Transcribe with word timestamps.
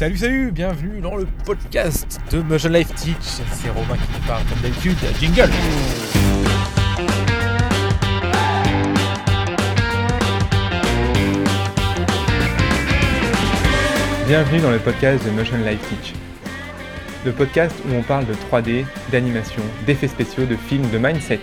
Salut, 0.00 0.16
salut, 0.16 0.50
bienvenue 0.50 1.02
dans 1.02 1.14
le 1.14 1.26
podcast 1.44 2.18
de 2.32 2.40
Motion 2.40 2.70
Life 2.70 2.88
Teach. 2.94 3.42
C'est 3.52 3.68
Romain 3.68 3.98
qui 3.98 4.10
vous 4.14 4.26
parle 4.26 4.42
comme 4.46 4.58
d'habitude. 4.62 4.96
Jingle 5.20 5.50
Bienvenue 14.26 14.60
dans 14.62 14.70
le 14.70 14.78
podcast 14.78 15.22
de 15.22 15.30
Motion 15.32 15.58
Life 15.58 15.86
Teach. 15.90 16.14
Le 17.26 17.32
podcast 17.32 17.76
où 17.86 17.94
on 17.94 18.02
parle 18.02 18.24
de 18.24 18.32
3D, 18.32 18.86
d'animation, 19.12 19.62
d'effets 19.84 20.08
spéciaux, 20.08 20.46
de 20.46 20.56
films, 20.56 20.88
de 20.88 20.96
mindset, 20.96 21.40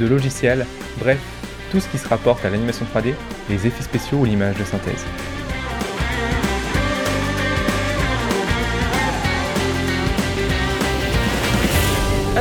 de 0.00 0.06
logiciels, 0.08 0.66
bref, 0.98 1.20
tout 1.70 1.78
ce 1.78 1.86
qui 1.86 1.98
se 1.98 2.08
rapporte 2.08 2.44
à 2.44 2.50
l'animation 2.50 2.84
3D, 2.92 3.14
les 3.48 3.68
effets 3.68 3.84
spéciaux 3.84 4.18
ou 4.18 4.24
l'image 4.24 4.56
de 4.56 4.64
synthèse. 4.64 5.06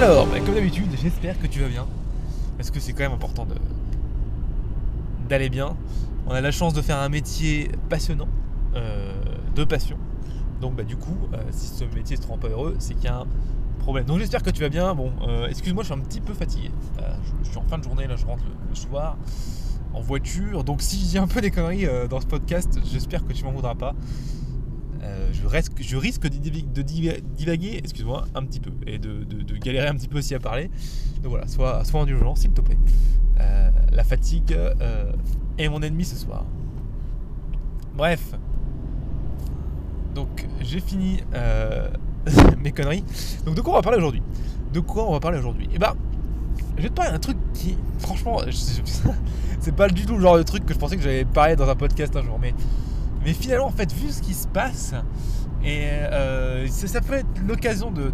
Alors, 0.01 0.29
comme 0.45 0.55
d'habitude, 0.55 0.87
j'espère 1.01 1.37
que 1.37 1.45
tu 1.45 1.59
vas 1.59 1.67
bien. 1.67 1.85
Parce 2.55 2.71
que 2.71 2.79
c'est 2.79 2.93
quand 2.93 3.03
même 3.03 3.11
important 3.11 3.45
d'aller 5.27 5.49
bien. 5.49 5.75
On 6.25 6.31
a 6.31 6.39
la 6.39 6.51
chance 6.51 6.73
de 6.73 6.81
faire 6.81 6.99
un 6.99 7.09
métier 7.09 7.69
passionnant, 7.89 8.29
euh, 8.75 9.11
de 9.55 9.65
passion. 9.65 9.97
Donc 10.61 10.77
bah 10.77 10.83
du 10.83 10.95
coup, 10.95 11.17
euh, 11.33 11.41
si 11.51 11.67
ce 11.67 11.83
métier 11.83 12.15
se 12.15 12.25
rend 12.25 12.37
pas 12.37 12.47
heureux, 12.47 12.77
c'est 12.79 12.93
qu'il 12.93 13.03
y 13.03 13.07
a 13.09 13.17
un 13.17 13.27
problème. 13.79 14.05
Donc 14.05 14.19
j'espère 14.19 14.41
que 14.41 14.51
tu 14.51 14.61
vas 14.61 14.69
bien. 14.69 14.95
Bon, 14.95 15.11
euh, 15.27 15.49
excuse-moi, 15.49 15.83
je 15.83 15.91
suis 15.91 15.99
un 15.99 16.01
petit 16.01 16.21
peu 16.21 16.33
fatigué. 16.33 16.71
Je, 17.43 17.49
suis 17.49 17.57
en 17.57 17.63
fin 17.63 17.77
de 17.77 17.83
journée, 17.83 18.07
là 18.07 18.15
je 18.15 18.25
rentre 18.25 18.45
le, 18.69 18.75
soir 18.75 19.17
en 19.93 19.99
voiture. 19.99 20.63
Donc 20.63 20.81
si 20.81 20.95
dis 20.95 21.17
un 21.17 21.27
peu 21.27 21.41
des 21.41 21.51
conneries 21.51 21.87
dans 22.09 22.21
ce 22.21 22.25
podcast, 22.25 22.79
j'espère 22.89 23.25
que 23.25 23.33
tu 23.33 23.43
m'en 23.43 23.51
voudras 23.51 23.75
pas. 23.75 23.95
Euh, 25.01 25.29
je, 25.31 25.47
risque 25.97 26.23
de, 26.23 26.37
div- 26.37 26.71
de 26.71 26.81
div- 26.81 27.21
divaguer, 27.35 27.77
excuse-moi, 27.77 28.25
un 28.35 28.43
petit 28.45 28.59
peu, 28.59 28.71
et 28.85 28.99
de, 28.99 29.23
galérer 29.57 29.87
un 29.87 29.95
petit 29.95 30.07
peu 30.07 30.17
aussi 30.17 30.35
à 30.35 30.39
parler. 30.39 30.69
Donc 31.21 31.31
voilà, 31.31 31.47
sois, 31.47 31.83
sois 31.85 32.01
indulgent, 32.01 32.35
s'il 32.35 32.51
te 32.51 32.61
plaît. 32.61 32.77
Euh, 33.39 33.69
la 33.91 34.03
fatigue 34.03 34.53
euh, 34.53 35.11
est 35.57 35.69
mon 35.69 35.81
ennemi 35.81 36.05
ce 36.05 36.15
soir. 36.15 36.45
Bref. 37.95 38.33
Donc 40.15 40.47
j'ai 40.61 40.79
fini 40.79 41.21
mes 42.57 42.71
conneries. 42.71 43.03
Donc 43.45 43.55
de 43.55 43.61
quoi 43.61 43.73
on 43.73 43.77
va 43.77 43.81
parler 43.81 43.97
aujourd'hui? 43.99 44.23
De 44.73 44.79
quoi 44.79 45.07
on 45.07 45.13
va 45.13 45.19
parler 45.19 45.39
aujourd'hui? 45.39 45.69
Eh 45.73 45.79
ben, 45.79 45.93
je 46.77 46.83
vais 46.83 46.89
te 46.89 46.93
parler 46.93 47.11
d'un 47.11 47.19
truc 47.19 47.37
qui, 47.53 47.77
franchement, 47.99 48.41
c'est 49.59 49.75
pas 49.75 49.87
du 49.89 50.05
tout 50.05 50.15
le 50.15 50.21
genre 50.21 50.37
de 50.37 50.43
truc 50.43 50.65
que 50.65 50.73
je 50.73 50.79
pensais 50.79 50.95
que 50.97 51.01
j'allais 51.01 51.25
parler 51.25 51.55
dans 51.55 51.69
un 51.69 51.75
podcast 51.75 52.15
un 52.15 52.23
jour, 52.23 52.37
mais 52.39 52.53
mais 53.23 53.33
finalement, 53.33 53.67
en 53.67 53.71
fait, 53.71 53.91
vu 53.91 54.09
ce 54.09 54.21
qui 54.21 54.33
se 54.33 54.47
passe, 54.47 54.93
et 55.63 55.89
euh, 55.91 56.67
ça, 56.67 57.01
peut 57.01 57.15
être 57.15 57.27
l'occasion 57.45 57.91
de, 57.91 58.13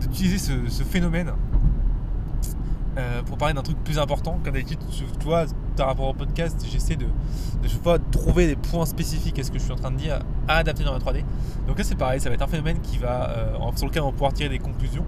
d'utiliser 0.00 0.38
ce, 0.38 0.82
phénomène 0.82 1.32
euh, 2.96 3.22
pour 3.22 3.36
parler 3.36 3.54
d'un 3.54 3.62
truc 3.62 3.76
plus 3.84 3.98
important. 3.98 4.40
Comme 4.42 4.54
d'habitude, 4.54 4.78
tu 4.90 5.04
tu 5.04 5.24
vois, 5.26 5.44
par 5.76 5.86
rapport 5.86 6.08
au 6.08 6.14
podcast, 6.14 6.64
j'essaie 6.70 6.96
de, 6.96 7.06
de 7.62 7.68
je 7.68 7.76
pas, 7.76 7.98
trouver 7.98 8.46
des 8.46 8.56
points 8.56 8.86
spécifiques 8.86 9.38
à 9.38 9.42
ce 9.42 9.50
que 9.50 9.58
je 9.58 9.64
suis 9.64 9.72
en 9.72 9.76
train 9.76 9.90
de 9.90 9.96
dire 9.96 10.20
à 10.48 10.58
adapter 10.58 10.84
dans 10.84 10.92
la 10.92 10.98
3D. 10.98 11.24
Donc 11.66 11.78
là, 11.78 11.84
c'est 11.84 11.94
pareil, 11.94 12.20
ça 12.20 12.28
va 12.28 12.34
être 12.34 12.42
un 12.42 12.48
phénomène 12.48 12.80
qui 12.80 12.98
va, 12.98 13.30
euh, 13.30 13.56
sur 13.76 13.86
lequel 13.86 14.02
on 14.02 14.06
va 14.06 14.12
pouvoir 14.12 14.32
tirer 14.32 14.48
des 14.48 14.58
conclusions, 14.58 15.04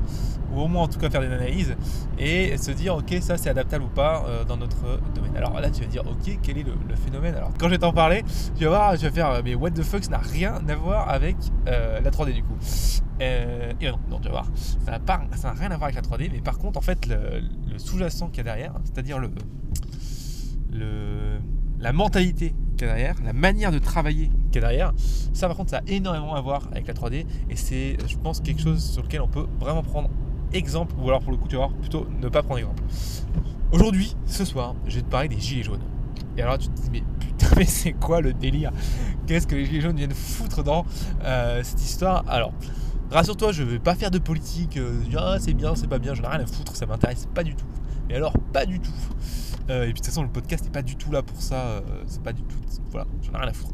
ou 0.52 0.60
au 0.60 0.68
moins 0.68 0.84
en 0.84 0.88
tout 0.88 0.98
cas 0.98 1.10
faire 1.10 1.20
des 1.20 1.32
analyses, 1.32 1.76
et 2.18 2.56
se 2.56 2.70
dire, 2.70 2.96
ok, 2.96 3.16
ça 3.20 3.36
c'est 3.36 3.50
adaptable 3.50 3.84
ou 3.84 3.88
pas 3.88 4.24
euh, 4.26 4.44
dans 4.44 4.56
notre 4.56 5.00
domaine. 5.14 5.36
Alors 5.36 5.60
là, 5.60 5.70
tu 5.70 5.82
vas 5.82 5.88
dire, 5.88 6.02
ok, 6.06 6.38
quel 6.42 6.58
est 6.58 6.64
le, 6.64 6.96
phénomène? 6.96 7.34
Alors 7.34 7.50
quand 7.58 7.66
je 7.66 7.72
vais 7.72 7.78
t'en 7.78 7.92
parler, 7.92 8.24
tu 8.56 8.64
vas 8.64 8.70
voir, 8.70 8.98
tu 8.98 9.04
vas 9.04 9.10
faire, 9.10 9.42
mais 9.44 9.54
what 9.54 9.70
the 9.70 9.82
fuck, 9.82 10.04
ça 10.04 10.10
n'a 10.10 10.18
rien 10.18 10.60
à 10.68 10.74
voir 10.76 11.10
avec 11.10 11.36
euh, 11.66 12.00
la 12.00 12.10
3D 12.10 12.32
du 12.32 12.42
coup. 12.42 12.56
Et 13.20 13.86
non, 13.88 13.98
non, 14.10 14.18
tu 14.18 14.28
vas 14.28 14.42
voir, 14.42 14.46
ça 14.84 15.48
n'a 15.48 15.52
rien 15.52 15.70
à 15.70 15.76
voir 15.76 15.90
avec 15.90 15.94
la 15.94 16.02
3D, 16.02 16.30
mais 16.32 16.40
par 16.40 16.58
contre, 16.58 16.78
en 16.78 16.82
fait, 16.82 17.06
le 17.06 17.78
sous-jacent 17.78 18.28
qu'il 18.28 18.38
y 18.38 18.40
a 18.40 18.44
derrière, 18.44 18.74
c'est-à-dire 18.84 19.18
le, 19.18 19.30
la 20.74 21.92
mentalité 21.92 22.54
qu'il 22.76 22.86
y 22.86 22.90
a 22.90 22.94
derrière, 22.94 23.16
la 23.24 23.32
manière 23.32 23.70
de 23.70 23.78
travailler 23.78 24.30
qu'il 24.50 24.62
y 24.62 24.64
a 24.64 24.68
derrière, 24.68 24.92
ça 25.32 25.46
par 25.48 25.56
contre, 25.56 25.70
ça 25.70 25.78
a 25.78 25.82
énormément 25.86 26.34
à 26.34 26.40
voir 26.40 26.68
avec 26.72 26.86
la 26.86 26.94
3D, 26.94 27.26
et 27.50 27.56
c'est, 27.56 27.96
je 28.08 28.16
pense, 28.16 28.40
quelque 28.40 28.60
chose 28.60 28.82
sur 28.82 29.02
lequel 29.02 29.20
on 29.20 29.28
peut 29.28 29.46
vraiment 29.60 29.82
prendre 29.82 30.10
exemple, 30.52 30.94
ou 30.98 31.08
alors 31.08 31.20
pour 31.20 31.32
le 31.32 31.38
coup, 31.38 31.48
tu 31.48 31.56
vas 31.56 31.66
voir, 31.66 31.76
plutôt 31.78 32.06
ne 32.20 32.28
pas 32.28 32.42
prendre 32.42 32.58
exemple. 32.58 32.82
Aujourd'hui, 33.72 34.16
ce 34.26 34.44
soir, 34.44 34.74
je 34.86 34.96
vais 34.96 35.02
te 35.02 35.10
parler 35.10 35.28
des 35.28 35.40
gilets 35.40 35.64
jaunes. 35.64 35.82
Et 36.36 36.42
alors 36.42 36.58
tu 36.58 36.68
te 36.68 36.80
dis, 36.80 36.90
mais 36.92 37.02
putain, 37.18 37.48
mais 37.56 37.64
c'est 37.64 37.92
quoi 37.92 38.20
le 38.20 38.32
délire? 38.32 38.70
Qu'est-ce 39.26 39.46
que 39.46 39.54
les 39.54 39.66
gilets 39.66 39.80
jaunes 39.80 39.96
viennent 39.96 40.14
foutre 40.14 40.62
dans 40.62 40.84
euh, 41.24 41.60
cette 41.62 41.82
histoire? 41.82 42.24
Alors, 42.28 42.52
rassure-toi, 43.10 43.52
je 43.52 43.62
vais 43.62 43.78
pas 43.78 43.94
faire 43.94 44.10
de 44.10 44.18
politique, 44.18 44.76
euh, 44.76 45.02
ah, 45.16 45.36
c'est 45.40 45.54
bien, 45.54 45.74
c'est 45.74 45.88
pas 45.88 45.98
bien, 45.98 46.14
j'en 46.14 46.24
ai 46.24 46.28
rien 46.28 46.40
à 46.40 46.46
foutre, 46.46 46.76
ça 46.76 46.86
m'intéresse 46.86 47.28
pas 47.34 47.42
du 47.42 47.54
tout. 47.54 47.66
Mais 48.08 48.14
alors, 48.14 48.32
pas 48.52 48.66
du 48.66 48.80
tout. 48.80 48.92
Euh, 49.70 49.82
et 49.82 49.84
puis 49.86 49.92
de 49.94 49.98
toute 49.98 50.06
façon, 50.06 50.22
le 50.22 50.28
podcast 50.28 50.64
n'est 50.64 50.70
pas 50.70 50.82
du 50.82 50.96
tout 50.96 51.10
là 51.10 51.22
pour 51.22 51.40
ça, 51.40 51.56
euh, 51.56 51.80
c'est 52.06 52.22
pas 52.22 52.32
du 52.32 52.42
tout. 52.42 52.56
Voilà, 52.90 53.06
j'en 53.22 53.32
ai 53.32 53.36
rien 53.38 53.48
à 53.48 53.52
foutre. 53.52 53.72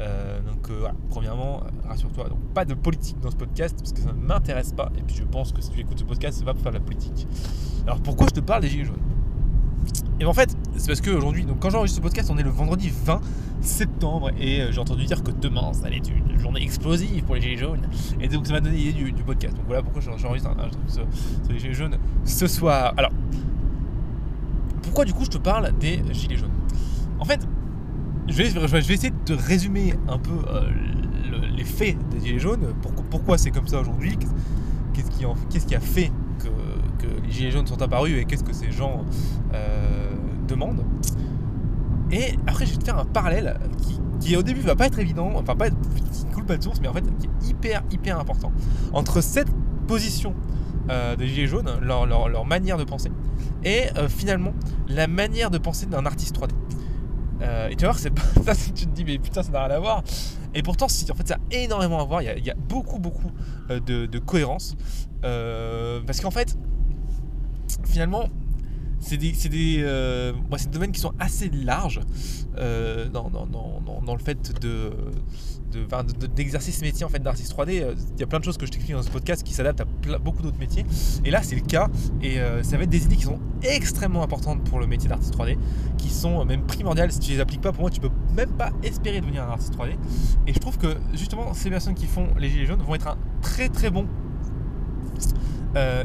Euh, 0.00 0.40
donc 0.42 0.70
voilà, 0.70 0.94
premièrement, 1.10 1.62
rassure-toi, 1.84 2.28
donc 2.28 2.38
pas 2.54 2.64
de 2.64 2.74
politique 2.74 3.18
dans 3.20 3.30
ce 3.30 3.36
podcast 3.36 3.76
parce 3.78 3.92
que 3.92 4.00
ça 4.00 4.12
ne 4.12 4.20
m'intéresse 4.20 4.72
pas. 4.72 4.90
Et 4.96 5.02
puis 5.02 5.16
je 5.16 5.24
pense 5.24 5.52
que 5.52 5.60
si 5.60 5.70
tu 5.70 5.80
écoutes 5.80 5.98
ce 5.98 6.04
podcast, 6.04 6.38
c'est 6.38 6.44
pas 6.44 6.54
pour 6.54 6.62
faire 6.62 6.72
de 6.72 6.78
la 6.78 6.84
politique. 6.84 7.26
Alors 7.86 8.00
pourquoi 8.00 8.26
je 8.28 8.34
te 8.34 8.40
parle 8.40 8.62
des 8.62 8.68
gilets 8.68 8.84
jaunes? 8.84 8.96
Et 10.20 10.24
ben, 10.24 10.30
en 10.30 10.34
fait, 10.34 10.56
c'est 10.76 10.86
parce 10.86 11.00
qu'aujourd'hui, 11.00 11.44
donc 11.44 11.58
quand 11.58 11.70
j'enregistre 11.70 11.96
ce 11.96 12.02
podcast, 12.02 12.30
on 12.32 12.38
est 12.38 12.44
le 12.44 12.50
vendredi 12.50 12.92
20 13.04 13.20
septembre 13.60 14.30
et 14.38 14.66
j'ai 14.70 14.78
entendu 14.78 15.04
dire 15.04 15.22
que 15.22 15.32
demain, 15.32 15.72
ça 15.72 15.86
allait 15.86 15.98
être 15.98 16.10
une 16.10 16.38
journée 16.38 16.62
explosive 16.62 17.24
pour 17.24 17.34
les 17.34 17.40
Gilets 17.40 17.56
jaunes. 17.56 17.88
Et 18.20 18.28
donc 18.28 18.46
ça 18.46 18.52
m'a 18.52 18.60
donné 18.60 18.76
l'idée 18.76 19.10
du, 19.10 19.24
podcast. 19.24 19.56
Donc 19.56 19.64
voilà 19.66 19.82
pourquoi 19.82 20.00
j'en- 20.00 20.16
j'enregistre 20.16 20.50
sur 20.86 21.04
les 21.50 21.58
Gilets 21.58 21.74
jaunes 21.74 21.98
ce 22.24 22.46
soir. 22.46 22.94
Alors, 22.96 23.10
pourquoi 24.82 25.04
du 25.04 25.12
coup 25.12 25.24
je 25.24 25.30
te 25.30 25.38
parle 25.38 25.72
des 25.78 26.02
Gilets 26.12 26.36
jaunes? 26.36 26.50
En 27.18 27.24
fait, 27.24 27.40
je 28.28 28.34
vais, 28.34 28.78
essayer 28.94 29.10
de 29.10 29.16
te 29.24 29.32
résumer 29.32 29.94
un 30.08 30.18
peu 30.18 30.30
euh, 30.48 30.68
le- 31.30 31.56
les 31.56 31.64
faits 31.64 31.96
des 32.10 32.20
Gilets 32.20 32.38
jaunes. 32.38 32.74
Pourquoi, 33.10 33.38
c'est 33.38 33.50
comme 33.50 33.68
ça 33.68 33.80
aujourd'hui? 33.80 34.18
Qu'est-ce 34.92 35.10
qui, 35.66 35.74
a 35.74 35.80
fait 35.80 36.10
que, 36.38 37.06
les 37.24 37.32
Gilets 37.32 37.50
jaunes 37.50 37.66
sont 37.66 37.80
apparus 37.82 38.18
et 38.18 38.24
qu'est-ce 38.24 38.44
que 38.44 38.52
ces 38.52 38.70
gens 38.70 39.04
euh, 39.54 40.10
demandent? 40.46 40.84
Et 42.10 42.36
après, 42.46 42.66
je 42.66 42.72
vais 42.72 42.78
te 42.78 42.84
faire 42.84 42.98
un 42.98 43.04
parallèle 43.04 43.58
qui, 44.20 44.36
au 44.36 44.42
début 44.42 44.60
va 44.60 44.76
pas 44.76 44.86
être 44.86 44.98
évident, 44.98 45.32
enfin 45.34 45.56
pas 45.56 45.66
être, 45.66 45.76
qui 46.12 46.24
coule 46.26 46.44
pas 46.44 46.56
de 46.56 46.62
source, 46.62 46.80
mais 46.80 46.88
en 46.88 46.92
fait 46.92 47.02
qui 47.18 47.26
est 47.26 47.50
hyper 47.50 47.82
hyper 47.90 48.20
important. 48.20 48.52
Entre 48.92 49.20
cette 49.20 49.48
position 49.86 50.34
euh, 50.90 51.16
des 51.16 51.28
Gilets 51.28 51.46
jaunes, 51.46 51.70
leur, 51.80 52.44
manière 52.44 52.76
de 52.76 52.84
penser, 52.84 53.10
et 53.64 53.84
euh, 53.96 54.08
finalement 54.08 54.52
la 54.88 55.06
manière 55.06 55.50
de 55.50 55.58
penser 55.58 55.86
d'un 55.86 56.06
artiste 56.06 56.36
3D. 56.36 56.50
Euh, 57.40 57.68
et 57.68 57.76
tu 57.76 57.82
vas 57.82 57.92
voir, 57.92 57.98
c'est 57.98 58.10
pas 58.10 58.22
ça, 58.54 58.72
tu 58.74 58.86
te 58.86 58.90
dis, 58.90 59.04
mais 59.04 59.18
putain, 59.18 59.42
ça 59.42 59.52
n'a 59.52 59.66
rien 59.66 59.76
à 59.76 59.78
voir. 59.78 60.02
Et 60.54 60.62
pourtant, 60.62 60.86
en 60.86 61.14
fait, 61.14 61.28
ça 61.28 61.36
a 61.36 61.54
énormément 61.54 62.00
à 62.00 62.04
voir. 62.04 62.22
Il 62.22 62.44
y 62.44 62.50
a, 62.50 62.54
beaucoup, 62.54 62.98
beaucoup 62.98 63.30
de, 63.68 64.18
cohérence. 64.18 64.76
Parce 65.22 66.20
qu'en 66.20 66.30
fait, 66.30 66.56
finalement, 67.84 68.26
c'est 69.00 69.16
des, 69.16 69.82
domaines 70.70 70.92
qui 70.92 71.00
sont 71.00 71.14
assez 71.18 71.48
larges 71.48 72.00
dans 72.56 74.14
le 74.14 74.22
fait 74.22 74.60
de, 74.60 74.90
de- 75.72 75.84
enfin, 75.86 76.04
de- 76.04 76.12
de- 76.26 76.82
métier 76.82 77.04
en 77.04 77.08
fait 77.08 77.18
d'artiste 77.22 77.52
3D. 77.52 77.80
Euh, 77.82 77.94
Il 78.14 78.20
y 78.20 78.22
a 78.22 78.26
plein 78.26 78.38
de 78.38 78.44
choses 78.44 78.56
que 78.56 78.66
je 78.66 78.70
t'écris 78.72 78.92
dans 78.92 79.02
ce 79.02 79.10
podcast 79.10 79.42
qui 79.42 79.52
s'adaptent 79.54 79.80
à 79.80 80.18
beaucoup 80.18 80.42
d'autres 80.42 80.58
métiers. 80.58 80.84
Et 81.24 81.30
là, 81.30 81.42
c'est 81.42 81.54
le 81.56 81.62
cas. 81.62 81.88
Et 82.22 82.38
euh, 82.40 82.62
ça 82.62 82.76
va 82.76 82.84
être 82.84 82.90
des 82.90 83.04
idées 83.04 83.16
qui 83.16 83.22
sont 83.24 83.38
extrêmement 83.62 84.22
importantes 84.22 84.62
pour 84.64 84.78
le 84.80 84.86
métier 84.86 85.08
d'artiste 85.08 85.34
3D, 85.34 85.56
qui 85.98 86.08
sont 86.10 86.44
même 86.44 86.62
primordiales. 86.66 87.10
Si 87.12 87.20
tu 87.20 87.30
les 87.32 87.40
appliques 87.40 87.60
pas, 87.60 87.72
pour 87.72 87.82
moi, 87.82 87.90
tu 87.90 88.00
peux 88.00 88.10
même 88.36 88.50
pas 88.52 88.70
espérer 88.82 89.20
devenir 89.20 89.44
un 89.44 89.50
artiste 89.52 89.74
3D. 89.74 89.96
Et 90.46 90.52
je 90.52 90.58
trouve 90.58 90.78
que 90.78 90.96
justement, 91.14 91.54
ces 91.54 91.70
personnes 91.70 91.94
qui 91.94 92.06
font 92.06 92.28
les 92.38 92.48
gilets 92.48 92.66
jaunes 92.66 92.82
vont 92.82 92.94
être 92.94 93.08
un 93.08 93.16
très 93.40 93.68
très 93.68 93.90
bon 93.90 94.06
euh, 95.74 96.04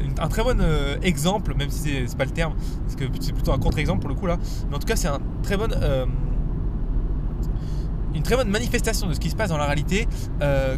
euh, 0.62 0.96
exemple, 1.02 1.54
même 1.56 1.70
si 1.70 1.80
c'est- 2.08 2.18
pas 2.18 2.24
le 2.26 2.32
terme, 2.32 2.54
parce 2.84 2.96
que 2.96 3.04
c'est 3.20 3.34
plutôt 3.34 3.52
un 3.52 3.60
contre-exemple 3.60 4.00
pour 4.00 4.10
le 4.10 4.16
coup 4.16 4.26
là. 4.28 4.38
Mais 4.70 4.76
en 4.76 4.80
tout 4.80 4.88
cas, 4.88 4.96
c'est 4.96 5.10
un 5.10 5.20
très 5.44 5.58
bon, 5.58 5.70
euh, 5.74 6.06
une 8.14 8.24
très 8.24 8.36
bonne 8.36 8.50
manifestation 8.50 9.08
de 9.08 9.14
ce 9.14 9.20
qui 9.20 9.30
se 9.30 9.36
passe 9.36 9.50
dans 9.50 9.58
la 9.58 9.66
réalité 9.66 10.08
euh, 10.42 10.78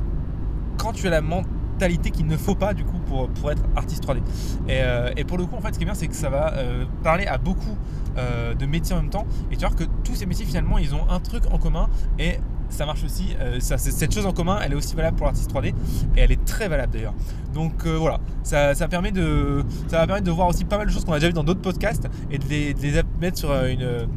quand 0.77 0.93
tu 0.93 1.07
as 1.07 1.09
la 1.09 1.21
mentalité 1.21 2.11
qu'il 2.11 2.27
ne 2.27 2.37
faut 2.37 2.55
pas 2.55 2.73
du 2.73 2.83
coup 2.83 2.99
pour, 2.99 3.29
pour 3.29 3.51
être 3.51 3.63
artiste 3.75 4.03
3D. 4.05 4.17
Et, 4.67 4.81
euh, 4.81 5.11
et 5.15 5.23
pour 5.23 5.37
le 5.37 5.45
coup, 5.45 5.55
en 5.55 5.61
fait, 5.61 5.73
ce 5.73 5.77
qui 5.77 5.83
est 5.83 5.85
bien, 5.85 5.93
c'est 5.93 6.07
que 6.07 6.15
ça 6.15 6.29
va 6.29 6.53
euh, 6.53 6.85
parler 7.03 7.25
à 7.25 7.37
beaucoup 7.37 7.77
de 8.59 8.65
métiers 8.65 8.93
en 8.93 9.01
même 9.01 9.09
temps. 9.09 9.25
Et 9.49 9.55
tu 9.55 9.61
vas 9.61 9.69
voir 9.69 9.79
que 9.79 9.85
tous 10.03 10.13
ces 10.13 10.25
métiers 10.25 10.45
finalement, 10.45 10.77
ils 10.77 10.93
ont 10.93 11.09
un 11.09 11.21
truc 11.21 11.43
en 11.53 11.57
commun 11.57 11.87
et 12.17 12.37
ça 12.67 12.85
marche 12.85 13.05
aussi. 13.05 13.33
cette 13.59 14.13
chose 14.13 14.25
en 14.25 14.33
commun, 14.33 14.59
elle 14.61 14.73
est 14.73 14.75
aussi 14.75 14.93
valable 14.93 15.15
pour 15.15 15.25
l'artiste 15.25 15.49
3D 15.53 15.67
et 15.67 15.73
elle 16.17 16.33
est 16.33 16.43
très 16.43 16.67
valable 16.67 16.91
d'ailleurs. 16.91 17.13
Donc 17.53 17.87
voilà, 17.87 18.19
ça, 18.43 18.75
ça 18.75 18.89
permet 18.89 19.13
de, 19.13 19.63
ça 19.87 19.99
va 19.99 20.05
permettre 20.07 20.25
de 20.25 20.31
voir 20.31 20.49
aussi 20.49 20.65
pas 20.65 20.77
mal 20.77 20.87
de 20.87 20.91
choses 20.91 21.05
qu'on 21.05 21.13
a 21.13 21.15
déjà 21.15 21.27
vues 21.27 21.33
dans 21.33 21.45
d'autres 21.45 21.61
podcasts 21.61 22.09
et 22.29 22.39
de 22.39 22.45
les, 22.49 22.73
de 22.73 22.81
les 22.81 23.01
mettre 23.21 23.37
sur 23.37 23.53
une 23.53 24.09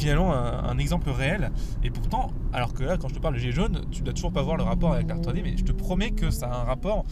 finalement 0.00 0.32
un, 0.32 0.78
exemple 0.78 1.10
réel. 1.10 1.50
Et 1.84 1.90
pourtant, 1.90 2.30
alors 2.52 2.72
que 2.72 2.82
là, 2.82 2.96
quand 2.96 3.08
je 3.08 3.14
te 3.14 3.18
parle 3.18 3.34
de 3.34 3.38
Gilets 3.38 3.52
jaunes, 3.52 3.82
tu 3.90 4.02
dois 4.02 4.14
toujours 4.14 4.32
pas 4.32 4.42
voir 4.42 4.56
le 4.56 4.62
rapport 4.62 4.94
avec 4.94 5.08
l'art 5.08 5.18
3D, 5.18 5.42
mais 5.42 5.56
je 5.56 5.64
te 5.64 5.72
promets 5.72 6.10
que 6.10 6.30
ça 6.30 6.46
a 6.46 6.60
un 6.60 6.64
rapport 6.64 7.04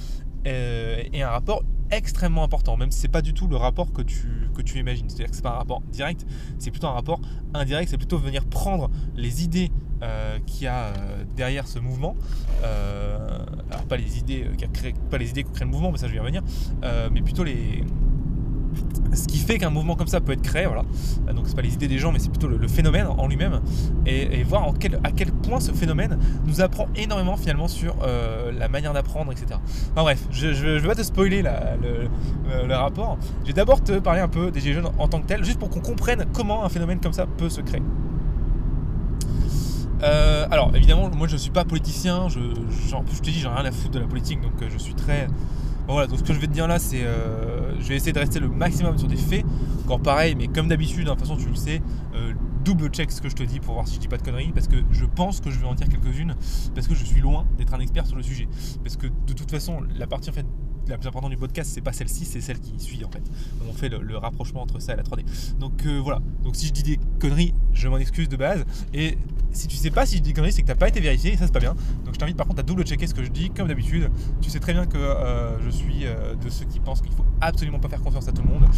euh, 0.46 1.02
et 1.12 1.22
un 1.22 1.30
rapport 1.30 1.62
extrêmement 1.90 2.44
important, 2.44 2.76
même 2.76 2.90
si 2.90 3.00
c'est 3.00 3.08
pas 3.08 3.22
du 3.22 3.34
tout 3.34 3.46
le 3.46 3.56
rapport 3.56 3.92
que 3.92 4.02
tu, 4.02 4.50
que 4.54 4.62
tu 4.62 4.78
imagines. 4.78 5.08
C'est-à-dire 5.08 5.30
que 5.30 5.36
c'est 5.36 5.42
pas 5.42 5.50
un 5.50 5.58
rapport 5.58 5.82
direct, 5.92 6.26
c'est 6.58 6.70
plutôt 6.70 6.86
un 6.86 6.92
rapport 6.92 7.20
indirect, 7.54 7.90
c'est 7.90 7.98
plutôt 7.98 8.18
venir 8.18 8.44
prendre 8.46 8.90
les 9.16 9.44
idées 9.44 9.70
euh, 10.02 10.38
qu'il 10.46 10.64
y 10.64 10.66
a 10.66 10.86
euh, 10.86 11.24
derrière 11.36 11.66
ce 11.66 11.78
mouvement. 11.78 12.16
alors 12.62 13.84
pas 13.86 13.96
les 13.96 14.18
idées 14.18 14.46
qui 14.56 14.64
a 14.64 14.68
créé, 14.68 14.94
pas 15.10 15.18
les 15.18 15.30
idées 15.30 15.44
qui 15.44 15.52
créent 15.52 15.64
le 15.64 15.70
mouvement, 15.70 15.92
mais 15.92 15.98
ça 15.98 16.06
je 16.06 16.12
vais 16.12 16.18
y 16.18 16.20
revenir, 16.20 16.42
mais 17.12 17.20
plutôt 17.20 17.44
les, 17.44 17.84
ce 19.14 19.26
qui 19.26 19.38
fait 19.38 19.58
qu'un 19.58 19.70
mouvement 19.70 19.96
comme 19.96 20.06
ça 20.06 20.20
peut 20.20 20.32
être 20.32 20.42
créé, 20.42 20.66
voilà. 20.66 20.82
Euh, 21.28 21.32
donc 21.32 21.44
c'est 21.46 21.56
pas 21.56 21.62
les 21.62 21.74
idées 21.74 21.88
des 21.88 21.98
gens, 21.98 22.12
mais 22.12 22.18
c'est 22.18 22.30
plutôt 22.30 22.48
le, 22.48 22.68
phénomène 22.68 23.06
en 23.06 23.26
lui-même, 23.26 23.60
et, 24.06 24.42
voir 24.42 24.72
à 25.04 25.10
quel 25.12 25.32
point 25.32 25.60
ce 25.60 25.72
phénomène 25.72 26.18
nous 26.46 26.60
apprend 26.60 26.88
énormément 26.96 27.36
finalement 27.36 27.68
sur 27.68 27.96
euh, 28.02 28.52
la 28.52 28.68
manière 28.68 28.92
d'apprendre, 28.92 29.32
etc. 29.32 29.58
Enfin 29.92 30.02
bref, 30.02 30.26
je, 30.30 30.46
vais 30.78 30.88
pas 30.88 30.94
te 30.94 31.02
spoiler 31.02 31.42
le, 31.42 32.74
rapport. 32.74 33.18
Je 33.42 33.48
vais 33.48 33.52
d'abord 33.52 33.82
te 33.82 33.98
parler 33.98 34.20
un 34.20 34.28
peu 34.28 34.50
des 34.50 34.60
Gilets 34.60 34.82
en 34.98 35.08
tant 35.08 35.20
que 35.20 35.26
tel, 35.26 35.44
juste 35.44 35.58
pour 35.58 35.70
qu'on 35.70 35.80
comprenne 35.80 36.26
comment 36.32 36.64
un 36.64 36.68
phénomène 36.68 37.00
comme 37.00 37.12
ça 37.12 37.26
peut 37.26 37.48
se 37.48 37.60
créer. 37.60 37.82
Euh, 40.02 40.46
alors 40.50 40.70
évidemment, 40.76 41.10
moi 41.10 41.26
je 41.26 41.36
suis 41.36 41.50
pas 41.50 41.64
politicien, 41.64 42.28
je, 42.28 42.38
je 42.38 43.18
te 43.18 43.24
dis, 43.24 43.40
j'ai 43.40 43.48
rien 43.48 43.64
à 43.64 43.72
foutre 43.72 43.94
de 43.94 43.98
la 43.98 44.06
politique, 44.06 44.40
donc 44.40 44.52
je 44.68 44.78
suis 44.78 44.94
très 44.94 45.26
voilà, 45.92 46.06
donc 46.06 46.18
ce 46.18 46.24
que 46.24 46.32
je 46.32 46.38
vais 46.38 46.46
te 46.46 46.52
dire 46.52 46.66
là, 46.66 46.78
c'est. 46.78 47.02
Euh, 47.02 47.80
je 47.80 47.88
vais 47.88 47.96
essayer 47.96 48.12
de 48.12 48.18
rester 48.18 48.40
le 48.40 48.48
maximum 48.48 48.98
sur 48.98 49.08
des 49.08 49.16
faits. 49.16 49.44
Encore 49.84 50.00
pareil, 50.00 50.34
mais 50.34 50.48
comme 50.48 50.68
d'habitude, 50.68 51.08
hein, 51.08 51.14
de 51.14 51.18
toute 51.18 51.28
façon, 51.28 51.40
tu 51.40 51.48
le 51.48 51.54
sais, 51.54 51.80
euh, 52.14 52.34
double 52.64 52.88
check 52.88 53.10
ce 53.10 53.22
que 53.22 53.28
je 53.28 53.34
te 53.34 53.42
dis 53.42 53.58
pour 53.60 53.74
voir 53.74 53.88
si 53.88 53.94
je 53.94 54.00
dis 54.00 54.08
pas 54.08 54.18
de 54.18 54.22
conneries. 54.22 54.52
Parce 54.52 54.68
que 54.68 54.76
je 54.90 55.04
pense 55.06 55.40
que 55.40 55.50
je 55.50 55.58
vais 55.58 55.66
en 55.66 55.74
dire 55.74 55.88
quelques-unes. 55.88 56.34
Parce 56.74 56.86
que 56.86 56.94
je 56.94 57.04
suis 57.04 57.20
loin 57.20 57.46
d'être 57.56 57.72
un 57.72 57.80
expert 57.80 58.06
sur 58.06 58.16
le 58.16 58.22
sujet. 58.22 58.48
Parce 58.82 58.96
que 58.96 59.06
de 59.06 59.32
toute 59.32 59.50
façon, 59.50 59.80
la 59.96 60.06
partie 60.06 60.30
en 60.30 60.34
fait 60.34 60.46
la 60.88 60.98
plus 60.98 61.08
importante 61.08 61.30
du 61.30 61.36
podcast, 61.36 61.70
c'est 61.72 61.80
pas 61.80 61.92
celle-ci, 61.92 62.24
c'est 62.24 62.40
celle 62.40 62.60
qui 62.60 62.78
suit 62.78 63.04
en 63.04 63.10
fait. 63.10 63.22
On 63.68 63.72
fait 63.72 63.88
le, 63.88 64.16
rapprochement 64.16 64.62
entre 64.62 64.80
ça 64.80 64.94
et 64.94 64.96
la 64.96 65.02
3D. 65.02 65.24
Donc 65.58 65.86
euh, 65.86 66.00
voilà. 66.02 66.20
Donc 66.42 66.56
si 66.56 66.66
je 66.66 66.72
dis 66.72 66.82
des 66.82 66.98
conneries, 67.20 67.54
je 67.72 67.88
m'en 67.88 67.98
excuse 67.98 68.28
de 68.28 68.36
base. 68.36 68.64
Et 68.94 69.18
si 69.58 69.66
tu 69.66 69.76
sais 69.76 69.90
pas 69.90 70.06
si 70.06 70.18
je 70.18 70.22
dis 70.22 70.32
conneries, 70.32 70.52
c'est 70.52 70.62
que 70.62 70.66
t'as 70.66 70.74
pas 70.74 70.88
été 70.88 71.00
vérifié 71.00 71.32
et 71.32 71.36
ça 71.36 71.46
c'est 71.46 71.52
pas 71.52 71.60
bien. 71.60 71.74
Donc 72.04 72.14
je 72.14 72.18
t'invite 72.18 72.36
par 72.36 72.46
contre 72.46 72.60
à 72.60 72.62
double 72.62 72.84
checker 72.84 73.06
ce 73.06 73.14
que 73.14 73.24
je 73.24 73.30
dis 73.30 73.50
comme 73.50 73.68
d'habitude. 73.68 74.10
Tu 74.40 74.50
sais 74.50 74.60
très 74.60 74.72
bien 74.72 74.86
que 74.86 74.96
euh, 74.96 75.60
je 75.62 75.70
suis 75.70 76.06
euh, 76.06 76.34
de 76.34 76.48
ceux 76.48 76.64
qui 76.64 76.80
pensent 76.80 77.02
qu'il 77.02 77.12
faut 77.12 77.26
absolument 77.40 77.78
pas 77.78 77.88
faire 77.88 78.02
confiance 78.02 78.28
à 78.28 78.32
tout 78.32 78.42
le 78.42 78.48
monde 78.48 78.68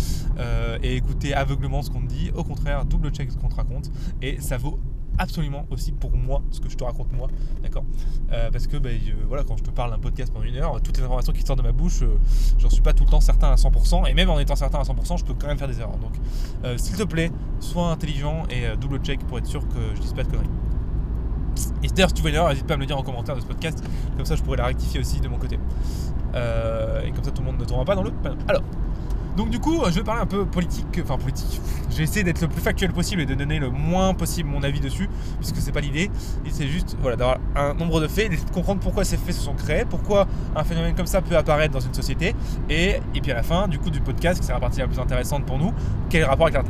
et 0.82 0.96
écouter 0.96 1.34
aveuglement 1.34 1.82
ce 1.82 1.90
qu'on 1.90 2.00
te 2.00 2.06
dit. 2.06 2.30
Au 2.34 2.44
contraire, 2.44 2.84
double 2.84 3.10
check 3.10 3.30
ce 3.30 3.36
qu'on 3.36 3.48
te 3.48 3.54
raconte 3.54 3.90
et 4.22 4.40
ça 4.40 4.56
vaut 4.56 4.80
absolument 5.20 5.66
aussi 5.70 5.92
pour 5.92 6.16
moi 6.16 6.42
ce 6.50 6.60
que 6.60 6.68
je 6.68 6.76
te 6.76 6.82
raconte 6.82 7.12
moi, 7.12 7.28
d'accord 7.62 7.84
euh, 8.32 8.50
Parce 8.50 8.66
que 8.66 8.78
ben, 8.78 8.98
voilà, 9.28 9.44
quand 9.44 9.56
je 9.56 9.62
te 9.62 9.70
parle 9.70 9.90
d'un 9.90 9.98
podcast 9.98 10.32
pendant 10.32 10.46
une 10.46 10.56
heure, 10.56 10.80
toutes 10.82 10.96
les 10.96 11.04
informations 11.04 11.32
qui 11.32 11.42
sortent 11.42 11.58
de 11.58 11.64
ma 11.64 11.72
bouche, 11.72 12.02
euh, 12.02 12.18
j'en 12.58 12.70
suis 12.70 12.80
pas 12.80 12.94
tout 12.94 13.04
le 13.04 13.10
temps 13.10 13.20
certain 13.20 13.50
à 13.50 13.54
100%, 13.54 14.08
et 14.08 14.14
même 14.14 14.30
en 14.30 14.38
étant 14.38 14.56
certain 14.56 14.80
à 14.80 14.82
100%, 14.82 15.18
je 15.18 15.24
peux 15.24 15.34
quand 15.34 15.46
même 15.46 15.58
faire 15.58 15.68
des 15.68 15.78
erreurs. 15.78 15.98
Donc, 15.98 16.14
euh, 16.64 16.78
s'il 16.78 16.96
te 16.96 17.02
plaît, 17.02 17.30
sois 17.60 17.90
intelligent 17.90 18.44
et 18.48 18.76
double 18.78 18.98
check 19.00 19.20
pour 19.26 19.38
être 19.38 19.46
sûr 19.46 19.68
que 19.68 19.94
je 19.94 20.00
dise 20.00 20.14
pas 20.14 20.24
de 20.24 20.28
conneries. 20.28 20.48
Et 21.82 21.88
d'ailleurs, 21.88 22.08
si 22.08 22.14
tu 22.14 22.22
vois 22.22 22.30
une 22.30 22.36
erreur, 22.36 22.48
n'hésite 22.48 22.66
pas 22.66 22.74
à 22.74 22.76
me 22.78 22.82
le 22.82 22.86
dire 22.86 22.96
en 22.96 23.02
commentaire 23.02 23.36
de 23.36 23.40
ce 23.40 23.46
podcast, 23.46 23.84
comme 24.16 24.24
ça 24.24 24.36
je 24.36 24.42
pourrais 24.42 24.56
la 24.56 24.66
rectifier 24.66 25.00
aussi 25.00 25.20
de 25.20 25.28
mon 25.28 25.36
côté. 25.36 25.56
et 25.56 27.10
comme 27.12 27.24
ça 27.24 27.30
tout 27.30 27.42
le 27.42 27.46
monde 27.46 27.60
ne 27.60 27.64
tombera 27.66 27.84
pas 27.84 27.94
dans 27.94 28.02
le. 28.02 28.12
Alors, 28.48 28.62
donc 29.40 29.48
du 29.48 29.58
coup, 29.58 29.82
je 29.86 29.92
vais 29.92 30.02
parler 30.02 30.20
un 30.20 30.26
peu 30.26 30.44
politique, 30.44 31.00
enfin 31.02 31.16
politique. 31.16 31.62
J'ai 31.88 32.02
essayé 32.02 32.22
d'être 32.22 32.42
le 32.42 32.48
plus 32.48 32.60
factuel 32.60 32.92
possible 32.92 33.22
et 33.22 33.26
de 33.26 33.34
donner 33.34 33.58
le 33.58 33.70
moins 33.70 34.12
possible 34.12 34.50
mon 34.50 34.62
avis 34.62 34.80
dessus, 34.80 35.08
puisque 35.38 35.56
c'est 35.56 35.72
pas 35.72 35.80
l'idée. 35.80 36.10
C'est 36.50 36.66
juste 36.66 36.94
voilà, 37.00 37.16
d'avoir 37.16 37.38
un 37.56 37.72
nombre 37.72 38.02
de 38.02 38.06
faits, 38.06 38.28
d'essayer 38.28 38.46
de 38.46 38.52
comprendre 38.52 38.80
pourquoi 38.82 39.02
ces 39.02 39.16
faits 39.16 39.34
se 39.34 39.40
sont 39.40 39.54
créés, 39.54 39.86
pourquoi 39.88 40.28
un 40.54 40.62
phénomène 40.62 40.94
comme 40.94 41.06
ça 41.06 41.22
peut 41.22 41.38
apparaître 41.38 41.72
dans 41.72 41.80
une 41.80 41.94
société. 41.94 42.34
Et, 42.68 43.00
puis 43.14 43.32
à 43.32 43.34
la 43.34 43.42
fin, 43.42 43.66
du 43.66 43.78
coup, 43.78 43.88
du 43.88 44.02
podcast, 44.02 44.40
qui 44.40 44.46
sera 44.46 44.58
la 44.58 44.60
partie 44.60 44.80
la 44.80 44.88
plus 44.88 44.98
intéressante 44.98 45.46
pour 45.46 45.56
nous, 45.56 45.72
quel 46.10 46.24
rapport 46.24 46.48
avec 46.48 46.60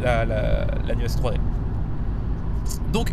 l'animation 0.87 1.20
la, 1.25 1.31
3D. 1.31 1.40
Donc, 2.93 3.11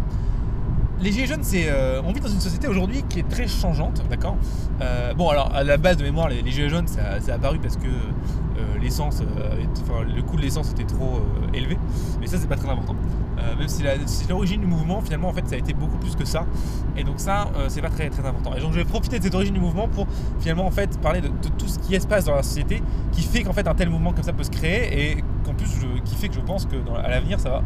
les 1.00 1.12
Gilets 1.12 1.26
jaunes, 1.26 1.44
c'est, 1.44 1.66
euh, 1.68 2.02
on 2.06 2.12
vit 2.12 2.20
dans 2.20 2.28
une 2.28 2.40
société 2.40 2.68
aujourd'hui 2.68 3.04
qui 3.10 3.20
est 3.20 3.28
très 3.28 3.48
changeante, 3.48 4.04
d'accord? 4.08 4.38
Euh, 4.82 5.14
Bon, 5.16 5.30
alors 5.30 5.52
à 5.56 5.64
la 5.64 5.78
base 5.78 5.98
de 5.98 6.04
mémoire, 6.04 6.30
les, 6.30 6.44
Gilets 6.52 6.70
jaunes, 6.70 6.88
ça, 6.88 7.20
ça, 7.22 7.36
apparu 7.36 7.58
parce 7.60 7.78
que 7.78 7.88
l'essence, 8.82 9.22
enfin, 9.84 10.04
le 10.04 10.22
coût 10.22 10.36
de 10.36 10.42
l'essence 10.42 10.72
était 10.72 10.84
trop 10.84 11.22
élevé, 11.54 11.78
mais 12.20 12.28
ça, 12.28 12.38
c'est 12.38 12.48
pas 12.48 12.56
très 12.56 12.70
important. 12.70 12.96
même 13.58 13.68
si, 13.68 13.84
l'origine 14.28 14.62
du 14.62 14.68
mouvement, 14.68 15.02
finalement, 15.02 15.30
en 15.30 15.34
fait, 15.34 15.48
ça 15.48 15.56
a 15.56 15.58
été 15.58 15.74
beaucoup 15.74 15.98
plus 15.98 16.16
que 16.16 16.26
ça, 16.26 16.46
et 16.96 17.04
donc 17.04 17.20
ça, 17.20 17.50
c'est 17.68 17.82
pas 17.82 17.90
très 17.90 18.10
très 18.10 18.26
important. 18.26 18.54
Et 18.56 18.60
donc, 18.60 18.74
je 18.74 18.80
vais 18.80 18.86
profiter 18.86 19.20
de 19.20 19.24
cette 19.24 19.36
origine 19.36 19.54
du 19.54 19.60
mouvement 19.60 19.88
pour 19.88 20.08
finalement, 20.40 20.66
en 20.66 20.72
fait, 20.72 21.00
parler 21.02 21.22
de, 21.22 21.28
tout 21.28 21.68
ce 21.68 21.80
qui 21.80 22.00
se 22.00 22.08
passe 22.08 22.26
dans 22.26 22.36
la 22.36 22.44
société, 22.44 22.82
qui 23.12 23.24
fait 23.24 23.44
qu'en 23.44 23.54
fait, 23.54 23.68
un 23.68 23.76
tel 23.76 23.90
mouvement 23.90 24.14
comme 24.14 24.24
ça 24.24 24.34
peut 24.34 24.44
se 24.44 24.52
créer, 24.52 25.12
et 25.12 25.24
qu'en 25.46 25.54
plus, 25.54 25.70
qui 26.06 26.16
fait 26.16 26.30
que 26.30 26.36
je 26.36 26.42
pense 26.42 26.66
que 26.66 26.76
dans, 26.76 26.96
à 26.96 27.08
l'avenir, 27.08 27.40
ça 27.40 27.50
va 27.50 27.64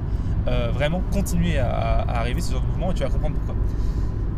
euh, 0.48 0.72
vraiment 0.74 1.04
continuer 1.12 1.60
à, 1.60 2.00
arriver 2.02 2.42
ce 2.42 2.54
genre 2.54 2.62
de 2.62 2.68
mouvement 2.68 2.92
et 2.92 2.96
tu 2.96 3.04
vas 3.04 3.10
comprendre 3.10 3.36
pourquoi. 3.36 3.56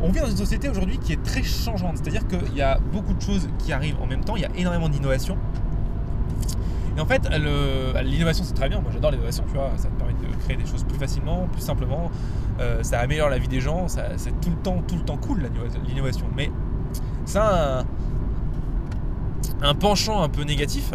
On 0.02 0.12
vit 0.12 0.20
dans 0.20 0.30
une 0.30 0.36
société 0.36 0.68
aujourd'hui 0.68 0.98
qui 0.98 1.14
est 1.14 1.24
très 1.24 1.44
changeante, 1.44 1.98
c'est-à-dire 1.98 2.28
qu'il 2.28 2.54
y 2.56 2.62
a 2.62 2.78
beaucoup 2.92 3.14
de 3.14 3.22
choses 3.22 3.48
qui 3.60 3.72
arrivent 3.72 3.96
en 4.02 4.06
même 4.06 4.22
temps, 4.22 4.36
il 4.36 4.42
y 4.42 4.46
a 4.46 4.50
énormément 4.58 4.90
d'innovation. 4.90 5.38
Et 6.96 7.02
en 7.02 7.06
fait, 7.06 7.28
l'innovation 8.04 8.44
c'est 8.44 8.54
très 8.54 8.70
bien, 8.70 8.80
moi 8.80 8.92
j'adore 8.94 9.12
l'innovation, 9.12 9.44
tu 9.48 9.56
vois, 9.56 9.72
ça 9.78 9.88
te 9.88 9.94
permet 9.96 10.14
de 10.14 10.36
créer 10.44 10.58
des 10.58 10.66
choses 10.66 10.84
plus 10.84 10.98
facilement, 10.98 11.48
plus 11.52 11.62
simplement, 11.62 12.12
euh, 12.60 12.84
ça 12.84 13.00
améliore 13.00 13.30
la 13.30 13.40
vie 13.40 13.48
des 13.48 13.62
gens, 13.62 13.88
c'est 13.88 14.40
tout 14.42 14.52
le 14.52 14.58
temps, 14.58 14.84
tout 14.88 14.96
le 14.96 15.04
temps 15.04 15.18
cool 15.18 15.50
l'innovation. 15.88 16.28
Mais 16.36 16.52
ça 17.26 17.44
a 17.44 17.80
un, 17.80 17.86
un 19.64 19.74
penchant 19.74 20.22
un 20.22 20.30
peu 20.30 20.44
négatif, 20.44 20.92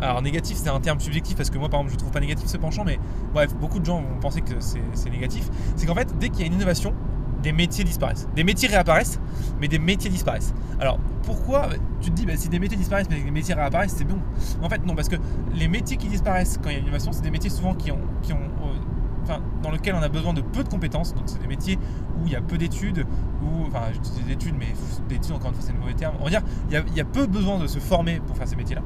alors 0.00 0.22
négatif 0.22 0.56
c'est 0.56 0.70
un 0.70 0.80
terme 0.80 1.00
subjectif 1.00 1.36
parce 1.36 1.50
que 1.50 1.58
moi 1.58 1.68
par 1.68 1.80
exemple 1.80 1.92
je 1.92 1.98
trouve 1.98 2.12
pas 2.12 2.20
négatif 2.20 2.48
ce 2.48 2.56
penchant 2.56 2.82
mais 2.84 2.98
bref 3.32 3.54
beaucoup 3.54 3.78
de 3.78 3.84
gens 3.84 4.02
vont 4.02 4.18
penser 4.20 4.40
que 4.40 4.54
c'est 4.58 5.10
négatif. 5.10 5.48
C'est 5.76 5.86
qu'en 5.86 5.94
fait 5.94 6.16
dès 6.18 6.28
qu'il 6.28 6.40
y 6.40 6.42
a 6.44 6.46
une 6.46 6.54
innovation, 6.54 6.94
des 7.42 7.52
métiers 7.52 7.84
disparaissent. 7.84 8.28
Des 8.34 8.44
métiers 8.44 8.68
réapparaissent, 8.68 9.20
mais 9.60 9.68
des 9.68 9.78
métiers 9.78 10.10
disparaissent. 10.10 10.54
Alors 10.80 10.98
pourquoi 11.24 11.68
tu 12.00 12.10
te 12.10 12.14
dis 12.14 12.26
bah, 12.26 12.36
si 12.36 12.48
des 12.48 12.58
métiers 12.58 12.76
disparaissent 12.76 13.08
mais 13.10 13.20
des 13.20 13.30
métiers 13.30 13.54
réapparaissent 13.54 13.94
c'est 13.96 14.04
bon 14.04 14.18
En 14.62 14.68
fait 14.68 14.84
non 14.84 14.94
parce 14.94 15.08
que 15.08 15.16
les 15.54 15.68
métiers 15.68 15.96
qui 15.96 16.08
disparaissent 16.08 16.58
quand 16.60 16.70
il 16.70 16.72
y 16.72 16.76
a 16.76 16.78
une 16.78 16.86
innovation 16.86 17.12
c'est 17.12 17.22
des 17.22 17.30
métiers 17.30 17.50
souvent 17.50 17.74
qui 17.74 17.92
ont, 17.92 18.00
qui 18.22 18.32
ont 18.32 18.38
euh, 18.38 19.38
dans 19.62 19.70
lesquels 19.70 19.94
on 19.94 20.02
a 20.02 20.08
besoin 20.08 20.34
de 20.34 20.40
peu 20.40 20.64
de 20.64 20.68
compétences. 20.68 21.14
Donc, 21.14 21.24
c'est 21.26 21.40
des 21.40 21.46
métiers 21.46 21.78
où 22.18 22.26
il 22.26 22.32
y 22.32 22.36
a 22.36 22.40
peu 22.40 22.58
d'études, 22.58 23.06
ou 23.42 23.66
enfin, 23.66 23.82
je 23.92 23.98
dis 24.00 24.22
des 24.22 24.32
études, 24.32 24.54
mais 24.58 24.74
des 25.08 25.16
études, 25.16 25.32
encore 25.32 25.48
une 25.50 25.54
fois, 25.54 25.64
c'est 25.64 25.72
le 25.72 25.78
mauvais 25.78 25.94
terme. 25.94 26.16
On 26.20 26.24
va 26.24 26.30
dire, 26.30 26.42
il 26.68 26.74
y, 26.74 26.76
a, 26.76 26.82
il 26.88 26.94
y 26.94 27.00
a 27.00 27.04
peu 27.04 27.26
besoin 27.26 27.58
de 27.58 27.66
se 27.66 27.78
former 27.78 28.20
pour 28.20 28.36
faire 28.36 28.48
ces 28.48 28.56
métiers-là. 28.56 28.82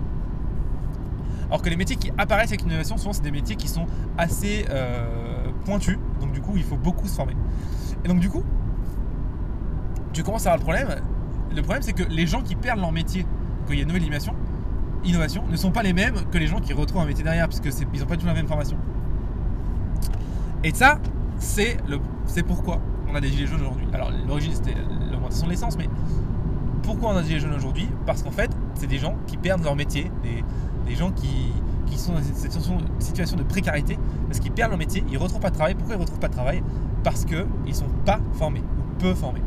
Alors 1.46 1.62
que 1.62 1.70
les 1.70 1.76
métiers 1.76 1.96
qui 1.96 2.10
apparaissent 2.18 2.50
avec 2.50 2.62
l'innovation, 2.62 2.96
souvent, 2.96 3.12
c'est 3.12 3.22
des 3.22 3.30
métiers 3.30 3.56
qui 3.56 3.68
sont 3.68 3.86
assez 4.18 4.66
euh, 4.70 5.50
pointus. 5.64 5.98
Donc, 6.20 6.32
du 6.32 6.40
coup, 6.40 6.52
il 6.56 6.64
faut 6.64 6.76
beaucoup 6.76 7.06
se 7.06 7.14
former. 7.14 7.36
Et 8.04 8.08
donc, 8.08 8.20
du 8.20 8.28
coup, 8.28 8.44
tu 10.12 10.22
commences 10.22 10.46
à 10.46 10.52
avoir 10.52 10.74
le 10.74 10.82
problème. 10.82 11.02
Le 11.54 11.62
problème, 11.62 11.82
c'est 11.82 11.92
que 11.92 12.04
les 12.04 12.26
gens 12.26 12.42
qui 12.42 12.54
perdent 12.54 12.80
leur 12.80 12.92
métier 12.92 13.26
quand 13.66 13.72
il 13.72 13.76
y 13.76 13.78
a 13.80 13.82
une 13.82 13.88
nouvelle 13.88 14.04
innovation, 14.04 14.34
innovation 15.04 15.44
ne 15.48 15.56
sont 15.56 15.70
pas 15.70 15.82
les 15.82 15.92
mêmes 15.92 16.14
que 16.30 16.38
les 16.38 16.46
gens 16.46 16.60
qui 16.60 16.72
retrouvent 16.72 17.02
un 17.02 17.06
métier 17.06 17.24
derrière, 17.24 17.48
parce 17.48 17.60
qu'ils 17.60 18.00
n'ont 18.00 18.06
pas 18.06 18.16
tout 18.16 18.26
la 18.26 18.34
même 18.34 18.46
formation. 18.46 18.76
Et 20.64 20.72
ça, 20.72 20.98
c'est 21.38 21.76
pourquoi 22.46 22.80
on 23.08 23.14
a 23.14 23.20
des 23.20 23.28
gilets 23.28 23.46
jaunes 23.46 23.60
aujourd'hui. 23.60 23.86
Alors, 23.92 24.10
l'origine, 24.26 24.52
c'était 24.52 24.74
l'augmentation 25.10 25.46
de 25.46 25.50
l'essence, 25.50 25.76
mais 25.78 25.88
pourquoi 26.82 27.10
on 27.10 27.16
a 27.16 27.22
des 27.22 27.28
gilets 27.28 27.40
jaunes 27.40 27.54
aujourd'hui? 27.54 27.88
Parce 28.04 28.22
qu'en 28.22 28.30
fait, 28.30 28.50
c'est 28.74 28.86
des 28.86 28.98
gens 28.98 29.16
qui 29.26 29.36
perdent 29.36 29.64
leur 29.64 29.76
métier, 29.76 30.10
des, 30.22 30.44
des 30.86 30.94
gens 30.94 31.10
qui, 31.10 31.52
sont 31.94 32.12
dans 32.12 32.22
cette 32.22 32.52
situation 32.98 33.36
de 33.36 33.42
précarité 33.42 33.98
parce 34.26 34.40
qu'ils 34.40 34.52
perdent 34.52 34.70
leur 34.70 34.78
métier, 34.78 35.04
ils 35.08 35.14
ne 35.14 35.18
retrouvent 35.18 35.40
pas 35.40 35.50
de 35.50 35.54
travail. 35.54 35.74
Pourquoi 35.74 35.94
ils 35.94 35.98
ne 35.98 36.02
retrouvent 36.02 36.20
pas 36.20 36.28
de 36.28 36.34
travail? 36.34 36.62
Parce 37.04 37.24
qu'ils 37.24 37.46
ne 37.66 37.72
sont 37.72 37.88
pas 38.04 38.20
formés 38.32 38.60
ou 38.60 39.00
peu 39.00 39.14
formés. 39.14 39.42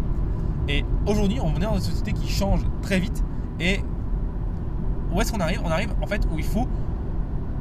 Et 0.67 0.85
aujourd'hui, 1.05 1.39
on 1.41 1.55
est 1.55 1.59
dans 1.59 1.75
une 1.75 1.81
société 1.81 2.13
qui 2.13 2.27
change 2.29 2.61
très 2.81 2.99
vite. 2.99 3.23
Et 3.59 3.81
où 5.11 5.19
est-ce 5.19 5.31
qu'on 5.31 5.39
arrive? 5.39 5.61
On 5.65 5.69
arrive 5.69 5.93
en 6.01 6.07
fait 6.07 6.25
où 6.31 6.37
il 6.37 6.45
faut, 6.45 6.67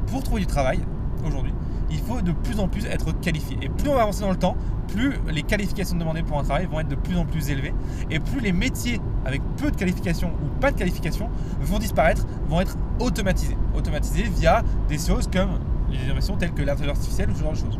pour 0.06 0.22
trouver 0.22 0.42
du 0.42 0.46
travail 0.46 0.80
aujourd'hui, 1.26 1.52
il 1.90 1.98
faut 1.98 2.20
de 2.20 2.32
plus 2.32 2.60
en 2.60 2.68
plus 2.68 2.86
être 2.86 3.12
qualifié. 3.20 3.58
Et 3.62 3.68
plus 3.68 3.88
on 3.88 3.94
va 3.94 4.02
avancer 4.02 4.20
dans 4.20 4.30
le 4.30 4.36
temps, 4.36 4.56
plus 4.88 5.14
les 5.30 5.42
qualifications 5.42 5.96
demandées 5.96 6.22
pour 6.22 6.38
un 6.38 6.42
travail 6.42 6.66
vont 6.66 6.80
être 6.80 6.88
de 6.88 6.94
plus 6.94 7.16
en 7.16 7.24
plus 7.24 7.50
élevées. 7.50 7.74
Et 8.10 8.18
plus 8.18 8.40
les 8.40 8.52
métiers 8.52 9.00
avec 9.24 9.42
peu 9.56 9.70
de 9.70 9.76
qualifications 9.76 10.32
ou 10.42 10.60
pas 10.60 10.70
de 10.70 10.78
qualifications 10.78 11.28
vont 11.60 11.78
disparaître, 11.78 12.26
vont 12.48 12.60
être 12.60 12.76
automatisés. 13.00 13.56
Automatisés 13.74 14.24
via 14.24 14.62
des 14.88 14.98
choses 14.98 15.28
comme 15.32 15.58
les 15.90 16.04
innovations 16.04 16.36
telles 16.36 16.52
que 16.52 16.62
l'intelligence 16.62 16.98
artificielle 16.98 17.30
ou 17.30 17.34
ce 17.34 17.40
genre 17.40 17.52
de 17.52 17.58
choses. 17.58 17.78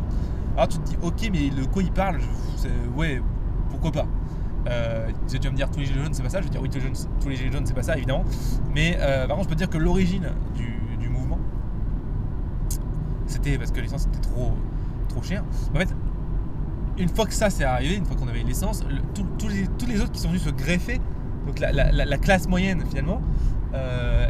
Alors 0.55 0.67
tu 0.67 0.77
te 0.79 0.89
dis, 0.89 0.97
ok, 1.01 1.29
mais 1.31 1.49
de 1.49 1.65
quoi 1.65 1.83
il 1.83 1.91
parle 1.91 2.19
Ouais, 2.95 3.21
pourquoi 3.69 3.91
pas? 3.91 4.07
Euh, 4.67 5.07
tu 5.27 5.37
vas 5.37 5.51
me 5.51 5.55
dire 5.55 5.71
tous 5.71 5.79
les 5.79 5.85
gilets 5.85 6.03
jaunes 6.03 6.13
c'est 6.13 6.21
pas 6.21 6.29
ça, 6.29 6.39
je 6.39 6.43
vais 6.43 6.49
dire 6.49 6.61
oui 6.61 6.69
tous 6.69 7.29
les, 7.29 7.35
gilets 7.37 7.51
jaunes 7.51 7.65
c'est 7.65 7.73
pas 7.73 7.83
ça 7.83 7.95
évidemment. 7.95 8.25
Mais 8.75 8.97
euh, 8.99 9.25
par 9.25 9.37
contre 9.37 9.47
je 9.47 9.49
peux 9.49 9.55
dire 9.55 9.69
que 9.69 9.77
l'origine 9.77 10.31
du, 10.55 10.78
c'était 13.29 13.57
parce 13.57 13.71
que 13.71 13.79
l'essence 13.79 14.05
était 14.07 14.19
trop, 14.19 14.53
trop 15.07 15.23
chère. 15.23 15.43
En 15.73 15.79
fait, 15.79 15.89
une 16.97 17.09
fois 17.09 17.25
que 17.25 17.33
ça 17.33 17.49
c'est 17.49 17.63
arrivé, 17.63 17.95
une 17.95 18.05
fois 18.05 18.15
qu'on 18.17 18.27
avait 18.27 18.43
l'essence, 18.43 18.83
tous 19.37 19.47
les, 19.47 19.67
tous 19.77 19.85
les 19.85 20.01
autres 20.01 20.11
qui 20.11 20.19
sont 20.19 20.27
venus 20.29 20.43
se 20.43 20.49
greffer, 20.49 20.99
donc 21.47 21.59
la, 21.59 21.71
la- 21.71 21.91
la- 21.91 22.05
la 22.05 22.17
classe 22.17 22.47
moyenne 22.47 22.83
finalement, 22.87 23.21
euh, 23.73 24.29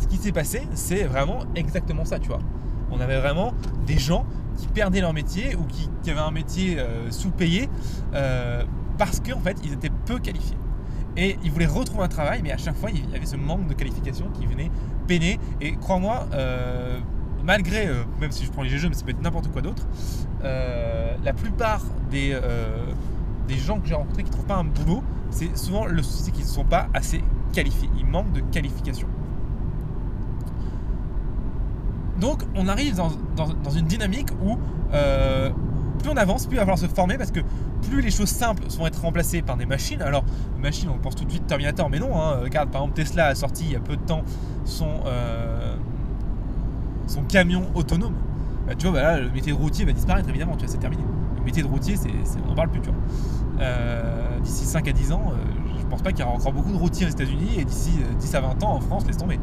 ce 0.00 0.06
qui 0.06 0.16
s'est 0.16 0.32
passé, 0.32 0.66
c'est 0.74 1.04
vraiment 1.04 1.40
exactement 1.54 2.04
ça, 2.04 2.18
tu 2.18 2.28
vois. 2.28 2.40
On 2.90 3.00
avait 3.00 3.20
vraiment 3.20 3.52
des 3.86 3.98
gens 3.98 4.24
qui 4.56 4.66
perdaient 4.66 5.00
leur 5.00 5.12
métier 5.12 5.54
ou 5.56 5.62
qui, 5.64 5.88
qui 6.02 6.10
avaient 6.10 6.20
un 6.20 6.30
métier 6.32 6.78
euh, 6.78 7.10
sous-payé 7.10 7.68
euh, 8.14 8.64
parce 8.98 9.20
qu'en 9.20 9.38
fait, 9.40 9.56
ils 9.64 9.72
étaient 9.72 9.90
peu 10.06 10.18
qualifiés. 10.18 10.56
Et 11.22 11.38
ils 11.44 11.50
voulaient 11.52 11.66
retrouver 11.66 12.02
un 12.02 12.08
travail, 12.08 12.40
mais 12.42 12.50
à 12.50 12.56
chaque 12.56 12.76
fois, 12.76 12.90
il 12.90 13.08
y 13.10 13.14
avait 13.14 13.26
ce 13.26 13.36
manque 13.36 13.66
de 13.66 13.74
qualification 13.74 14.26
qui 14.32 14.46
venait 14.46 14.70
peiner. 15.06 15.38
Et 15.60 15.72
crois-moi, 15.76 16.26
euh, 16.32 16.98
malgré, 17.44 17.86
euh, 17.88 18.04
même 18.20 18.32
si 18.32 18.46
je 18.46 18.50
prends 18.50 18.62
les 18.62 18.70
GGE, 18.70 18.86
mais 18.86 18.94
ça 18.94 19.04
peut 19.04 19.10
être 19.10 19.20
n'importe 19.22 19.48
quoi 19.52 19.60
d'autre, 19.60 19.86
euh, 20.44 21.14
la 21.22 21.32
plupart 21.34 21.82
des, 22.10 22.36
des 23.46 23.56
gens 23.56 23.78
que 23.80 23.86
j'ai 23.86 23.94
rencontrés 23.94 24.22
qui 24.22 24.30
ne 24.30 24.32
trouvent 24.32 24.46
pas 24.46 24.56
un 24.56 24.64
boulot, 24.64 25.02
c'est 25.30 25.54
souvent 25.58 25.84
le 25.84 26.02
souci 26.02 26.32
qu'ils 26.32 26.44
ne 26.44 26.48
sont 26.48 26.64
pas 26.64 26.88
assez 26.94 27.22
qualifiés. 27.52 27.90
Ils 27.98 28.06
manquent 28.06 28.32
de 28.32 28.40
qualification. 28.40 29.06
Donc 32.18 32.42
on 32.54 32.66
arrive 32.68 32.96
dans, 32.96 33.10
dans- 33.36 33.70
une 33.70 33.86
dynamique 33.86 34.28
où 34.42 34.58
plus 36.00 36.10
on 36.10 36.16
avance, 36.16 36.46
plus 36.46 36.56
il 36.56 36.58
va 36.58 36.62
falloir 36.62 36.78
se 36.78 36.86
former 36.86 37.18
parce 37.18 37.30
que 37.30 37.40
plus 37.88 38.00
les 38.00 38.10
choses 38.10 38.28
simples 38.28 38.62
vont 38.78 38.86
être 38.86 39.00
remplacées 39.00 39.42
par 39.42 39.56
des 39.56 39.66
machines. 39.66 40.02
Alors, 40.02 40.24
machines, 40.60 40.88
on 40.88 40.98
pense 40.98 41.14
tout 41.14 41.24
de 41.24 41.30
suite 41.30 41.46
Terminator, 41.46 41.88
mais 41.90 41.98
non. 41.98 42.20
hein. 42.20 42.40
Regarde, 42.42 42.70
par 42.70 42.82
exemple, 42.82 42.96
Tesla 42.96 43.26
a 43.26 43.34
sorti 43.34 43.64
il 43.64 43.72
y 43.72 43.76
a 43.76 43.80
peu 43.80 43.96
de 43.96 44.02
temps 44.02 44.22
son, 44.64 44.88
euh, 45.06 45.76
camion 47.28 47.70
autonome. 47.74 48.14
Bah, 48.66 48.74
tu 48.76 48.86
vois, 48.86 49.00
bah 49.00 49.20
le 49.20 49.30
métier 49.30 49.52
de 49.52 49.56
routier 49.56 49.84
va 49.84 49.92
disparaître 49.92 50.28
évidemment, 50.28 50.56
tu 50.56 50.64
vois, 50.64 50.72
c'est 50.72 50.78
terminé. 50.78 51.02
Le 51.38 51.44
métier 51.44 51.62
de 51.62 51.68
routier, 51.68 51.96
c'est, 51.96 52.10
on 52.44 52.48
n'en 52.48 52.54
parle 52.54 52.70
plus, 52.70 52.80
tu 52.80 52.90
vois. 52.90 52.98
Euh, 53.60 54.38
d'ici 54.40 54.64
5 54.64 54.86
à 54.88 54.92
10 54.92 55.12
ans, 55.12 55.32
euh, 55.32 55.34
je 55.78 55.86
pense 55.86 56.02
pas 56.02 56.10
qu'il 56.12 56.20
y 56.20 56.22
aura 56.22 56.34
encore 56.34 56.52
beaucoup 56.52 56.72
de 56.72 56.76
routiers 56.76 57.06
aux 57.06 57.10
États-Unis 57.10 57.58
et 57.58 57.64
d'ici 57.64 57.92
euh, 58.00 58.14
10 58.18 58.34
à 58.34 58.40
20 58.40 58.62
ans 58.62 58.74
en 58.74 58.80
France, 58.80 59.06
laisse 59.06 59.16
tomber. 59.16 59.38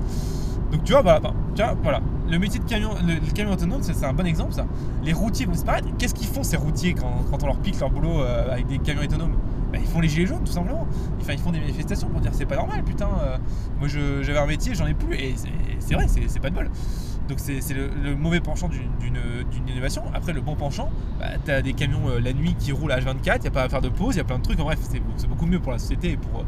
Donc 0.71 0.83
tu 0.83 0.91
vois, 0.91 1.01
voilà, 1.01 1.19
enfin, 1.19 1.33
tu 1.55 1.63
vois, 1.63 1.75
voilà. 1.81 2.01
Le 2.29 2.37
métier 2.39 2.59
de 2.59 2.65
camion, 2.65 2.89
le, 3.05 3.31
camion 3.33 3.53
autonome, 3.53 3.81
c'est 3.81 4.03
un 4.03 4.11
bon 4.13 4.25
exemple 4.25 4.51
ça. 4.53 4.65
Les 5.03 5.13
routiers 5.13 5.45
vont 5.45 5.53
disparaître. 5.53 5.87
Qu'est-ce 5.97 6.13
qu'ils 6.13 6.27
font 6.27 6.43
ces 6.43 6.57
routiers 6.57 6.93
quand, 6.93 7.41
on 7.41 7.45
leur 7.45 7.57
pique 7.57 7.79
leur 7.79 7.89
boulot 7.89 8.21
euh, 8.21 8.51
avec 8.51 8.67
des 8.67 8.79
camions 8.79 9.01
autonomes? 9.03 9.35
Bah, 9.71 9.77
Ils 9.81 9.87
font 9.87 10.01
les 10.01 10.09
gilets 10.09 10.25
jaunes 10.25 10.43
tout 10.43 10.51
simplement. 10.51 10.85
Enfin, 11.21 11.33
ils 11.33 11.39
font 11.39 11.51
des 11.51 11.59
manifestations 11.59 12.09
pour 12.09 12.19
dire 12.19 12.31
c'est 12.33 12.45
pas 12.45 12.55
normal, 12.57 12.83
putain. 12.83 13.07
euh, 13.21 13.37
moi 13.79 13.87
j'avais 13.87 14.37
un 14.39 14.45
métier, 14.45 14.75
j'en 14.75 14.87
ai 14.87 14.93
plus. 14.93 15.15
Et 15.15 15.35
c'est- 15.79 15.93
vrai, 15.95 16.05
c'est 16.07 16.39
pas 16.41 16.49
de 16.49 16.55
bol. 16.55 16.69
Donc 17.27 17.39
c'est 17.39 17.59
le, 17.73 18.15
mauvais 18.15 18.39
penchant 18.39 18.69
d'une- 18.69 18.87
innovation. 19.67 20.03
Après 20.13 20.33
le 20.33 20.41
bon 20.41 20.55
penchant, 20.55 20.89
bah, 21.19 21.25
t'as 21.43 21.61
des 21.61 21.73
camions 21.73 22.07
euh, 22.09 22.19
la 22.19 22.33
nuit 22.33 22.55
qui 22.57 22.71
roulent 22.71 22.91
à 22.91 22.99
H24, 22.99 23.43
y 23.43 23.47
a 23.47 23.51
pas 23.51 23.63
à 23.63 23.69
faire 23.69 23.81
de 23.81 23.89
pause, 23.89 24.15
y 24.15 24.19
a 24.19 24.23
plein 24.23 24.37
de 24.37 24.43
trucs. 24.43 24.59
En 24.59 24.63
bref, 24.63 24.79
c'est 25.17 25.27
beaucoup 25.27 25.45
mieux 25.45 25.59
pour 25.59 25.71
la 25.73 25.79
société 25.79 26.11
et 26.11 26.17
pour, 26.17 26.45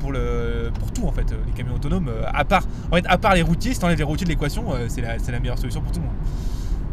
pour, 0.00 0.12
le, 0.12 0.70
pour 0.78 0.92
tout 0.92 1.06
en 1.06 1.12
fait. 1.12 1.32
euh, 1.32 1.36
Les 1.46 1.52
camions 1.52 1.74
autonomes, 1.74 2.08
euh, 2.08 2.22
à 2.32 2.44
part, 2.44 3.34
les 3.34 3.42
routiers, 3.42 3.72
si 3.74 3.80
t'enlèves 3.80 3.98
les 3.98 4.04
routiers 4.04 4.24
de 4.26 4.30
l'équation, 4.30 4.64
euh, 4.74 4.86
c'est 4.88 5.00
la 5.02 5.40
meilleure 5.40 5.58
solution 5.58 5.80
pour 5.80 5.92
tout 5.92 6.00
le 6.00 6.06
monde. 6.06 6.14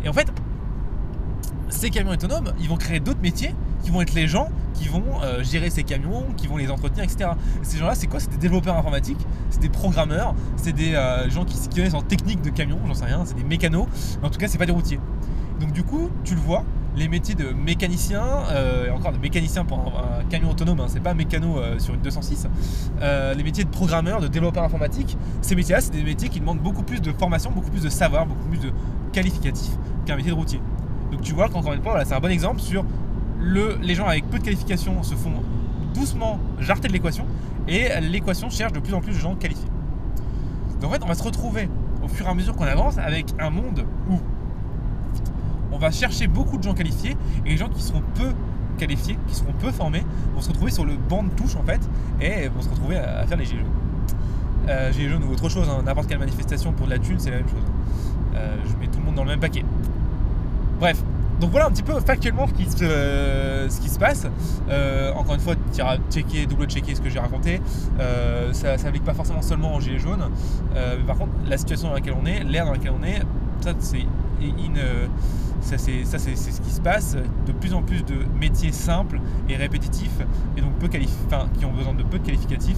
Et 0.03 0.09
en 0.09 0.13
fait, 0.13 0.27
camions 1.89 2.11
autonomes, 2.11 2.53
ils 2.59 2.69
vont 2.69 2.77
créer 2.77 2.99
d'autres 2.99 3.21
métiers 3.21 3.53
qui 3.83 3.91
vont 3.91 4.01
être 4.01 4.13
les 4.13 4.27
gens 4.27 4.49
qui 4.75 4.87
vont 4.87 5.21
euh, 5.23 5.43
gérer 5.43 5.69
ces 5.69 5.83
camions, 5.83 6.25
qui 6.37 6.47
vont 6.47 6.57
les 6.57 6.69
entretenir, 6.69 7.03
etc. 7.03 7.31
Et 7.61 7.65
ces 7.65 7.77
gens-là, 7.77 7.95
c'est 7.95 8.07
quoi? 8.07 8.19
C'est 8.19 8.29
des 8.29 8.37
développeurs 8.37 8.77
informatiques, 8.77 9.25
c'est 9.49 9.61
des 9.61 9.69
programmeurs, 9.69 10.35
c'est 10.57 10.73
des 10.73 10.93
euh, 10.93 11.29
gens 11.29 11.45
qui 11.45 11.55
s'y 11.55 11.69
connaissent 11.69 11.93
en 11.93 12.01
technique 12.01 12.41
de 12.41 12.49
camion, 12.49 12.79
j'en 12.85 12.93
sais 12.93 13.05
rien, 13.05 13.23
c'est 13.25 13.35
des 13.35 13.43
mécanos, 13.43 13.87
en 14.21 14.29
tout 14.29 14.37
cas, 14.37 14.47
c'est 14.47 14.57
pas 14.57 14.65
des 14.65 14.71
routiers. 14.71 14.99
Donc 15.59 15.71
du 15.71 15.83
coup, 15.83 16.09
tu 16.23 16.35
le 16.35 16.41
vois, 16.41 16.65
les 16.97 17.07
métiers 17.07 17.35
de 17.35 17.51
mécanicien, 17.51 18.23
euh, 18.51 18.87
et 18.87 18.89
encore 18.89 19.11
de 19.13 19.17
mécanicien 19.17 19.65
pour 19.65 19.79
un, 19.79 20.23
camion 20.29 20.51
autonome, 20.51 20.79
hein, 20.79 20.87
c'est 20.87 21.01
pas 21.01 21.13
mécano 21.13 21.59
sur 21.77 21.93
une 21.93 22.01
206, 22.01 22.47
euh, 23.01 23.33
les 23.33 23.43
métiers 23.43 23.63
de 23.63 23.69
programmeur, 23.69 24.19
de 24.19 24.27
développeur 24.27 24.63
informatique, 24.63 25.17
ces 25.41 25.55
métiers-là, 25.55 25.81
c'est 25.81 25.91
des 25.91 26.03
métiers 26.03 26.29
qui 26.29 26.39
demandent 26.39 26.59
beaucoup 26.59 26.83
plus 26.83 27.01
de 27.01 27.11
formation, 27.11 27.51
beaucoup 27.51 27.69
plus 27.69 27.83
de 27.83 27.89
savoir, 27.89 28.25
beaucoup 28.25 28.47
plus 28.47 28.59
de 28.59 28.71
qualificatif 29.13 29.71
qu'un 30.05 30.15
métier 30.15 30.31
de 30.31 30.35
routier. 30.35 30.59
Donc 31.11 31.21
tu 31.21 31.33
vois 31.33 31.49
qu'encore 31.49 31.73
une 31.73 31.81
fois, 31.81 31.91
voilà, 31.91 32.05
c'est 32.05 32.15
un 32.15 32.19
bon 32.19 32.31
exemple 32.31 32.59
sur 32.59 32.85
le, 33.39 33.77
les 33.81 33.95
gens 33.95 34.07
avec 34.07 34.29
peu 34.29 34.39
de 34.39 34.43
qualification 34.43 35.03
se 35.03 35.15
font 35.15 35.33
doucement 35.93 36.39
jarter 36.59 36.87
de 36.87 36.93
l'équation 36.93 37.25
et 37.67 37.87
l'équation 38.01 38.49
cherche 38.49 38.73
de 38.73 38.79
plus 38.79 38.93
en 38.93 39.01
plus 39.01 39.13
de 39.13 39.19
gens 39.19 39.35
qualifiés. 39.35 39.69
Donc 40.81 40.91
en 40.91 40.93
fait, 40.93 41.03
on 41.03 41.07
va 41.07 41.15
se 41.15 41.23
retrouver 41.23 41.69
au 42.03 42.07
fur 42.07 42.25
et 42.25 42.29
à 42.29 42.33
mesure 42.33 42.55
qu'on 42.55 42.65
avance 42.65 42.97
avec 42.97 43.27
un 43.39 43.49
monde 43.49 43.85
où 44.09 44.19
on 45.71 45.77
va 45.77 45.91
chercher 45.91 46.27
beaucoup 46.27 46.57
de 46.57 46.63
gens 46.63 46.73
qualifiés 46.73 47.17
et 47.45 47.49
les 47.49 47.57
gens 47.57 47.69
qui 47.69 47.81
seront 47.81 48.03
peu 48.15 48.31
qualifiés, 48.77 49.17
qui 49.27 49.35
seront 49.35 49.53
peu 49.53 49.71
formés, 49.71 50.03
vont 50.33 50.41
se 50.41 50.49
retrouver 50.49 50.71
sur 50.71 50.85
le 50.85 50.95
banc 50.95 51.23
de 51.23 51.29
touche 51.29 51.55
en 51.55 51.63
fait 51.63 51.81
et 52.21 52.47
vont 52.49 52.61
se 52.61 52.69
retrouver 52.69 52.97
à, 52.97 53.25
faire 53.25 53.37
les 53.37 53.45
gilets 53.45 53.59
jaunes. 53.59 54.69
Euh, 54.69 54.91
jaunes 54.91 55.23
ou 55.23 55.31
autre 55.31 55.49
chose, 55.49 55.69
hein, 55.69 55.81
n'importe 55.83 56.07
quelle 56.07 56.19
manifestation 56.19 56.71
pour 56.71 56.87
de 56.87 56.91
la 56.91 56.99
thune, 56.99 57.19
c'est 57.19 57.31
la 57.31 57.37
même 57.37 57.49
chose. 57.49 57.63
Euh, 58.35 58.57
je 58.65 58.75
mets 58.77 58.87
tout 58.87 58.99
le 58.99 59.05
monde 59.05 59.15
dans 59.15 59.23
le 59.23 59.29
même 59.29 59.39
paquet. 59.39 59.63
Bref, 60.79 61.03
donc 61.39 61.51
voilà 61.51 61.67
un 61.67 61.71
petit 61.71 61.83
peu 61.83 61.93
factuellement 61.99 62.47
ce 62.47 62.53
qui 62.53 62.69
se, 62.69 62.83
euh, 62.83 63.67
passe. 63.99 64.27
Euh, 64.69 65.11
encore 65.13 65.35
une 65.35 65.41
fois, 65.41 65.55
tu 65.73 66.45
double-checker 66.45 66.95
ce 66.95 67.01
que 67.01 67.09
j'ai 67.09 67.19
raconté. 67.19 67.61
Euh, 67.99 68.53
ça 68.53 68.77
s'applique 68.77 69.03
pas 69.03 69.13
forcément 69.13 69.41
seulement 69.41 69.75
aux 69.75 69.81
gilets 69.81 69.99
jaunes. 69.99 70.29
Par 71.05 71.17
contre, 71.17 71.31
la 71.47 71.57
situation 71.57 71.89
dans 71.89 71.93
laquelle 71.93 72.15
on 72.21 72.25
est, 72.25 72.43
l'ère 72.43 72.65
dans 72.65 72.71
laquelle 72.71 72.93
on 72.99 73.03
est, 73.03 73.21
ça 73.61 73.73
c'est 73.79 74.05
ça, 75.61 75.77
c'est, 75.77 76.35
ce 76.35 76.61
qui 76.61 76.71
se 76.71 76.81
passe. 76.81 77.17
De 77.45 77.51
plus 77.51 77.73
en 77.73 77.81
plus 77.81 78.03
de 78.05 78.15
métiers 78.39 78.71
simples 78.71 79.19
et 79.49 79.55
répétitifs, 79.55 80.19
et 80.55 80.61
donc 80.61 80.73
peu 80.79 80.89
enfin, 81.27 81.47
qui 81.57 81.65
ont 81.65 81.73
besoin 81.73 81.93
de 81.93 82.03
peu 82.03 82.19
de 82.19 82.25
qualificatifs, 82.25 82.77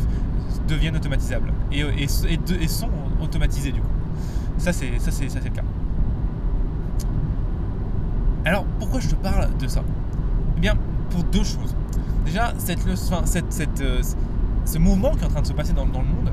deviennent 0.67 0.95
automatisables 0.95 1.53
et, 1.71 1.81
et, 1.81 2.67
sont 2.67 2.89
automatisés 3.21 3.71
du 3.71 3.81
coup. 3.81 3.87
Ça 4.57 4.73
c'est 4.73 4.89
le 4.89 5.49
cas. 5.49 5.63
Alors, 8.47 8.63
pourquoi 8.79 9.01
je 9.01 9.09
te 9.09 9.15
parle 9.15 9.49
de 9.57 9.67
ça? 9.67 9.83
Eh 10.55 10.61
bien, 10.61 10.75
pour 11.09 11.21
deux 11.23 11.43
choses. 11.43 11.75
Déjà, 12.23 12.53
cette, 12.57 12.79
euh, 13.81 14.01
ce 14.63 14.77
mouvement 14.77 15.11
qui 15.11 15.23
est 15.23 15.25
en 15.25 15.29
train 15.29 15.41
de 15.41 15.47
se 15.47 15.51
passer 15.51 15.73
dans, 15.73 15.83
le 15.83 15.91
monde, 15.91 16.31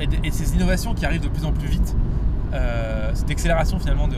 et, 0.00 0.30
ces 0.30 0.54
innovations 0.54 0.94
qui 0.94 1.04
arrivent 1.04 1.24
de 1.24 1.28
plus 1.28 1.44
en 1.44 1.52
plus 1.52 1.68
vite, 1.68 1.94
euh, 2.54 3.10
cette 3.12 3.30
accélération 3.30 3.78
finalement 3.78 4.08
de, 4.08 4.16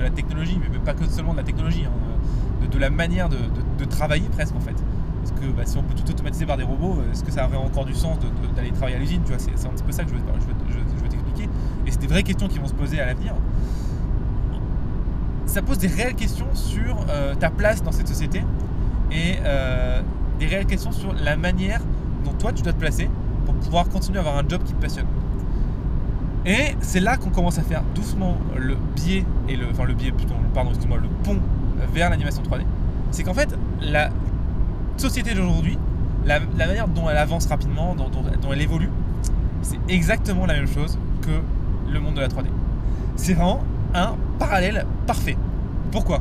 la, 0.00 0.10
technologie, 0.10 0.60
mais 0.70 0.78
pas 0.78 0.94
que 0.94 1.04
seulement 1.06 1.32
de 1.32 1.38
la 1.38 1.44
technologie, 1.44 1.86
hein, 1.86 2.66
de, 2.70 2.78
la 2.78 2.90
manière 2.90 3.28
de, 3.28 3.84
travailler 3.86 4.28
presque 4.28 4.54
en 4.54 4.60
fait. 4.60 4.76
Parce 5.24 5.40
que 5.40 5.46
bah, 5.46 5.62
si 5.64 5.76
on 5.76 5.82
peut 5.82 5.94
tout 5.94 6.08
automatiser 6.08 6.46
par 6.46 6.56
des 6.56 6.62
robots, 6.62 7.00
euh, 7.00 7.10
est-ce 7.10 7.24
que 7.24 7.32
ça 7.32 7.46
aurait 7.46 7.56
encore 7.56 7.84
du 7.84 7.94
sens 7.94 8.16
d'aller 8.54 8.70
travailler 8.70 8.96
à 8.96 9.00
l'usine? 9.00 9.22
C'est 9.26 9.66
un 9.66 9.70
petit 9.70 9.82
peu 9.82 9.90
ça 9.90 10.04
que 10.04 10.10
je 10.10 10.14
veux- 10.14 10.22
je 10.68 11.02
veux 11.02 11.08
t'expliquer. 11.08 11.50
Et 11.84 11.90
c'est 11.90 11.98
des 11.98 12.06
vraies 12.06 12.22
questions 12.22 12.46
qui 12.46 12.60
vont 12.60 12.68
se 12.68 12.74
poser 12.74 13.00
à 13.00 13.06
l'avenir 13.06 13.34
ça 15.50 15.62
pose 15.62 15.78
des 15.78 15.88
réelles 15.88 16.14
questions 16.14 16.46
sur 16.54 16.96
euh, 17.08 17.34
ta 17.34 17.50
place 17.50 17.82
dans 17.82 17.90
cette 17.90 18.06
société 18.06 18.42
et 19.10 19.34
euh, 19.44 20.00
des 20.38 20.46
réelles 20.46 20.66
questions 20.66 20.92
sur 20.92 21.12
la 21.12 21.36
manière 21.36 21.80
dont 22.24 22.32
toi 22.32 22.52
tu 22.52 22.62
dois 22.62 22.72
te 22.72 22.78
placer 22.78 23.10
pour 23.44 23.54
pouvoir 23.56 23.88
continuer 23.88 24.18
à 24.18 24.20
avoir 24.20 24.36
un 24.38 24.48
job 24.48 24.62
qui 24.64 24.72
te 24.72 24.80
passionne. 24.80 25.06
Et 26.46 26.76
c'est 26.80 27.00
là 27.00 27.16
qu'on 27.16 27.30
commence 27.30 27.58
à 27.58 27.62
faire 27.62 27.82
doucement 27.94 28.38
le 28.56 28.76
biais 28.94 29.24
et 29.48 29.56
le 29.56 29.66
enfin 29.70 29.84
le 29.84 29.94
biais 29.94 30.12
plutôt 30.12 30.34
pardon 30.54 30.70
excuse-moi 30.70 30.98
le 30.98 31.08
pont 31.24 31.38
vers 31.92 32.10
l'animation 32.10 32.42
3D. 32.42 32.62
C'est 33.10 33.24
qu'en 33.24 33.34
fait 33.34 33.52
la 33.82 34.10
société 34.96 35.34
d'aujourd'hui, 35.34 35.78
la, 36.24 36.38
manière 36.40 36.86
dont 36.86 37.10
elle 37.10 37.16
avance 37.16 37.46
rapidement, 37.46 37.94
dont- 37.96 38.08
dont 38.08 38.52
elle 38.52 38.60
évolue, 38.60 38.90
c'est 39.62 39.78
exactement 39.88 40.46
la 40.46 40.54
même 40.54 40.68
chose 40.68 40.96
que 41.22 41.40
le 41.92 41.98
monde 42.00 42.14
de 42.14 42.20
la 42.20 42.28
3D. 42.28 42.46
C'est 43.16 43.34
vraiment 43.34 43.64
un 43.94 44.14
parallèle 44.38 44.86
parfait. 45.06 45.36
Pourquoi? 45.90 46.20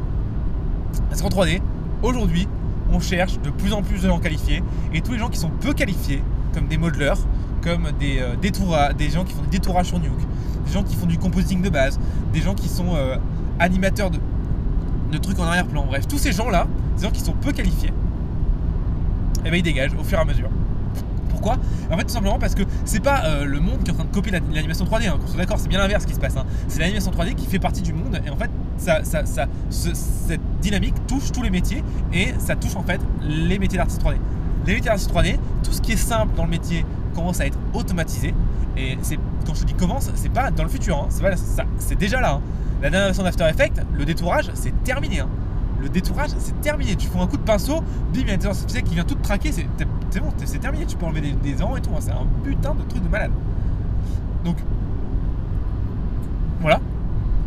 Parce 1.09 1.21
qu'en 1.21 1.29
3D, 1.29 1.61
aujourd'hui, 2.01 2.47
on 2.91 2.99
cherche 2.99 3.39
de 3.41 3.49
plus 3.49 3.73
en 3.73 3.81
plus 3.81 4.01
de 4.01 4.07
gens 4.07 4.19
qualifiés 4.19 4.63
et 4.93 5.01
tous 5.01 5.11
les 5.11 5.19
gens 5.19 5.29
qui 5.29 5.37
sont 5.37 5.49
peu 5.49 5.73
qualifiés, 5.73 6.23
comme 6.53 6.67
des 6.67 6.77
modeleurs, 6.77 7.19
comme 7.61 7.89
des, 7.99 8.19
euh, 8.19 8.35
des 8.93 9.09
gens 9.09 9.23
qui 9.23 9.33
font 9.33 9.43
des 9.43 9.57
détourages 9.57 9.87
sur 9.87 9.99
Nuke, 9.99 10.11
des 10.65 10.71
gens 10.71 10.83
qui 10.83 10.95
font 10.95 11.05
du 11.05 11.17
compositing 11.17 11.61
de 11.61 11.69
base, 11.69 11.99
des 12.33 12.41
gens 12.41 12.55
qui 12.55 12.67
sont 12.67 12.95
euh, 12.95 13.17
animateurs 13.59 14.09
de, 14.09 15.17
trucs 15.17 15.39
en 15.39 15.43
arrière-plan. 15.43 15.85
Bref, 15.85 16.07
tous 16.07 16.17
ces 16.17 16.31
gens-là, 16.31 16.67
ces 16.95 17.05
gens 17.05 17.11
qui 17.11 17.21
sont 17.21 17.33
peu 17.33 17.51
qualifiés, 17.51 17.93
eh 19.45 19.49
ben, 19.49 19.57
ils 19.57 19.63
dégagent 19.63 19.93
au 19.99 20.03
fur 20.03 20.17
et 20.17 20.21
à 20.21 20.25
mesure. 20.25 20.49
Pourquoi 21.39 21.57
En 21.91 21.97
fait, 21.97 22.03
tout 22.03 22.09
simplement 22.13 22.37
parce 22.39 22.53
que 22.55 22.63
c'est 22.85 22.99
pas 23.01 23.23
euh, 23.25 23.45
le 23.45 23.59
monde 23.59 23.79
qui 23.83 23.89
est 23.89 23.93
en 23.93 23.95
train 23.95 24.03
de 24.05 24.13
copier 24.13 24.31
la- 24.31 24.39
l'animation 24.53 24.83
3D, 24.85 25.07
hein, 25.07 25.17
qu'on 25.21 25.27
soit 25.27 25.37
d'accord, 25.37 25.57
c'est 25.59 25.69
bien 25.69 25.79
l'inverse 25.79 26.05
qui 26.05 26.13
se 26.13 26.19
passe. 26.19 26.35
hein. 26.35 26.45
C'est 26.67 26.79
l'animation 26.79 27.11
3D 27.11 27.33
qui 27.35 27.45
fait 27.45 27.59
partie 27.59 27.81
du 27.81 27.93
monde 27.93 28.19
et 28.25 28.29
en 28.29 28.35
fait, 28.35 28.49
cette 29.69 30.41
dynamique 30.61 30.95
touche 31.07 31.31
tous 31.31 31.41
les 31.41 31.49
métiers 31.49 31.83
et 32.13 32.33
ça 32.39 32.55
touche 32.55 32.75
en 32.75 32.83
fait 32.83 32.99
les 33.21 33.59
métiers 33.59 33.77
d'artiste 33.77 34.01
3D. 34.03 34.15
Les 34.65 34.73
métiers 34.75 34.89
d'artiste 34.89 35.11
3D, 35.13 35.37
tout 35.63 35.71
ce 35.71 35.81
qui 35.81 35.93
est 35.93 35.97
simple 35.97 36.35
dans 36.35 36.43
le 36.43 36.49
métier 36.49 36.85
commence 37.15 37.39
à 37.39 37.45
être 37.45 37.57
automatisé 37.73 38.33
et 38.77 38.97
quand 39.45 39.53
je 39.55 39.63
dis 39.65 39.73
commence, 39.73 40.09
c'est 40.15 40.31
pas 40.31 40.51
dans 40.51 40.63
le 40.63 40.69
futur, 40.69 40.97
hein, 40.97 41.07
c'est 41.79 41.97
déjà 41.97 42.21
là. 42.21 42.33
hein. 42.33 42.41
La 42.81 42.89
dernière 42.89 43.07
version 43.07 43.23
d'After 43.23 43.45
Effects, 43.49 43.81
le 43.97 44.05
détourage, 44.05 44.51
c'est 44.53 44.73
terminé. 44.83 45.21
Le 45.81 45.89
détourage, 45.89 46.29
c'est 46.39 46.59
terminé. 46.61 46.95
Tu 46.95 47.07
fais 47.07 47.19
un 47.19 47.27
coup 47.27 47.37
de 47.37 47.43
pinceau, 47.43 47.81
bim, 48.13 48.21
il 48.25 48.29
y 48.29 48.93
vient 48.93 49.03
tout 49.03 49.15
traquer, 49.15 49.51
c'est 49.51 49.65
bon, 50.19 50.29
c'est 50.43 50.59
terminé. 50.59 50.85
Tu 50.85 50.97
peux 50.97 51.05
enlever 51.05 51.21
des, 51.21 51.31
des 51.31 51.51
et 51.51 51.55
tout. 51.55 51.89
hein. 51.95 51.99
C'est 51.99 52.11
un 52.11 52.25
putain 52.43 52.75
de 52.75 52.83
truc 52.83 53.03
de 53.03 53.09
malade. 53.09 53.31
Donc, 54.43 54.57
voilà. 56.61 56.79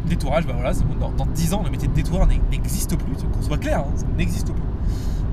Détourage, 0.06 0.46
bah 0.46 0.54
voilà. 0.54 0.72
Dans, 1.00 1.10
dans 1.10 1.26
10 1.26 1.54
ans, 1.54 1.62
le 1.64 1.70
métier 1.70 1.88
de 1.88 1.92
détoureur 1.92 2.26
n'e- 2.26 2.40
n'existe 2.50 2.96
plus. 2.96 3.12
Qu'on 3.32 3.42
soit 3.42 3.58
clair, 3.58 3.80
hein, 3.80 3.92
ça 3.96 4.06
n'existe 4.16 4.52
plus. 4.52 4.62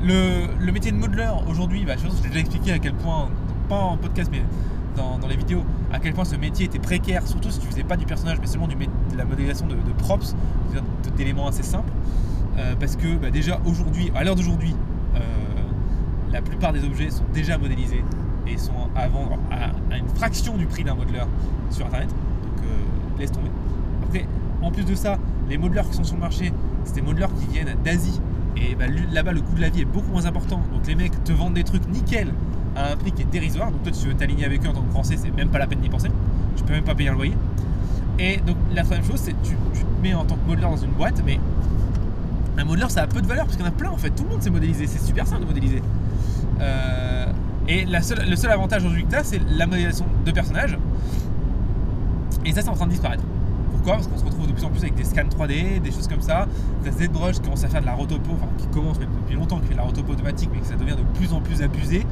Le, 0.02 0.72
métier 0.72 0.92
de 0.92 0.98
modeler 0.98 1.30
aujourd'hui, 1.50 1.86
bah, 1.86 1.94
je 1.98 2.04
pense 2.04 2.12
que 2.14 2.18
je 2.18 2.24
t'ai 2.24 2.28
déjà 2.30 2.40
expliqué 2.40 2.72
à 2.72 2.80
quel 2.80 2.94
point, 2.94 3.30
pas 3.68 3.80
en 3.80 3.98
podcast, 3.98 4.30
mais 4.32 4.44
dans, 4.96 5.28
les 5.28 5.36
vidéos, 5.38 5.64
à 5.92 6.00
quel 6.00 6.14
point 6.14 6.26
ce 6.26 6.36
métier 6.36 6.66
était 6.66 6.80
précaire, 6.80 7.26
surtout 7.28 7.52
si 7.52 7.60
tu 7.60 7.68
faisais 7.68 7.84
pas 7.84 7.96
du 7.98 8.06
personnage, 8.06 8.38
mais 8.40 8.48
seulement 8.48 8.68
de 8.68 8.76
la 9.18 9.26
modélisation 9.26 9.66
de, 9.68 9.76
de 9.76 9.94
props, 9.98 10.36
d'éléments 11.18 11.48
assez 11.48 11.64
simples. 11.64 11.92
Euh, 12.60 12.76
parce 12.80 12.96
que 12.96 13.16
bah, 13.16 13.32
déjà 13.32 13.60
aujourd'hui, 13.66 14.12
à 14.16 14.24
l'heure 14.24 14.36
d'aujourd'hui, 14.36 14.76
euh, 15.16 15.20
la 16.32 16.42
plupart 16.42 16.74
des 16.74 16.84
objets 16.84 17.10
sont 17.10 17.24
déjà 17.34 17.58
modélisés 17.58 18.04
et 18.48 18.58
sont 18.58 18.90
à 18.96 19.08
vendre 19.08 19.38
à, 19.52 19.98
une 19.98 20.10
fraction 20.10 20.58
du 20.58 20.66
prix 20.66 20.84
d'un 20.84 20.96
modeleur 20.96 21.28
sur 21.70 21.86
internet. 21.86 22.10
Donc 22.10 22.66
euh, 22.66 23.20
laisse 23.20 23.32
tomber. 23.32 23.50
Après, 24.04 24.26
en 24.62 24.72
plus 24.72 24.84
de 24.84 24.96
ça, 24.96 25.18
les 25.48 25.58
modeleurs 25.58 25.90
qui 25.90 25.96
sont 25.96 26.04
sur 26.04 26.16
le 26.16 26.22
marché, 26.22 26.52
c'est 26.84 26.96
des 26.96 27.02
modeleurs 27.02 27.34
qui 27.36 27.48
viennent 27.48 27.76
d'Asie. 27.84 28.20
Et 28.58 28.76
bah, 28.76 28.86
là-bas, 29.12 29.32
le 29.32 29.42
coût 29.42 29.56
de 29.56 29.62
la 29.62 29.70
vie 29.70 29.82
est 29.82 29.86
beaucoup 29.86 30.12
moins 30.12 30.26
important. 30.26 30.62
Donc 30.74 30.86
les 30.86 30.96
mecs 30.96 31.24
te 31.24 31.32
vendent 31.32 31.54
des 31.54 31.64
trucs 31.64 31.88
nickel 31.88 32.34
à 32.76 32.92
un 32.92 32.98
prix 32.98 33.14
qui 33.14 33.22
est 33.22 33.32
dérisoire. 33.32 33.72
Donc 33.72 33.84
toi, 33.84 33.92
tu 33.92 34.08
veux 34.08 34.16
t'aligner 34.16 34.46
avec 34.46 34.66
eux 34.66 34.70
en 34.70 34.74
tant 34.74 34.82
que 34.82 34.92
français, 34.92 35.16
c'est 35.18 35.32
même 35.32 35.50
pas 35.50 35.60
la 35.60 35.68
peine 35.68 35.80
d'y 35.80 35.90
penser. 35.90 36.10
Tu 36.58 36.64
peux 36.64 36.74
même 36.74 36.84
pas 36.84 36.96
payer 36.96 37.10
un 37.10 37.14
loyer. 37.14 37.38
Et 38.18 38.38
donc 38.46 38.58
la 38.74 38.84
troisième 38.84 39.10
chose, 39.10 39.22
c'est 39.24 39.42
tu, 39.44 39.56
tu 39.74 39.80
te 39.80 40.02
mets 40.04 40.14
en 40.14 40.26
tant 40.26 40.36
que 40.36 40.46
modeleur 40.46 40.72
dans 40.72 40.78
une 40.78 40.92
boîte, 40.92 41.24
mais 41.26 41.40
un 42.62 42.66
modeleur 42.66 42.92
ça 42.92 43.04
a 43.04 43.08
peu 43.08 43.22
de 43.22 43.28
valeur 43.28 43.46
parce 43.46 43.58
qu'il 43.58 43.66
y 43.66 43.68
en 43.68 43.72
a 43.72 43.76
plein 43.76 43.90
en 43.90 43.98
fait. 43.98 44.10
Tout 44.12 44.24
le 44.24 44.30
monde 44.30 44.42
sait 44.42 44.50
modéliser, 44.50 44.88
c'est 44.88 45.04
super 45.04 45.26
simple 45.28 45.42
de 45.42 45.48
modéliser. 45.48 45.82
Euh, 46.62 47.26
et 47.68 47.86
le 47.86 48.02
seul 48.02 48.52
avantage 48.52 48.84
aujourd'hui 48.84 49.06
que 49.06 49.16
tu 49.16 49.18
c'est 49.24 49.42
la 49.50 49.68
modélisation 49.68 50.06
de 50.26 50.32
personnages. 50.32 50.78
Et 52.46 52.52
ça, 52.52 52.62
c'est 52.62 52.70
en 52.70 52.74
train 52.74 52.86
de 52.86 52.92
disparaître. 52.92 53.24
Pourquoi? 53.72 53.96
Parce 53.96 54.08
qu'on 54.08 54.18
se 54.18 54.26
retrouve 54.26 54.48
de 54.48 54.54
plus 54.54 54.64
en 54.64 54.70
plus 54.70 54.80
avec 54.80 54.96
des 54.96 55.04
scans 55.04 55.22
3D, 55.22 55.82
des 55.82 55.92
choses 55.92 56.08
comme 56.08 56.22
ça. 56.22 56.48
T'as 56.84 56.92
ZBrush 56.92 57.36
qui 57.36 57.42
commence 57.42 57.64
à 57.64 57.68
faire 57.68 57.82
de 57.82 57.86
la 57.86 57.94
rotopo, 57.94 58.32
enfin 58.34 58.48
qui 58.58 58.68
commence 58.68 59.00
même 59.00 59.10
depuis 59.22 59.36
longtemps, 59.36 59.60
qui 59.60 59.68
fait 59.68 59.74
de 59.74 59.78
la 59.78 59.84
rotopo 59.84 60.14
automatique, 60.14 60.50
mais 60.54 60.60
que 60.60 60.66
ça 60.66 60.76
devient 60.76 60.96
de 60.96 61.18
plus 61.18 61.34
en 61.34 61.42
plus 61.42 61.62
abusé. 61.62 62.06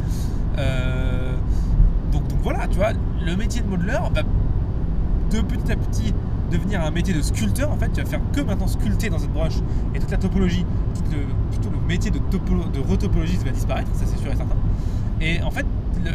Euh, 0.58 1.36
donc, 2.12 2.24
voilà, 2.44 2.68
tu 2.68 2.78
vois, 2.78 2.92
le 3.26 3.36
métier 3.36 3.62
de 3.62 3.68
modeleur 3.68 4.12
va 4.12 4.22
de 4.22 5.42
petit 5.42 5.72
à 5.72 5.76
petit 5.76 6.14
devenir 6.52 6.84
un 6.84 6.92
métier 6.92 7.14
de 7.14 7.22
sculpteur. 7.22 7.72
En 7.72 7.78
fait, 7.78 7.90
tu 7.94 8.02
vas 8.02 8.08
faire 8.08 8.22
que 8.34 8.42
maintenant 8.42 8.68
sculpter 8.68 9.10
dans 9.10 9.20
ZBrush 9.20 9.56
et 9.96 10.00
toute 10.00 10.12
la 10.12 10.18
topologie, 10.18 10.66
tout 10.96 11.12
le, 11.12 11.18
plutôt 11.52 11.70
le 11.70 11.88
métier 11.88 12.12
de, 12.12 12.20
topo- 12.20 12.72
de 12.72 12.80
retopologiste 12.80 13.44
va 13.44 13.52
disparaître, 13.52 13.90
ça 13.94 14.06
c'est 14.06 14.18
sûr 14.18 14.32
et 14.32 14.36
certain. 14.36 14.56
Et 15.22 15.42
en 15.42 15.52
fait, 15.52 15.66
le, 16.04 16.12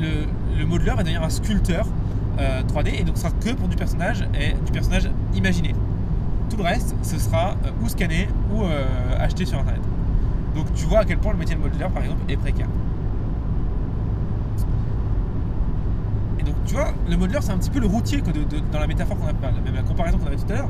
le, 0.00 0.64
va 0.94 1.02
devenir 1.02 1.22
un 1.22 1.30
sculpteur 1.30 1.86
euh, 2.38 2.62
3D 2.62 3.00
et 3.00 3.04
donc 3.04 3.16
ce 3.16 3.22
sera 3.22 3.32
que 3.32 3.50
pour 3.54 3.68
du 3.68 3.76
personnage 3.76 4.22
et 4.38 4.52
du 4.64 4.72
personnage 4.72 5.10
imaginé. 5.34 5.74
Tout 6.50 6.56
le 6.56 6.62
reste, 6.62 6.94
ce 7.02 7.18
sera 7.18 7.50
euh, 7.64 7.70
ou 7.82 7.88
scanné 7.88 8.28
ou 8.52 8.62
euh, 8.64 8.84
acheté 9.18 9.44
sur 9.44 9.58
internet. 9.58 9.82
Donc 10.54 10.72
tu 10.74 10.86
vois 10.86 11.00
à 11.00 11.04
quel 11.04 11.18
point 11.18 11.32
le 11.32 11.38
métier 11.38 11.54
de 11.56 11.60
modeleur 11.60 11.90
par 11.90 12.02
exemple 12.02 12.20
est 12.28 12.36
précaire. 12.36 12.68
Donc 16.46 16.54
tu 16.64 16.74
vois, 16.74 16.92
le 17.08 17.16
modeleur 17.16 17.42
c'est 17.42 17.52
un 17.52 17.58
petit 17.58 17.70
peu 17.70 17.80
le 17.80 17.86
routier 17.86 18.20
que 18.22 18.30
de- 18.30 18.44
dans 18.72 18.78
la 18.80 18.86
métaphore 18.86 19.18
qu'on 19.18 19.26
a, 19.26 19.32
enfin, 19.32 19.52
même 19.64 19.74
la 19.74 19.82
comparaison 19.82 20.16
qu'on 20.18 20.26
avait 20.26 20.36
tout 20.36 20.50
à 20.50 20.54
l'heure. 20.54 20.68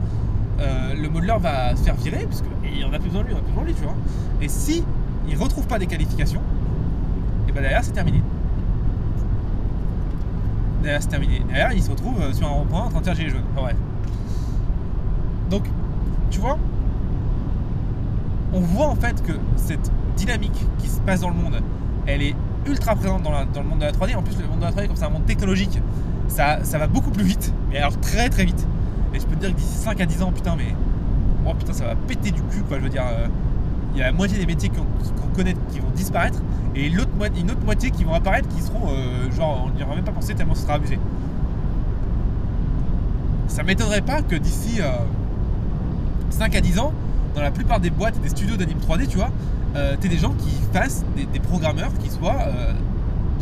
Euh, 0.59 0.95
le 0.95 1.09
modeleur 1.11 1.39
va 1.39 1.77
se 1.77 1.83
faire 1.83 1.95
virer 1.97 2.25
parce 2.25 2.43
qu'il 2.43 2.85
en 2.85 2.93
a 2.93 2.99
plus 2.99 3.09
besoin 3.09 3.23
de 3.23 3.29
lui, 3.29 3.35
on 3.35 3.39
a 3.39 3.43
plus 3.43 3.51
besoin 3.51 3.63
de 3.63 3.69
lui, 3.69 3.75
tu 3.75 3.83
vois. 3.83 3.95
Et 4.41 4.49
si 4.49 4.83
il 5.29 5.37
retrouve 5.37 5.67
pas 5.67 5.79
des 5.79 5.87
qualifications, 5.87 6.41
et 7.49 7.53
ben 7.53 7.61
derrière 7.61 7.85
c'est 7.85 7.93
terminé. 7.93 8.23
Derrière 10.83 11.03
c'est 11.03 11.09
terminé. 11.09 11.43
Derrière 11.49 11.73
il 11.73 11.83
se 11.83 11.91
retrouve 11.91 12.21
euh, 12.21 12.33
sur 12.33 12.47
un 12.47 12.51
rond-point 12.51 12.83
en 12.85 12.89
train 12.89 13.01
de 13.01 13.05
faire 13.05 13.15
gilet 13.15 13.31
jaune. 13.31 13.43
Enfin, 13.53 13.63
bref. 13.63 13.77
Donc, 15.51 15.65
tu 16.31 16.41
vois, 16.41 16.59
on 18.53 18.61
voit 18.61 18.87
en 18.89 18.95
fait 18.97 19.23
que 19.23 19.33
cette 19.57 19.91
dynamique 20.17 20.65
qui 20.79 20.89
se 20.89 21.01
passe 21.01 21.21
dans 21.21 21.29
le 21.31 21.37
monde, 21.37 21.61
elle 22.07 22.23
est 22.23 22.35
ultra 22.67 22.95
présente 22.95 23.23
dans, 23.23 23.31
le 23.31 23.69
monde 23.69 23.79
de 23.79 23.85
la 23.85 23.93
3D. 23.93 24.17
En 24.17 24.23
plus, 24.23 24.37
le 24.41 24.49
monde 24.49 24.61
de 24.61 24.65
la 24.65 24.73
3D, 24.73 24.87
comme 24.87 24.97
c'est 24.97 25.05
un 25.05 25.11
monde 25.11 25.27
technologique, 25.27 25.81
ça, 26.29 26.59
va 26.73 26.87
beaucoup 26.87 27.11
plus 27.11 27.25
vite, 27.25 27.53
mais 27.71 27.79
alors 27.79 27.99
très 28.01 28.29
très 28.29 28.45
vite. 28.45 28.67
Et 29.15 29.21
je 29.21 29.27
peux 29.27 29.37
te 29.37 29.41
dire 29.41 29.51
que 29.55 29.57
d'ici 29.57 29.77
5 29.79 30.01
à 30.01 30.07
10 30.07 30.23
ans, 30.23 30.33
putain, 30.33 30.57
mais. 30.57 30.75
Oh 31.47 31.55
putain, 31.55 31.73
ça 31.73 31.85
va 31.85 31.95
péter 31.95 32.31
du 32.31 32.43
cul, 32.43 32.63
quoi. 32.63 32.79
Je 32.79 32.85
veux 32.85 32.89
dire, 32.89 33.05
euh, 33.07 33.29
il 33.95 34.01
y 34.01 34.03
a 34.03 34.07
la 34.07 34.13
moitié 34.13 34.39
des 34.39 34.47
métiers 34.47 34.69
qu'on 34.69 35.29
connaît 35.35 35.55
qui 35.71 35.79
vont 35.79 35.91
disparaître, 35.95 36.41
et 36.75 36.87
une 36.87 37.01
autre 37.01 37.65
moitié 37.65 37.91
qui 37.91 38.05
vont 38.05 38.15
apparaître 38.15 38.49
qui 38.49 38.61
seront, 38.61 38.89
euh, 38.89 39.31
genre, 39.33 39.67
on 39.67 39.77
n'y 39.77 39.83
aura 39.83 39.95
même 39.95 40.05
pas 40.05 40.13
pensé 40.13 40.35
tellement 40.35 40.55
ce 40.55 40.63
sera 40.63 40.75
abusé. 40.75 40.99
Ça 43.49 43.63
m'étonnerait 43.63 44.03
pas 44.03 44.23
que 44.23 44.37
d'ici 44.37 44.81
euh, 44.81 44.91
5 46.31 46.55
à 46.57 46.61
10 46.61 46.79
ans, 46.81 46.93
dans 47.35 47.43
la 47.43 47.51
plupart 47.51 47.81
des 47.81 47.91
boîtes 47.91 48.21
des 48.21 48.29
studios 48.29 48.57
d'anime 48.57 48.79
3D, 48.79 49.07
tu 49.07 49.17
vois, 49.17 49.31
euh, 49.77 49.97
t'es 50.01 50.09
des 50.09 50.19
gens 50.19 50.33
qui 50.33 50.51
fassent 50.73 51.05
des, 51.17 51.39
programmeurs 51.41 51.93
qui 52.03 52.11
soient 52.11 52.39
euh, 52.47 52.73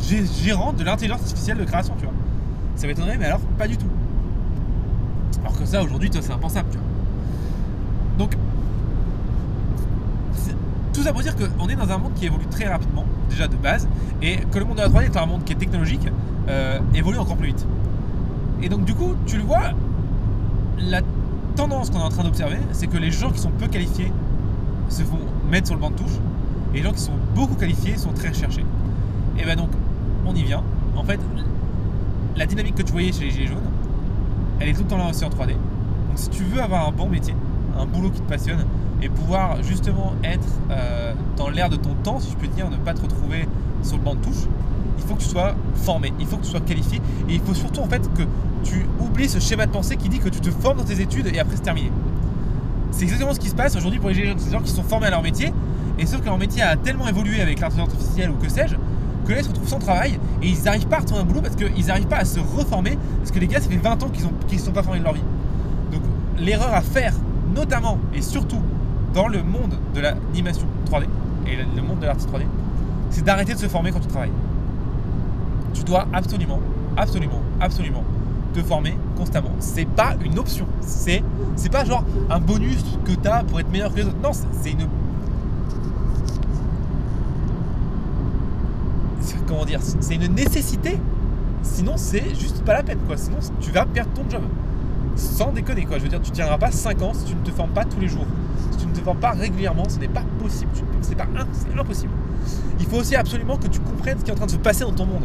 gé- 0.01 0.27
gérants 0.42 0.73
de 0.73 0.83
l'intelligence 0.83 1.20
artificielle 1.20 1.59
de 1.59 1.64
création, 1.64 1.94
tu 1.99 2.05
vois. 2.05 2.14
Ça 2.77 2.87
m'étonnerait, 2.87 3.16
mais 3.18 3.27
alors 3.27 3.40
pas 3.59 3.68
du 3.68 3.77
tout. 3.77 3.87
Alors 5.40 5.57
que 5.57 5.64
ça, 5.64 5.83
aujourd'hui, 5.83 6.11
c'est 6.12 6.33
impensable, 6.33 6.68
tu 6.70 6.79
vois. 6.79 6.87
Donc, 8.18 8.37
tout 10.92 11.03
ça 11.03 11.12
pour 11.12 11.23
dire 11.23 11.35
qu'on 11.37 11.68
est 11.68 11.77
dans 11.77 11.90
un 11.90 11.99
monde 11.99 12.14
qui 12.14 12.27
évolue 12.27 12.47
très 12.47 12.66
rapidement, 12.66 13.05
déjà 13.31 13.49
de 13.49 13.57
base, 13.57 13.88
et 14.23 14.38
que 14.51 14.59
le 14.59 14.64
monde 14.64 14.77
de 14.77 14.83
la 14.83 14.88
3D 14.88 15.05
est 15.05 15.16
un 15.16 15.27
monde 15.27 15.44
qui 15.44 15.53
est 15.53 15.57
technologique, 15.57 16.09
euh, 16.49 16.79
évolue 16.94 17.18
encore 17.18 17.37
plus 17.37 17.49
vite. 17.49 17.66
Et 18.62 18.68
donc, 18.68 18.85
du 18.85 18.94
coup, 18.94 19.14
tu 19.27 19.37
le 19.37 19.42
vois, 19.42 19.70
la 20.79 21.01
tendance 21.57 21.90
qu'on 21.90 21.99
est 22.01 22.05
en 22.05 22.09
train 22.09 22.25
d'observer, 22.25 22.59
c'est 22.73 22.87
que 22.87 22.97
les 22.97 23.11
gens 23.11 23.31
qui 23.31 23.38
sont 23.38 23.51
peu 23.51 23.66
qualifiés 23.66 24.12
se 24.88 25.03
font 25.03 25.18
mettre 25.51 25.69
sur 25.69 25.77
le 25.77 25.81
banc 25.81 25.91
de 25.91 25.97
touche, 25.97 26.19
et 26.73 26.79
les 26.79 26.83
gens 26.83 26.93
qui 26.93 27.01
sont 27.01 27.19
beaucoup 27.35 27.55
qualifiés 27.55 27.97
sont 27.97 28.13
très 28.13 28.29
recherchés. 28.29 28.65
Et 29.39 29.45
ben 29.45 29.57
donc, 29.57 29.71
on 30.27 30.35
y 30.35 30.43
vient. 30.43 30.63
En 30.97 31.05
fait, 31.05 31.21
la 32.37 32.47
dynamique 32.47 32.75
que 32.75 32.83
tu 32.83 32.93
voyais 32.93 33.13
chez 33.13 33.25
les 33.25 33.31
Gilets 33.31 33.47
jaunes, 33.47 33.71
elle 34.61 34.69
est 34.69 34.73
tout 34.73 34.83
le 34.83 34.89
temps 34.89 34.99
là 34.99 35.11
aussi 35.11 35.25
en 35.25 35.29
3D. 35.29 35.51
Donc 35.51 36.17
si 36.17 36.29
tu 36.31 36.43
veux 36.45 36.61
avoir 36.61 36.89
un 36.89 36.93
bon 36.93 37.09
métier, 37.09 37.35
un 37.79 37.87
boulot 37.87 38.11
qui 38.11 38.21
te 38.21 38.29
passionne, 38.29 38.65
et 39.03 39.09
pouvoir 39.09 39.63
justement 39.63 40.15
être 40.23 40.47
euh, 40.71 41.13
dans 41.37 41.51
l'air 41.51 41.69
de 41.69 41.77
ton 41.77 41.95
temps, 42.03 42.21
si 42.21 42.31
je 42.31 42.37
peux 42.37 42.47
dire, 42.47 42.71
ne 42.71 42.77
pas 42.77 42.95
te 42.95 43.03
retrouver 43.03 43.49
sur 43.83 43.97
le 43.97 44.03
banc 44.03 44.15
de 44.15 44.21
touche, 44.21 44.47
il 44.99 45.05
faut 45.05 45.15
que 45.15 45.23
tu 45.23 45.29
sois 45.29 45.55
formé, 45.75 46.13
il 46.19 46.27
faut 46.27 46.37
que 46.37 46.45
tu 46.45 46.51
sois 46.51 46.61
qualifié, 46.61 47.01
et 47.29 47.35
il 47.35 47.41
faut 47.41 47.55
surtout 47.55 47.81
en 47.81 47.89
fait 47.89 48.09
que 48.15 48.23
tu 48.63 48.87
oublies 49.01 49.29
ce 49.29 49.39
schéma 49.39 49.67
de 49.67 49.73
pensée 49.73 49.97
qui 49.97 50.09
dit 50.09 50.19
que 50.19 50.29
tu 50.29 50.41
te 50.41 50.51
formes 50.51 50.79
dans 50.79 50.85
tes 50.85 51.01
études 51.01 51.27
et 51.27 51.39
après 51.39 51.57
c'est 51.57 51.63
terminé. 51.63 51.91
C'est 52.95 53.03
exactement 53.03 53.35
ce 53.35 53.41
qui 53.41 53.49
se 53.49 53.57
passe 53.57 53.75
aujourd'hui 53.75 53.99
pour 53.99 54.11
les 54.11 54.37
gens 54.53 54.61
qui 54.63 54.71
sont 54.71 54.85
formés 54.85 55.09
à 55.09 55.11
leur 55.11 55.23
métier, 55.23 55.53
et 55.99 56.07
sauf 56.07 56.21
que 56.21 56.27
leur 56.27 56.39
métier 56.39 56.63
a 56.63 56.77
tellement 56.77 57.09
évolué 57.09 57.41
avec 57.41 57.59
l'intelligence 57.59 57.93
artificielle 57.93 58.31
ou 58.31 58.35
que 58.35 58.49
sais-je, 58.49 58.77
que 59.27 59.33
là 59.33 59.39
ils 59.41 59.45
se 59.45 59.49
retrouvent 59.49 59.69
sans 59.69 59.81
travail 59.81 60.21
et 60.43 60.49
ils 60.49 60.63
n'arrivent 60.63 60.87
pas 60.87 60.97
à 60.97 61.01
retrouver 61.01 61.21
un 61.21 61.25
boulot 61.25 61.41
parce 61.41 61.57
qu'ils 61.57 61.87
n'arrivent 61.87 62.07
pas 62.07 62.19
à 62.19 62.25
se 62.25 62.39
reformer 62.39 62.97
parce 63.19 63.33
que 63.33 63.41
les 63.41 63.49
gars 63.49 63.61
ça 63.61 63.69
fait 63.69 63.77
20 63.77 64.03
ans 64.03 64.09
qu'ils 64.09 64.59
ne 64.59 64.63
sont 64.63 64.71
pas 64.71 64.83
formés 64.83 65.01
de 65.01 65.05
leur 65.05 65.15
vie. 65.15 65.25
Donc 65.91 66.03
l'erreur 66.39 66.73
à 66.73 66.83
faire, 66.83 67.15
notamment 67.55 67.99
et 68.15 68.23
surtout 68.23 68.61
dans 69.13 69.27
le 69.27 69.43
monde 69.43 69.77
de 69.95 70.01
l'animation 70.01 70.67
3D 70.89 71.05
et 71.47 71.57
le 71.57 71.83
monde 71.83 71.99
de 71.99 72.07
l'artiste 72.07 72.31
3D, 72.31 72.43
c'est 73.11 73.25
d'arrêter 73.25 73.55
de 73.55 73.59
se 73.59 73.67
former 73.67 73.91
quand 73.91 74.01
tu 74.01 74.09
travailles. 74.09 74.33
Tu 75.73 75.83
dois 75.83 76.07
absolument, 76.13 76.61
absolument, 76.97 77.41
absolument 77.61 78.05
former 78.62 78.97
constamment. 79.17 79.51
C'est 79.61 79.87
pas 79.87 80.14
une 80.25 80.38
option. 80.38 80.67
C'est 80.81 81.23
c'est 81.57 81.71
pas 81.71 81.85
genre 81.85 82.05
un 82.31 82.40
bonus 82.40 82.85
que 83.05 83.12
tu 83.12 83.29
as 83.29 83.43
pour 83.45 83.61
être 83.61 83.71
meilleur 83.71 83.90
que 83.93 83.97
les 83.99 84.05
autres. 84.05 84.17
Non, 84.23 84.33
c'est- 84.33 84.71
une 84.71 84.87
comment 89.47 89.64
dire, 89.64 89.81
c'est 90.01 90.14
une 90.14 90.35
nécessité. 90.35 90.99
Sinon, 91.62 91.95
c'est 91.97 92.35
juste 92.35 92.62
pas 92.64 92.75
la 92.75 92.83
peine, 92.83 92.99
quoi. 93.07 93.17
Sinon, 93.17 93.38
tu 93.61 93.71
vas 93.71 93.85
perdre 93.87 94.11
ton 94.12 94.29
job. 94.29 94.43
Sans 95.17 95.53
déconner, 95.53 95.85
quoi. 95.85 95.99
Je 95.99 96.03
veux 96.05 96.09
dire, 96.09 96.21
tu 96.21 96.31
tiendras 96.31 96.59
pas 96.59 96.71
5 96.71 97.01
ans 97.03 97.12
si 97.14 97.25
tu 97.25 97.35
ne 97.35 97.40
te 97.40 97.51
formes 97.51 97.71
pas 97.71 97.85
tous 97.85 98.01
les 98.01 98.09
jours. 98.09 98.27
Si 98.73 98.79
tu 98.79 98.87
ne 98.87 98.93
te 98.93 99.01
formes 99.01 99.19
pas 99.19 99.31
régulièrement, 99.33 99.88
ce 99.88 99.99
n'est 99.99 100.09
pas 100.09 100.25
possible. 100.40 100.71
C'est 101.03 101.14
pas 101.14 101.27
c'est 101.53 101.79
impossible. 101.79 102.12
Il 102.81 102.87
faut 102.87 102.97
aussi 102.97 103.17
absolument 103.17 103.57
que 103.57 103.67
tu 103.69 103.81
comprennes 103.81 104.19
ce 104.19 104.25
qui 104.25 104.31
est 104.31 104.35
en 104.35 104.37
train 104.37 104.47
de 104.47 104.51
se 104.51 104.57
passer 104.57 104.81
dans 104.85 104.93
ton 104.93 105.07
monde. 105.07 105.25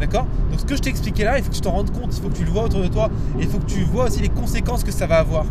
D'accord 0.00 0.26
Donc, 0.50 0.60
ce 0.60 0.64
que 0.64 0.76
je 0.76 0.80
t'ai 0.80 0.88
expliqué 0.90 1.24
là, 1.24 1.38
il 1.38 1.44
faut 1.44 1.50
que 1.50 1.54
tu 1.54 1.60
t'en 1.60 1.72
rendes 1.72 1.90
compte. 1.90 2.16
Il 2.16 2.22
faut 2.22 2.28
que 2.28 2.36
tu 2.36 2.44
le 2.44 2.50
vois 2.50 2.64
autour 2.64 2.82
de 2.82 2.88
toi. 2.88 3.10
Et 3.38 3.42
il 3.42 3.48
faut 3.48 3.58
que 3.58 3.66
tu 3.66 3.82
vois 3.82 4.06
aussi 4.06 4.20
les 4.20 4.30
conséquences 4.30 4.82
que 4.82 4.92
ça 4.92 5.06
va 5.06 5.18
avoir. 5.18 5.44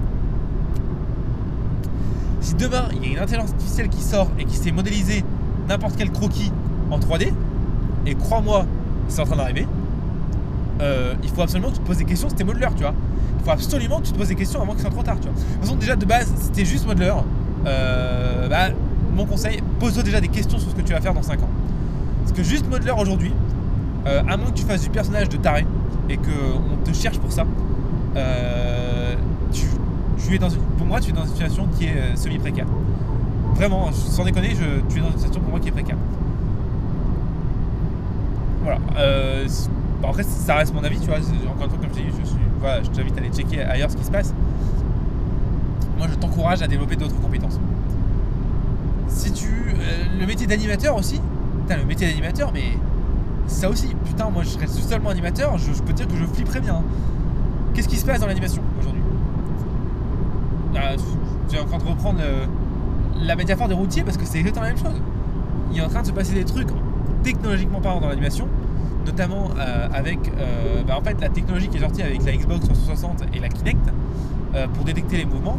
Si 2.41 2.55
demain, 2.55 2.85
il 2.93 3.05
y 3.05 3.09
a 3.09 3.11
une 3.13 3.19
intelligence 3.19 3.51
artificielle 3.51 3.89
qui 3.89 4.01
sort 4.01 4.29
et 4.39 4.45
qui 4.45 4.55
sait 4.55 4.71
modéliser 4.71 5.23
n'importe 5.67 5.95
quel 5.97 6.11
croquis 6.11 6.51
en 6.89 6.97
3D, 6.97 7.31
et 8.05 8.15
crois-moi, 8.15 8.65
c'est 9.07 9.21
en 9.21 9.25
train 9.25 9.35
d'arriver, 9.35 9.67
euh, 10.81 11.13
il 11.21 11.29
faut 11.29 11.41
absolument 11.41 11.69
que 11.69 11.75
tu 11.75 11.81
te 11.81 11.85
poses 11.85 11.97
des 11.97 12.05
questions 12.05 12.29
t'es 12.29 12.43
modeleur, 12.43 12.73
tu 12.73 12.81
vois. 12.81 12.93
faut 13.43 13.51
absolument 13.51 13.99
que 13.99 14.07
tu 14.07 14.13
te 14.13 14.17
poses 14.17 14.29
des 14.29 14.35
questions 14.35 14.61
avant 14.61 14.71
qu'il 14.71 14.81
soit 14.81 14.89
trop 14.89 15.03
tard. 15.03 15.17
Tu 15.19 15.27
vois. 15.27 15.33
De 15.33 15.39
toute 15.39 15.61
façon, 15.61 15.75
déjà 15.75 15.95
de 15.95 16.05
base, 16.05 16.31
t'es 16.53 16.65
juste 16.65 16.87
modeler, 16.87 17.13
euh, 17.67 18.47
bah, 18.47 18.69
mon 19.15 19.25
conseil, 19.25 19.61
pose-toi 19.79 20.03
déjà 20.03 20.21
des 20.21 20.29
questions 20.29 20.57
sur 20.57 20.71
ce 20.71 20.75
que 20.75 20.81
tu 20.81 20.93
vas 20.93 21.01
faire 21.01 21.13
dans 21.13 21.21
5 21.21 21.43
ans. 21.43 21.49
Parce 22.23 22.31
que 22.31 22.43
juste 22.43 22.67
modeler 22.69 22.91
aujourd'hui, 22.91 23.33
euh, 24.07 24.21
à 24.27 24.37
moins 24.37 24.47
que 24.51 24.57
tu 24.57 24.63
fasses 24.65 24.81
du 24.83 24.89
personnage 24.89 25.29
de 25.29 25.37
taré 25.37 25.65
et 26.09 26.17
qu'on 26.17 26.77
te 26.83 26.93
cherche 26.93 27.19
pour 27.19 27.31
ça, 27.31 27.45
euh, 28.15 29.15
tu, 29.51 30.35
es 30.35 30.39
dans 30.39 30.49
une- 30.49 30.61
pour 30.77 30.85
moi, 30.87 30.99
tu 30.99 31.09
es 31.09 31.13
dans 31.13 31.23
une 31.23 31.29
situation 31.29 31.67
qui 31.77 31.85
est 31.85 31.95
euh, 31.97 32.15
semi-précaire. 32.15 32.65
Vraiment, 33.55 33.91
sans 33.91 34.23
déconner, 34.23 34.49
je, 34.51 34.81
tu 34.93 34.99
es 34.99 35.01
dans 35.01 35.07
une 35.09 35.17
situation 35.17 35.41
pour 35.41 35.49
moi 35.51 35.59
qui 35.59 35.69
est 35.69 35.71
précaire. 35.71 35.97
Voilà. 38.63 38.79
Euh, 38.97 39.47
bon, 40.01 40.09
après, 40.09 40.23
ça 40.23 40.55
reste 40.55 40.73
mon 40.73 40.83
avis, 40.83 40.99
tu 40.99 41.07
vois. 41.07 41.17
Encore 41.17 41.63
une 41.65 41.69
fois, 41.69 41.79
comme 41.79 41.89
je 41.91 41.95
t'ai 41.99 42.01
dit, 42.01 42.15
je, 42.23 42.27
suis- 42.27 42.37
voilà, 42.59 42.83
je 42.83 42.89
t'invite 42.89 43.17
à 43.17 43.21
aller 43.21 43.29
checker 43.29 43.61
ailleurs 43.61 43.89
ce 43.91 43.97
qui 43.97 44.03
se 44.03 44.11
passe. 44.11 44.33
Moi, 45.97 46.07
je 46.09 46.15
t'encourage 46.15 46.61
à 46.61 46.67
développer 46.67 46.95
d'autres 46.95 47.19
compétences. 47.19 47.59
Si 49.07 49.31
tu. 49.31 49.47
euh, 49.47 50.19
le 50.19 50.25
métier 50.25 50.47
d'animateur 50.47 50.95
aussi. 50.95 51.19
Putain, 51.61 51.77
le 51.81 51.85
métier 51.85 52.07
d'animateur, 52.07 52.51
mais. 52.53 52.77
Ça 53.49 53.69
aussi, 53.69 53.87
putain, 54.05 54.29
moi 54.29 54.43
je 54.43 54.49
serais 54.49 54.67
seulement 54.67 55.09
animateur, 55.09 55.57
je, 55.57 55.73
je 55.73 55.81
peux 55.81 55.91
dire 55.91 56.07
que 56.07 56.15
je 56.15 56.23
flipperais 56.23 56.61
bien. 56.61 56.81
Qu'est-ce 57.73 57.89
qui 57.89 57.97
se 57.97 58.05
passe 58.05 58.19
dans 58.19 58.27
l'animation 58.27 58.61
aujourd'hui? 58.79 59.01
Ah, 60.75 60.91
Tu 61.49 61.55
es 61.55 61.59
en 61.59 61.65
train 61.65 61.79
de 61.79 61.83
reprendre 61.83 62.19
euh, 62.21 62.45
la 63.21 63.35
métaphore 63.35 63.67
des 63.67 63.73
routiers 63.73 64.03
parce 64.03 64.17
que 64.17 64.25
c'est 64.25 64.37
exactement 64.37 64.65
la 64.65 64.73
même 64.73 64.81
chose. 64.81 65.01
Il 65.71 65.79
est 65.79 65.81
en 65.81 65.89
train 65.89 66.03
de 66.03 66.07
se 66.07 66.11
passer 66.11 66.33
des 66.33 66.45
trucs 66.45 66.69
technologiquement 67.23 67.81
parlant 67.81 67.99
dans 67.99 68.07
l'animation, 68.07 68.47
notamment 69.05 69.49
euh, 69.57 69.87
avec 69.93 70.19
euh, 70.37 70.83
bah, 70.87 70.95
en 70.97 71.01
fait 71.03 71.19
la 71.19 71.29
technologie 71.29 71.67
qui 71.69 71.77
est 71.77 71.81
sortie 71.81 72.03
avec 72.03 72.23
la 72.23 72.31
Xbox 72.37 72.65
360 72.65 73.23
et 73.33 73.39
la 73.39 73.49
Kinect 73.49 73.79
pour 74.73 74.83
détecter 74.83 75.17
les 75.17 75.25
mouvements. 75.25 75.57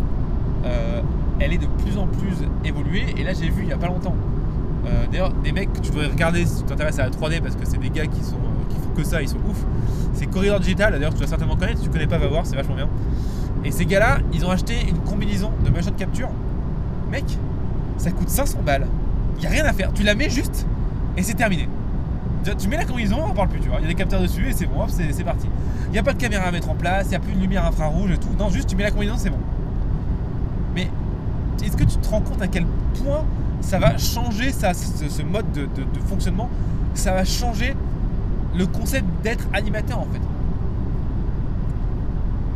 elle 1.38 1.52
est 1.52 1.58
de 1.58 1.66
plus 1.66 1.96
en 1.96 2.06
plus 2.08 2.34
évoluée 2.64 3.14
et 3.16 3.22
là 3.22 3.32
j'ai 3.34 3.48
vu 3.48 3.62
il 3.62 3.68
y 3.68 3.72
a 3.72 3.76
pas 3.76 3.86
longtemps 3.86 4.16
euh, 4.86 5.06
D'ailleurs, 5.10 5.32
des 5.32 5.52
mecs 5.52 5.72
que 5.72 5.80
tu 5.80 5.90
devrais 5.90 6.08
regarder 6.08 6.44
si 6.46 6.58
tu 6.58 6.64
t'intéresses 6.64 6.98
à 6.98 7.04
la 7.04 7.10
3D 7.10 7.40
parce 7.40 7.56
que 7.56 7.64
c'est 7.64 7.78
des 7.78 7.90
gars 7.90 8.06
qui, 8.06 8.22
sont, 8.22 8.32
font 8.32 8.94
que 8.96 9.04
ça, 9.04 9.22
ils 9.22 9.28
sont 9.28 9.38
ouf. 9.48 9.64
C'est 10.14 10.26
Corridor 10.26 10.60
Digital, 10.60 10.92
d'ailleurs, 10.92 11.14
tu 11.14 11.20
vas 11.20 11.26
certainement 11.26 11.56
connaître. 11.56 11.78
Si 11.78 11.84
tu 11.84 11.90
connais 11.90 12.06
pas, 12.06 12.18
va 12.18 12.26
voir, 12.28 12.46
c'est 12.46 12.56
vachement 12.56 12.74
bien. 12.74 12.88
Et 13.64 13.70
ces 13.70 13.84
gars-là, 13.84 14.18
ils 14.32 14.44
ont 14.44 14.50
acheté 14.50 14.74
une 14.88 14.98
combinaison 14.98 15.50
de 15.64 15.70
motion 15.70 15.92
capture. 15.92 16.28
Mec, 17.10 17.24
ça 17.98 18.10
coûte 18.10 18.28
500 18.28 18.60
balles. 18.64 18.86
Il 19.38 19.46
a 19.46 19.50
rien 19.50 19.64
à 19.64 19.72
faire. 19.72 19.92
Tu 19.92 20.02
la 20.02 20.14
mets 20.14 20.30
juste 20.30 20.66
et 21.16 21.22
c'est 21.22 21.34
terminé. 21.34 21.68
Tu- 22.58 22.68
mets 22.68 22.76
la 22.78 22.84
combinaison, 22.86 23.18
on 23.22 23.30
en 23.30 23.34
parle 23.34 23.48
plus, 23.48 23.60
tu 23.60 23.68
vois. 23.68 23.78
Il 23.80 23.82
y 23.82 23.84
a 23.84 23.88
des 23.88 23.94
capteurs 23.94 24.22
dessus 24.22 24.48
et 24.48 24.52
c'est 24.52 24.66
bon, 24.66 24.82
hop, 24.82 24.90
c'est 24.90 25.24
parti. 25.24 25.46
Il 25.92 25.98
a 25.98 26.02
pas 26.02 26.14
de 26.14 26.18
caméra 26.18 26.44
à 26.44 26.52
mettre 26.52 26.70
en 26.70 26.74
place, 26.74 27.06
il 27.06 27.10
n'y 27.10 27.16
a 27.16 27.18
plus 27.18 27.34
de 27.34 27.40
lumière 27.40 27.66
infrarouge 27.66 28.12
et 28.12 28.16
tout. 28.16 28.28
Non, 28.38 28.48
juste 28.48 28.68
tu 28.68 28.76
mets 28.76 28.84
la 28.84 28.90
combinaison, 28.90 29.16
c'est 29.18 29.30
bon. 29.30 29.38
Mais 30.74 30.88
est-ce 31.62 31.76
que 31.76 31.84
tu 31.84 31.96
te 31.96 32.08
rends 32.08 32.20
compte 32.20 32.40
à 32.40 32.48
quel 32.48 32.64
point 33.02 33.24
ça 33.60 33.78
va 33.78 33.96
changer 33.98 34.52
ce, 34.52 35.22
mode 35.22 35.50
de, 35.52 35.68
fonctionnement 36.06 36.48
Ça 36.94 37.12
va 37.12 37.24
changer 37.24 37.74
le 38.56 38.66
concept 38.66 39.06
d'être 39.22 39.46
animateur 39.52 39.98
en 39.98 40.06
fait. 40.12 40.20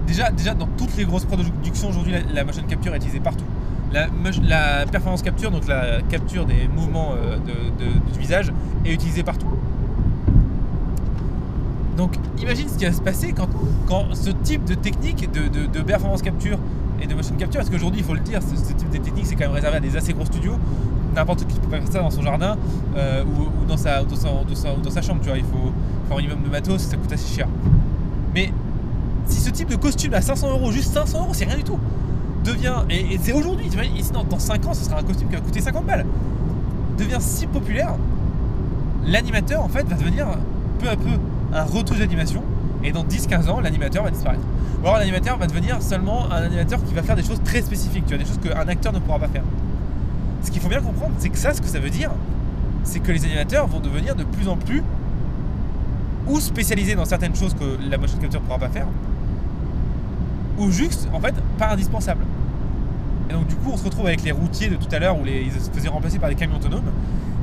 Déjà, 0.07 0.55
dans 0.55 0.67
toutes 0.77 0.97
les 0.97 1.05
grosses 1.05 1.25
productions 1.25 1.89
aujourd'hui, 1.89 2.15
la, 2.33 2.45
motion 2.45 2.63
capture 2.65 2.93
est 2.95 2.99
utilisée 2.99 3.21
partout. 3.21 3.45
La, 3.93 4.87
performance 4.91 5.23
capture, 5.23 5.51
donc 5.51 5.67
la 5.69 6.03
capture 6.03 6.47
des 6.47 6.69
mouvements 6.69 7.13
euh, 7.13 7.37
de- 7.37 8.13
du 8.13 8.19
visage, 8.19 8.53
est 8.85 8.93
utilisée 8.93 9.23
partout. 9.23 9.47
Donc 11.97 12.17
imagine 12.39 12.69
ce 12.69 12.77
qui 12.77 12.85
va 12.85 12.93
se 12.93 13.01
passer 13.01 13.35
quand, 13.87 14.15
ce 14.15 14.31
type 14.31 14.65
de 14.65 14.75
technique 14.75 15.31
de, 15.31 15.83
performance 15.83 16.23
capture 16.23 16.59
et 17.01 17.07
de 17.07 17.15
motion 17.15 17.35
capture, 17.37 17.61
parce 17.61 17.71
qu'aujourd'hui 17.71 18.01
il 18.01 18.05
faut 18.05 18.15
le 18.15 18.21
dire, 18.21 18.41
ce 18.43 18.73
type 18.73 18.91
de 18.91 18.99
technique 18.99 19.27
c'est 19.27 19.35
quand 19.35 19.45
même 19.45 19.53
réservé 19.53 19.77
à 19.77 19.81
des 19.81 19.97
assez 19.97 20.13
gros 20.13 20.25
studios. 20.25 20.57
N'importe 21.15 21.47
qui 21.47 21.59
peut 21.61 21.69
pas 21.69 21.81
faire 21.81 21.93
ça 21.93 22.01
dans 22.01 22.11
son 22.11 22.23
jardin 22.23 22.57
euh, 22.97 23.23
ou, 23.25 23.67
dans 23.67 23.77
sa, 23.77 24.03
ou 24.03 24.07
dans, 24.07 24.91
sa, 24.91 25.03
chambre, 25.03 25.21
tu 25.23 25.29
vois. 25.29 25.39
Il 25.39 25.45
faut 25.45 25.73
faire 26.09 26.17
un 26.17 26.21
minimum 26.21 26.43
de 26.43 26.49
matos, 26.49 26.83
ça 26.83 26.97
coûte 26.97 27.13
assez 27.13 27.35
cher. 27.35 27.47
Mais 28.35 28.53
si 29.27 29.41
ce 29.41 29.51
type 29.51 29.69
de 29.69 29.77
costume 29.77 30.15
à 30.15 30.21
500 30.21 30.51
euros, 30.51 30.73
juste 30.73 30.93
500 30.93 31.23
euros, 31.23 31.35
c'est 31.35 31.45
rien 31.45 31.57
du 31.57 31.65
tout, 31.65 31.79
devient, 32.45 32.75
et, 32.91 33.19
c'est 33.23 33.33
aujourd'hui, 33.33 33.69
tu 33.71 33.77
vois, 33.77 33.87
dans, 34.13 34.25
dans 34.25 34.39
5 34.39 34.67
ans, 34.67 34.75
ce 34.75 34.85
sera 34.85 34.99
un 34.99 35.03
costume 35.03 35.29
qui 35.29 35.35
va 35.35 35.41
coûter 35.41 35.61
50 35.61 35.87
balles, 35.87 36.05
devient 36.99 37.19
si 37.21 37.47
populaire, 37.47 37.95
l'animateur 39.07 39.63
en 39.63 39.69
fait 39.69 39.87
va 39.87 39.97
devenir 39.97 40.27
peu 40.79 40.89
à 40.89 40.97
peu 40.97 41.11
un 41.55 41.65
retouche 41.65 41.99
d'animation, 41.99 42.43
et 42.83 42.93
dans 42.93 43.05
10-15 43.05 43.49
ans, 43.49 43.61
l'animateur 43.61 44.05
va 44.05 44.11
disparaître. 44.11 44.43
Ou 44.83 44.87
alors 44.87 44.99
l'animateur 44.99 45.39
va 45.39 45.47
devenir 45.47 45.81
seulement 45.81 46.31
un 46.31 46.43
animateur 46.43 46.85
qui 46.85 46.93
va 46.93 47.03
faire 47.03 47.17
des 47.17 47.23
choses 47.23 47.41
très 47.43 47.63
spécifiques, 47.63 48.05
tu 48.07 48.15
vois, 48.15 48.23
des 48.23 48.29
choses 48.29 48.39
qu'un 48.39 48.69
acteur 48.69 48.93
ne 48.93 48.99
pourra 48.99 49.19
pas 49.19 49.29
faire. 49.29 49.45
Ce 50.45 50.51
qu'il 50.51 50.61
faut 50.61 50.69
bien 50.69 50.81
comprendre, 50.81 51.15
c'est 51.19 51.31
que 51.31 51.39
ça, 51.39 51.53
ce 51.53 51.61
que 51.61 51.67
ça 51.67 51.79
veut 51.79 51.91
dire, 51.91 52.11
c'est 52.85 53.01
que 53.01 53.11
les 53.11 53.25
animateurs 53.25 53.67
vont 53.67 53.81
devenir 53.81 54.15
de 54.15 54.25
plus 54.25 54.49
en 54.49 54.57
plus 54.57 54.83
ou 56.29 56.39
spécialisés 56.41 56.95
dans 56.95 57.05
certaines 57.05 57.35
choses 57.35 57.55
que 57.55 57.79
la 57.89 57.99
motion 57.99 58.19
capture 58.19 58.41
ne 58.41 58.47
pourra 58.47 58.59
pas 58.59 58.69
faire, 58.69 58.87
ou 60.59 60.71
juste, 60.71 61.09
en 61.13 61.21
fait, 61.21 61.35
pas 61.59 61.73
indispensables. 61.73 62.25
Et 63.29 63.33
donc 63.33 63.47
du 63.47 63.57
coup, 63.57 63.71
on 63.73 63.77
se 63.77 63.85
retrouve 63.85 64.07
avec 64.07 64.23
les 64.23 64.33
routiers 64.33 64.69
de 64.69 64.77
tout 64.77 64.89
à 64.93 64.99
l'heure 64.99 65.19
où 65.19 65.27
ils 65.27 65.51
se 65.53 65.71
faisaient 65.71 65.89
remplacer 65.89 66.19
par 66.19 66.29
des 66.29 66.35
camions 66.35 66.57
autonomes. 66.57 66.93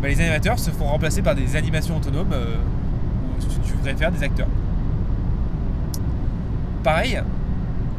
Bah, 0.02 0.08
les 0.08 0.20
animateurs 0.20 0.60
se 0.60 0.72
font 0.72 0.86
remplacer 0.86 1.22
par 1.22 1.36
des 1.36 1.56
animations 1.56 1.98
autonomes 1.98 2.34
euh, 2.34 2.56
où 3.38 3.42
tu, 3.42 3.48
tu 3.72 3.74
préfères 3.78 4.12
des 4.12 4.24
acteurs. 4.24 4.48
Pareil, 6.84 7.22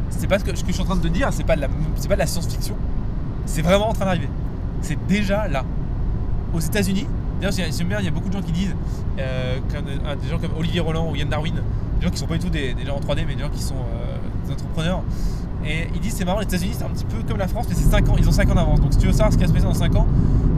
c'est 0.09 0.27
pas 0.27 0.39
ce 0.39 0.43
que, 0.43 0.51
je 0.55 0.71
suis 0.71 0.81
en 0.81 0.85
train 0.85 0.95
de 0.95 1.01
te 1.01 1.07
dire, 1.07 1.29
c'est 1.31 1.45
pas 1.45 1.55
pas 1.55 2.15
de 2.15 2.19
la 2.19 2.27
science-fiction. 2.27 2.75
C'est 3.45 3.61
vraiment 3.61 3.89
en 3.89 3.93
train 3.93 4.05
d'arriver. 4.05 4.29
C'est 4.83 5.07
déjà 5.07 5.47
là. 5.47 5.63
Aux 6.53 6.59
États-Unis, 6.59 7.07
d'ailleurs, 7.39 7.53
j'aime 7.71 7.87
bien, 7.87 7.99
il 7.99 8.05
y 8.05 8.07
a 8.07 8.11
beaucoup 8.11 8.29
de 8.29 8.33
gens 8.33 8.41
qui 8.41 8.51
disent, 8.51 8.75
euh, 9.17 9.57
des 10.21 10.29
gens 10.29 10.37
comme 10.37 10.51
Olivier 10.57 10.81
Roland 10.81 11.09
ou 11.09 11.15
Yann 11.15 11.29
Darwin, 11.29 11.55
des 11.99 12.05
gens 12.05 12.11
qui 12.11 12.17
sont 12.19 12.27
pas 12.27 12.37
du 12.37 12.45
tout 12.45 12.49
des, 12.51 12.75
gens 12.85 12.97
en 12.97 12.99
3D, 12.99 13.23
mais 13.27 13.33
des 13.33 13.41
gens 13.41 13.49
qui 13.49 13.61
sont 13.61 13.75
euh, 13.75 14.17
des 14.45 14.53
entrepreneurs. 14.53 15.01
Et 15.65 15.87
ils 15.95 15.99
disent 16.01 16.13
c'est 16.13 16.25
marrant, 16.25 16.39
les 16.39 16.45
États-Unis 16.45 16.73
c'est 16.77 16.83
un 16.83 16.89
petit 16.89 17.05
peu 17.05 17.23
comme 17.27 17.37
la 17.37 17.47
France, 17.47 17.65
mais 17.69 17.75
c'est 17.75 17.89
5 17.89 18.09
ans, 18.09 18.15
ils 18.19 18.27
ont 18.27 18.33
5 18.33 18.51
ans 18.51 18.55
d'avance. 18.55 18.81
Donc 18.81 18.91
si 18.91 18.99
tu 18.99 19.07
veux 19.07 19.13
savoir 19.13 19.31
ce 19.31 19.37
qui 19.37 19.43
va 19.43 19.47
se 19.47 19.53
passer 19.53 19.65
dans 19.65 19.73
5 19.73 19.95
ans, 19.95 20.07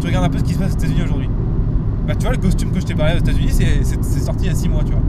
tu 0.02 0.08
regardes 0.08 0.26
un 0.26 0.30
peu 0.30 0.40
ce 0.40 0.44
qui 0.44 0.54
se 0.56 0.60
passe 0.60 0.74
aux 0.74 0.78
États-Unis 0.78 1.04
aujourd'hui. 1.04 1.30
Bah 2.08 2.16
tu 2.16 2.26
vois, 2.26 2.32
le 2.32 2.42
costume 2.42 2.72
que 2.72 2.80
je 2.80 2.86
t'ai 2.86 2.96
parlé 2.96 3.16
aux 3.16 3.20
États-Unis, 3.20 3.52
c'est 3.52 4.20
sorti 4.20 4.46
il 4.46 4.48
y 4.48 4.50
a 4.50 4.56
6 4.56 4.70
mois, 4.70 4.84
tu 4.84 4.92
vois. 4.92 5.02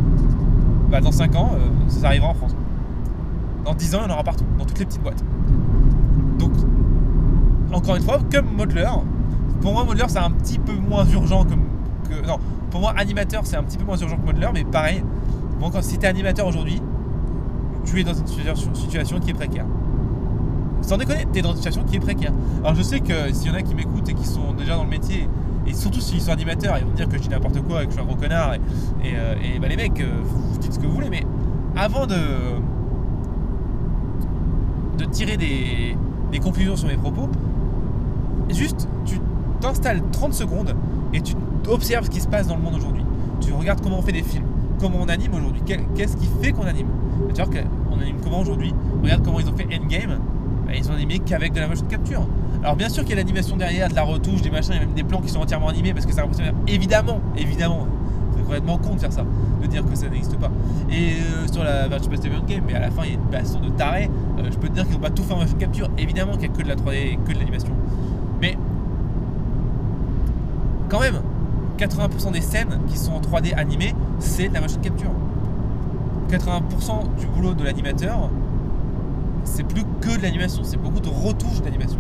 Bah 0.91 1.01
dans 1.01 1.13
5 1.13 1.35
ans, 1.37 1.53
euh, 1.55 1.69
ça 1.89 2.09
arrivera 2.09 2.29
en 2.29 2.35
France. 2.35 2.55
Dans 3.65 3.75
10 3.75 3.95
ans, 3.95 4.01
il 4.05 4.09
y 4.09 4.11
en 4.11 4.15
aura 4.15 4.25
partout, 4.25 4.45
dans 4.59 4.65
toutes 4.65 4.79
les 4.79 4.85
petites 4.85 5.03
boîtes. 5.03 5.25
Encore 7.73 7.97
une 7.97 8.03
fois, 8.03 8.19
comme 8.33 8.47
modeler, 8.57 8.89
pour 9.61 9.73
moi, 9.73 9.85
modeler 9.85 10.05
c'est 10.09 10.19
un 10.19 10.31
petit 10.31 10.59
peu 10.59 10.75
moins 10.75 11.05
urgent. 11.07 11.45
Que, 11.45 12.27
non, 12.27 12.39
pour 12.71 12.81
moi, 12.81 12.95
animateur 12.97 13.43
c'est 13.45 13.57
un 13.57 13.63
petit 13.63 13.79
peu 13.79 13.85
moins 13.85 13.97
urgent 13.97 14.17
que 14.17 14.27
modeler, 14.27 14.49
mais 14.55 14.65
pareil, 14.65 15.03
bon, 15.61 15.71
quand, 15.71 15.83
si 15.83 15.99
tu 15.99 16.05
es 16.05 16.09
animateur 16.09 16.47
aujourd'hui, 16.47 16.81
tu 17.85 18.01
es 18.01 18.05
dans 18.05 18.15
une 18.15 18.27
situation, 18.27 19.19
qui 19.21 19.31
est 19.31 19.35
précaire. 19.35 19.67
Sans 20.83 20.97
déconner, 20.97 21.27
tu 21.33 21.39
es 21.39 21.43
dans 21.43 21.51
une 21.51 21.57
situation 21.57 21.83
qui 21.85 21.97
est 21.97 22.01
précaire. 22.01 22.33
Alors 22.63 22.75
je 22.75 22.83
sais 22.83 23.01
que 23.01 23.33
s'il 23.33 23.51
y 23.51 23.55
en 23.55 23.55
a 23.57 23.63
qui 23.63 23.75
m'écoutent 23.75 24.09
et 24.09 24.15
qui 24.15 24.27
sont 24.27 24.53
déjà 24.57 24.77
dans 24.77 24.85
le 24.85 24.91
métier, 24.91 25.29
et 25.67 25.73
surtout 25.75 26.01
s'ils 26.01 26.21
sont 26.21 26.31
animateurs, 26.33 26.79
ils 26.79 26.85
vont 26.85 26.93
dire 26.93 27.09
que 27.09 27.17
je 27.17 27.23
dis 27.23 27.29
n'importe 27.29 27.61
quoi 27.63 27.83
et 27.83 27.87
que 27.87 27.91
je 27.93 27.97
suis 27.97 28.05
un 28.05 28.07
gros 28.07 28.17
connard, 28.17 28.55
et, 28.55 28.59
et, 29.05 29.15
euh, 29.17 29.35
bah, 29.61 29.69
les 29.69 29.77
mecs, 29.77 30.01
euh, 30.01 30.21
vous 30.23 30.59
dites 30.59 30.73
ce 30.73 30.79
que 30.79 30.87
vous 30.87 30.93
voulez, 30.93 31.11
mais 31.11 31.25
avant 31.77 32.07
de, 32.07 32.15
de 34.99 35.05
tirer 35.07 35.37
des, 35.37 35.97
des 36.31 36.39
conclusions 36.39 36.77
sur 36.77 36.89
mes 36.89 36.97
propos, 36.97 37.29
juste 38.55 38.89
tu 39.05 39.21
t'installes 39.61 40.03
30 40.13 40.35
secondes 40.35 40.75
et 41.13 41.21
tu 41.21 41.35
observes 41.69 42.05
ce 42.05 42.11
qui 42.11 42.21
se 42.21 42.29
passe 42.29 42.47
dans 42.47 42.57
le 42.57 42.63
monde 42.63 42.75
aujourd'hui. 42.77 43.05
Tu 43.41 43.53
regardes 43.53 43.81
comment 43.81 43.99
on 43.99 44.03
fait 44.03 44.13
des 44.13 44.23
films, 44.23 44.47
comment 44.81 44.99
on 45.01 45.09
anime 45.09 45.35
aujourd'hui, 45.35 45.63
qu'est-ce 45.95 46.17
qui 46.17 46.29
fait 46.43 46.53
qu'on 46.53 46.67
anime. 46.67 46.89
Tu 47.35 47.43
vois 47.43 47.47
qu'on 47.47 48.01
anime 48.01 48.17
comment 48.23 48.41
aujourd'hui? 48.41 48.75
Regarde 49.03 49.25
comment 49.25 49.41
ils 49.41 49.49
ont 49.49 49.57
fait 49.57 49.65
Endgame, 49.65 50.19
bah, 50.67 50.73
ils 50.77 50.91
ont 50.91 50.95
animé 50.95 51.19
qu'avec 51.21 51.53
de 51.53 51.61
la 51.61 51.69
motion 51.69 51.87
capture. 51.87 52.27
Alors 52.63 52.77
bien 52.77 52.89
sûr 52.89 53.05
qu'il 53.05 53.11
y 53.11 53.13
a 53.15 53.17
l'animation 53.17 53.57
derrière, 53.57 53.89
de 53.89 53.95
la 53.95 54.03
retouche, 54.03 54.43
des 54.43 54.51
machins, 54.51 54.73
il 54.73 54.81
y 54.81 54.83
a 54.83 54.87
même 54.87 54.95
des 54.95 55.05
plans 55.05 55.21
qui 55.21 55.29
sont 55.29 55.41
entièrement 55.41 55.69
animés 55.69 55.93
parce 55.93 56.07
que 56.07 56.13
ça 56.13 56.23
impressionne. 56.23 56.53
Évidemment, 56.67 57.21
évidemment, 57.37 57.87
c'est 58.35 58.43
complètement 58.43 58.79
con 58.79 58.95
de 58.95 59.01
faire 59.01 59.13
ça, 59.13 59.25
de 59.63 59.67
dire 59.67 59.85
que 59.85 59.95
ça 59.95 60.09
n'existe 60.09 60.37
pas. 60.39 60.51
Et 60.91 61.13
euh, 61.13 61.47
sur 61.47 61.63
la 61.63 61.87
Virtua 61.89 62.11
Fighter 62.11 62.31
Endgame, 62.37 62.65
mais 62.67 62.75
à 62.75 62.81
la 62.81 62.91
fin 62.91 63.03
il 63.05 63.11
y 63.11 63.13
a 63.13 63.15
une 63.15 63.31
baston 63.31 63.61
de 63.61 63.69
tarés, 63.71 64.11
euh, 64.39 64.49
je 64.51 64.57
peux 64.57 64.69
te 64.69 64.75
dire 64.75 64.85
qu'ils 64.85 64.95
n'ont 64.95 65.01
pas 65.01 65.11
tout 65.11 65.23
fait 65.23 65.35
en 65.35 65.39
motion 65.39 65.57
capture. 65.57 65.89
Évidemment 65.99 66.33
qu'il 66.33 66.51
n'y 66.51 66.55
a 66.55 66.59
que 66.59 66.63
de 66.63 66.69
la 66.69 66.77
3D 66.77 66.95
et 66.95 67.19
que 67.25 67.33
de 67.33 67.39
l'animation. 67.39 67.73
Mais 68.41 68.57
quand 70.89 71.01
même, 71.01 71.21
80% 71.79 72.33
des 72.33 72.41
scènes 72.41 72.79
qui 72.89 72.97
sont 72.97 73.13
en 73.13 73.21
3D 73.21 73.55
animées, 73.55 73.95
c'est 74.19 74.49
de 74.49 74.55
la 74.55 74.61
motion 74.61 74.81
capture. 74.81 75.11
80% 76.31 77.17
du 77.19 77.27
boulot 77.27 77.55
de 77.55 77.65
l'animateur, 77.65 78.31
c'est 79.45 79.63
plus 79.63 79.85
que 80.01 80.17
de 80.17 80.23
l'animation, 80.23 80.63
c'est 80.65 80.77
beaucoup 80.77 81.01
de 81.01 81.09
retouches 81.09 81.63
d'animation. 81.63 81.99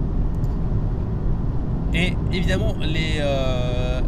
Et 1.94 2.14
évidemment, 2.32 2.74
euh, 2.82 4.00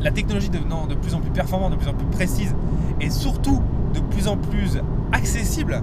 la 0.00 0.10
technologie 0.10 0.48
devenant 0.48 0.86
de 0.86 0.94
plus 0.94 1.14
en 1.14 1.20
plus 1.20 1.30
performante, 1.30 1.72
de 1.72 1.76
plus 1.76 1.88
en 1.88 1.94
plus 1.94 2.06
précise, 2.06 2.54
et 3.00 3.10
surtout 3.10 3.60
de 3.94 4.00
plus 4.00 4.28
en 4.28 4.36
plus 4.36 4.78
accessible, 5.12 5.82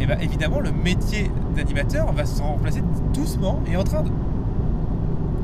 et 0.00 0.06
bien 0.06 0.18
évidemment 0.18 0.60
le 0.60 0.72
métier 0.72 1.30
d'animateur 1.56 2.12
va 2.12 2.24
se 2.24 2.40
remplacer 2.40 2.82
doucement 3.12 3.60
et 3.70 3.76
en 3.76 3.84
train 3.84 4.02
de, 4.02 4.10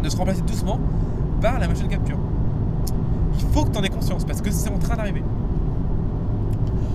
de 0.04 0.10
se 0.10 0.16
remplacer 0.16 0.42
doucement 0.42 0.78
par 1.40 1.58
la 1.58 1.66
motion 1.66 1.88
capture. 1.88 2.18
Il 3.38 3.46
faut 3.52 3.64
que 3.64 3.70
tu 3.70 3.78
en 3.78 3.82
aies 3.82 3.88
conscience 3.88 4.24
parce 4.24 4.40
que 4.40 4.50
c'est 4.50 4.70
en 4.70 4.78
train 4.78 4.96
d'arriver. 4.96 5.22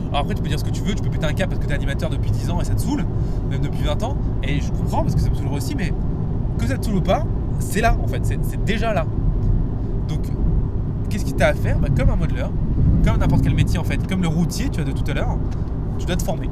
Alors 0.10 0.22
après, 0.22 0.36
tu 0.36 0.41
peux 0.41 0.48
dire 0.48 0.60
ce 0.60 0.63
que 0.63 0.69
tu 0.69 0.82
veux, 0.82 0.93
tu 0.95 1.02
peux 1.04 1.10
péter 1.10 1.26
un 1.26 1.34
câble 1.34 1.52
parce 1.52 1.62
que 1.62 1.65
tu 1.65 1.72
es 1.72 1.76
animateur 1.76 2.10
depuis 2.10 2.32
10 2.32 2.50
ans 2.52 2.62
et 2.62 2.63
ça 2.63 2.74
te 2.74 2.82
saoule, 2.82 3.06
même 3.50 3.62
depuis 3.62 3.84
20 3.84 4.02
ans, 4.04 4.17
et 4.43 4.62
je 4.62 4.72
comprends 4.72 5.04
parce 5.04 5.15
que 5.15 5.22
ça 5.22 5.30
me 5.30 5.36
saoulerait 5.36 5.58
aussi, 5.58 5.76
mais 5.76 5.93
que 6.58 6.65
ça 6.65 6.78
te 6.78 6.86
saoule 6.86 6.95
ou 6.98 7.02
pas, 7.02 7.26
c'est 7.60 7.82
là 7.82 7.98
en 8.02 8.08
fait, 8.08 8.22
c'est 8.26 8.63
déjà 8.63 8.93
là. 8.93 9.06
Donc, 10.08 10.22
qu'est-ce 11.10 11.26
qui 11.26 11.34
t'a 11.34 11.48
à 11.48 11.54
faire? 11.54 11.78
Bah, 11.80 11.89
Comme 11.95 12.10
un 12.10 12.15
modeleur, 12.15 12.52
comme 13.06 13.17
n'importe 13.17 13.43
quel 13.43 13.54
métier 13.54 13.78
en 13.78 13.84
fait, 13.84 14.08
comme 14.08 14.22
le 14.22 14.28
routier, 14.28 14.69
tu 14.69 14.82
as 14.82 14.84
de 14.84 14.91
tout 14.91 15.10
à 15.10 15.13
l'heure, 15.13 15.38
tu 16.00 16.06
dois 16.06 16.15
te 16.15 16.24
former 16.24 16.50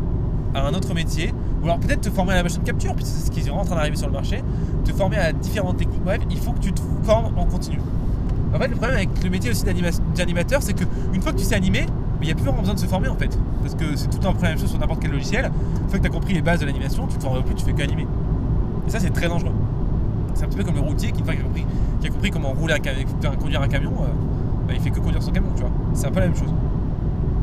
à 0.53 0.67
un 0.67 0.73
autre 0.73 0.93
métier, 0.93 1.33
alors 1.67 1.79
peut-être 1.79 2.01
te 2.01 2.09
former 2.09 2.33
à 2.33 2.37
la 2.37 2.43
machine 2.43 2.61
de 2.61 2.65
capture, 2.65 2.95
puisque 2.95 3.11
c'est 3.11 3.27
ce 3.27 3.31
qui 3.31 3.41
est 3.41 3.49
en 3.49 3.65
train 3.65 3.75
d'arriver 3.75 3.97
sur 3.97 4.07
le 4.07 4.13
marché, 4.13 4.43
te 4.85 4.91
former 4.93 5.17
à 5.17 5.33
différentes 5.33 5.77
techniques, 5.77 6.03
bref, 6.03 6.21
il 6.29 6.37
faut 6.37 6.53
que 6.53 6.59
tu 6.59 6.71
te 6.71 6.81
formes 7.03 7.37
en 7.37 7.45
continu. 7.45 7.79
En 8.53 8.59
fait, 8.59 8.69
le 8.69 8.75
problème 8.75 8.95
avec 8.95 9.09
le 9.23 9.29
métier 9.29 9.51
aussi 9.51 9.65
d'animateur, 9.65 10.61
c'est 10.61 10.73
qu'une 10.73 11.21
fois 11.21 11.33
que 11.33 11.37
tu 11.37 11.43
sais 11.43 11.55
animer, 11.55 11.85
il 12.21 12.25
n'y 12.25 12.31
a 12.31 12.35
plus 12.35 12.45
vraiment 12.45 12.61
besoin 12.61 12.75
de 12.75 12.79
se 12.79 12.85
former 12.85 13.09
en 13.09 13.15
fait. 13.15 13.37
Parce 13.61 13.75
que 13.75 13.95
c'est 13.95 14.07
tout 14.07 14.17
le 14.17 14.23
temps 14.23 14.33
la 14.41 14.49
même 14.49 14.57
chose 14.57 14.69
sur 14.69 14.79
n'importe 14.79 15.01
quel 15.01 15.11
logiciel. 15.11 15.51
Une 15.83 15.89
fois 15.89 15.99
que 15.99 16.03
tu 16.03 16.09
as 16.09 16.13
compris 16.13 16.33
les 16.33 16.41
bases 16.41 16.61
de 16.61 16.65
l'animation, 16.65 17.05
tu 17.07 17.17
te 17.17 17.23
formes 17.23 17.43
plus, 17.43 17.55
tu 17.55 17.65
fais 17.65 17.73
qu'animer. 17.73 18.07
Et 18.87 18.89
ça, 18.89 18.99
c'est 18.99 19.09
très 19.09 19.27
dangereux. 19.27 19.51
C'est 20.33 20.45
un 20.45 20.47
petit 20.47 20.57
peu 20.57 20.63
comme 20.63 20.75
le 20.75 20.81
routier 20.81 21.11
qui, 21.11 21.19
une 21.19 21.25
fois 21.25 21.33
qu'il 21.33 21.43
a 21.43 21.47
compris, 21.47 21.65
a 22.03 22.09
compris 22.09 22.31
comment 22.31 22.53
rouler 22.53 22.75
un, 22.75 23.35
conduire 23.35 23.61
un 23.61 23.67
camion, 23.67 23.91
euh, 23.91 24.07
bah, 24.67 24.73
il 24.73 24.79
fait 24.79 24.91
que 24.91 24.99
conduire 24.99 25.21
son 25.21 25.31
camion, 25.31 25.49
tu 25.55 25.61
vois. 25.61 25.71
C'est 25.93 26.07
un 26.07 26.11
peu 26.11 26.19
la 26.19 26.27
même 26.27 26.37
chose. 26.37 26.53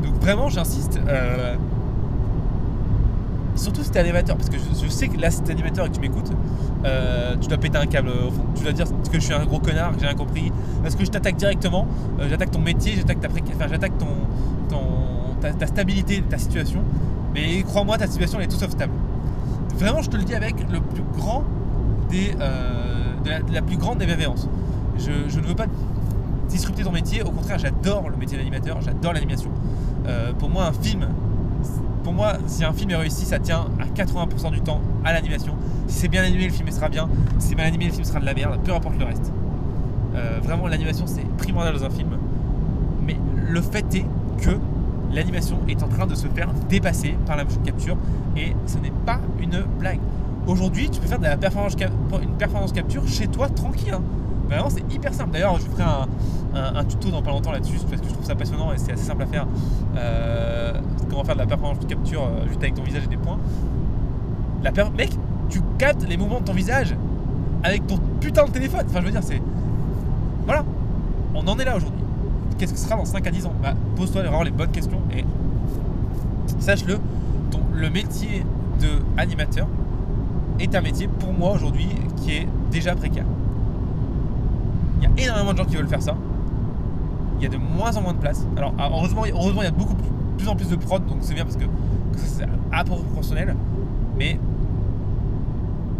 Donc 0.03 0.15
vraiment, 0.21 0.49
j'insiste. 0.49 0.99
Euh, 1.07 1.55
surtout 3.55 3.83
si 3.83 3.91
t'es 3.91 3.99
animateur, 3.99 4.35
parce 4.37 4.49
que 4.49 4.57
je, 4.57 4.87
sais 4.89 5.07
que 5.07 5.19
là, 5.19 5.31
si 5.31 5.41
t'es 5.41 5.53
animateur 5.53 5.85
et 5.85 5.89
que 5.89 5.95
tu 5.95 6.01
m'écoutes, 6.01 6.31
euh, 6.85 7.35
tu 7.39 7.47
dois 7.47 7.57
péter 7.57 7.77
un 7.77 7.85
câble 7.85 8.09
au 8.09 8.31
fond. 8.31 8.45
Tu 8.55 8.63
dois 8.63 8.73
dire 8.73 8.85
que 8.85 9.19
je 9.19 9.19
suis 9.19 9.33
un 9.33 9.45
gros 9.45 9.59
connard, 9.59 9.93
que 9.93 9.99
j'ai 9.99 10.07
rien 10.07 10.15
compris. 10.15 10.51
Parce 10.81 10.95
que 10.95 11.05
je 11.05 11.11
t'attaque 11.11 11.37
directement, 11.37 11.87
j'attaque 12.29 12.51
ton 12.51 12.59
métier, 12.59 12.93
j'attaque 12.95 13.19
ta 13.19 13.27
enfin, 13.29 13.67
j'attaque 13.69 13.97
ton, 13.97 14.07
ta, 15.41 15.67
stabilité, 15.67 16.23
ta 16.29 16.37
situation. 16.37 16.81
Mais 17.33 17.63
crois-moi, 17.63 17.97
ta 17.97 18.07
situation 18.07 18.39
elle 18.39 18.45
est 18.45 18.49
tout 18.49 18.57
sauf 18.57 18.71
stable. 18.71 18.93
Vraiment, 19.77 20.01
je 20.01 20.09
te 20.09 20.15
le 20.15 20.23
dis 20.23 20.35
avec 20.35 20.55
le 20.71 20.79
plus 20.79 21.03
grand 21.17 21.43
des, 22.09 22.31
euh, 22.39 23.13
de, 23.23 23.53
la, 23.53 23.61
plus 23.61 23.77
grande 23.77 23.97
des 23.97 24.05
bienveillances. 24.05 24.47
Je, 24.97 25.11
ne 25.39 25.45
veux 25.45 25.55
pas 25.55 25.65
disrupter 26.47 26.83
ton 26.83 26.91
métier, 26.91 27.23
au 27.23 27.31
contraire, 27.31 27.59
j'adore 27.59 28.09
le 28.09 28.15
métier 28.15 28.37
d'animateur, 28.37 28.79
j'adore 28.81 29.13
l'animation. 29.13 29.49
Euh, 30.07 30.31
pour 30.33 30.49
moi, 30.49 30.65
un 30.67 30.73
film, 30.73 31.07
pour 32.05 32.13
moi, 32.13 32.33
si 32.45 32.63
un 32.63 32.71
film 32.71 32.91
est 32.91 32.95
réussi, 32.95 33.25
ça 33.25 33.39
tient 33.39 33.65
à 33.79 33.85
80% 33.85 34.51
du 34.51 34.61
temps 34.61 34.79
à 35.03 35.11
l'animation. 35.11 35.55
Si 35.87 36.01
c'est 36.01 36.07
bien 36.07 36.23
animé, 36.23 36.45
le 36.45 36.53
film 36.53 36.69
sera 36.69 36.87
bien. 36.87 37.09
Si 37.39 37.49
c'est 37.49 37.55
mal 37.55 37.65
animé, 37.65 37.85
le 37.85 37.93
film 37.93 38.03
sera 38.03 38.19
de 38.19 38.25
la 38.25 38.35
merde, 38.35 38.59
peu 38.63 38.71
importe 38.75 38.99
le 38.99 39.05
reste. 39.05 39.33
Euh, 40.13 40.37
vraiment, 40.43 40.67
l'animation, 40.67 41.07
c'est 41.07 41.25
primordial 41.37 41.73
dans 41.73 41.83
un 41.83 41.89
film. 41.89 42.09
Mais 43.01 43.17
le 43.49 43.59
fait 43.59 43.95
est 43.95 44.05
que 44.39 44.51
l'animation 45.13 45.57
est 45.67 45.81
en 45.81 45.87
train 45.87 46.05
de 46.05 46.13
se 46.13 46.27
faire 46.27 46.49
dépasser 46.69 47.17
par 47.25 47.37
la 47.37 47.43
motion 47.43 47.61
capture 47.61 47.97
et 48.37 48.55
ce 48.67 48.77
n'est 48.77 48.93
pas 49.03 49.19
une 49.41 49.63
blague. 49.79 49.99
Aujourd'hui, 50.45 50.91
tu 50.91 51.01
peux 51.01 51.07
faire 51.07 51.17
de 51.17 51.23
la 51.23 51.37
performance, 51.37 51.73
une 52.21 52.37
performance 52.37 52.71
capture 52.71 53.07
chez 53.07 53.25
toi 53.25 53.49
tranquille. 53.49 53.95
Hein. 53.95 54.01
Vraiment, 54.49 54.69
c'est 54.69 54.93
hyper 54.93 55.13
simple. 55.13 55.31
D'ailleurs, 55.31 55.57
je 55.57 55.65
ferai 55.65 55.83
un, 55.83 56.83
tuto 56.85 57.09
dans 57.09 57.21
pas 57.21 57.31
longtemps 57.31 57.51
là-dessus 57.51 57.79
parce 57.89 58.01
que 58.01 58.07
je 58.07 58.13
trouve 58.13 58.25
ça 58.25 58.35
passionnant 58.35 58.71
et 58.71 58.77
c'est 58.77 58.93
assez 58.93 59.03
simple 59.03 59.23
à 59.23 59.25
faire. 59.25 59.47
Euh, 59.97 60.73
comment 61.09 61.23
faire 61.23 61.35
de 61.35 61.41
la 61.41 61.47
performance 61.47 61.77
capture 61.87 62.23
euh, 62.23 62.47
juste 62.47 62.61
avec 62.61 62.75
ton 62.75 62.83
visage 62.83 63.03
et 63.03 63.07
des 63.07 63.17
points. 63.17 63.37
La 64.63 64.71
Mec, 64.71 65.11
tu 65.49 65.61
captes 65.77 66.07
les 66.07 66.17
mouvements 66.17 66.39
de 66.39 66.45
ton 66.45 66.53
visage 66.53 66.95
avec 67.63 67.85
ton 67.87 67.97
putain 68.19 68.45
de 68.45 68.51
téléphone. 68.51 68.85
Enfin, 68.89 69.01
je 69.01 69.05
veux 69.05 69.11
dire, 69.11 69.23
c'est. 69.23 69.41
Voilà. 70.45 70.63
On 71.33 71.45
en 71.47 71.59
est 71.59 71.65
là 71.65 71.75
aujourd'hui 71.75 72.05
qu'est-ce 72.57 72.73
que 72.73 72.79
ce 72.79 72.85
sera 72.85 72.95
dans 72.95 73.05
5 73.05 73.25
à 73.25 73.31
10 73.31 73.45
ans? 73.45 73.53
Bah, 73.61 73.73
Pose-toi 73.95 74.21
vraiment 74.21 74.43
les 74.43 74.51
bonnes 74.51 74.71
questions 74.71 75.01
et 75.15 75.25
sache-le, 76.59 76.99
le 77.73 77.89
métier 77.89 78.45
de 78.79 78.87
animateur 79.17 79.67
est 80.59 80.73
un 80.75 80.81
métier 80.81 81.07
pour 81.07 81.33
moi 81.33 81.51
aujourd'hui 81.51 81.87
qui 82.17 82.31
est 82.31 82.47
déjà 82.71 82.95
précaire. 82.95 83.25
Il 84.97 85.03
y 85.03 85.07
a 85.07 85.25
énormément 85.25 85.53
de 85.53 85.57
gens 85.57 85.65
qui 85.65 85.75
veulent 85.75 85.87
faire 85.87 86.01
ça. 86.01 86.15
Il 87.37 87.43
y 87.43 87.47
a 87.47 87.49
de 87.49 87.57
moins 87.57 87.95
en 87.95 88.01
moins 88.01 88.13
de 88.13 88.19
place. 88.19 88.45
Alors 88.55 88.73
ah, 88.77 88.89
heureusement, 88.91 89.23
heureusement 89.27 89.61
il 89.61 89.65
y 89.65 89.67
a 89.67 89.71
beaucoup 89.71 89.95
plus, 90.37 90.47
en 90.47 90.55
plus 90.55 90.69
de 90.69 90.75
prod, 90.75 91.05
donc 91.05 91.17
c'est 91.21 91.33
bien 91.33 91.43
parce 91.43 91.57
que, 91.57 91.65
c'est 92.17 92.45
à 92.71 92.83
proportionnel. 92.83 93.55
Mais 94.17 94.39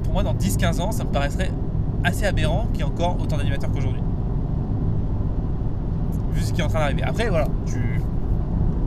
pour 0.03 0.13
moi, 0.13 0.23
dans 0.23 0.34
10-15 0.34 0.81
ans, 0.81 0.91
ça 0.91 1.03
me 1.03 1.10
paraîtrait 1.10 1.51
assez 2.03 2.25
aberrant 2.25 2.67
qu'il 2.71 2.79
y 2.79 2.81
ait 2.81 2.91
encore 2.91 3.17
autant 3.19 3.38
d'animateurs 3.38 3.71
qu'aujourd'hui 3.71 4.01
vu 6.36 6.41
ce 6.41 6.53
qui 6.53 6.62
est 6.62 6.63
en 6.63 6.67
train 6.67 6.79
d'arriver. 6.79 7.03
Après, 7.03 7.29
voilà, 7.29 7.47
tu, 7.65 8.01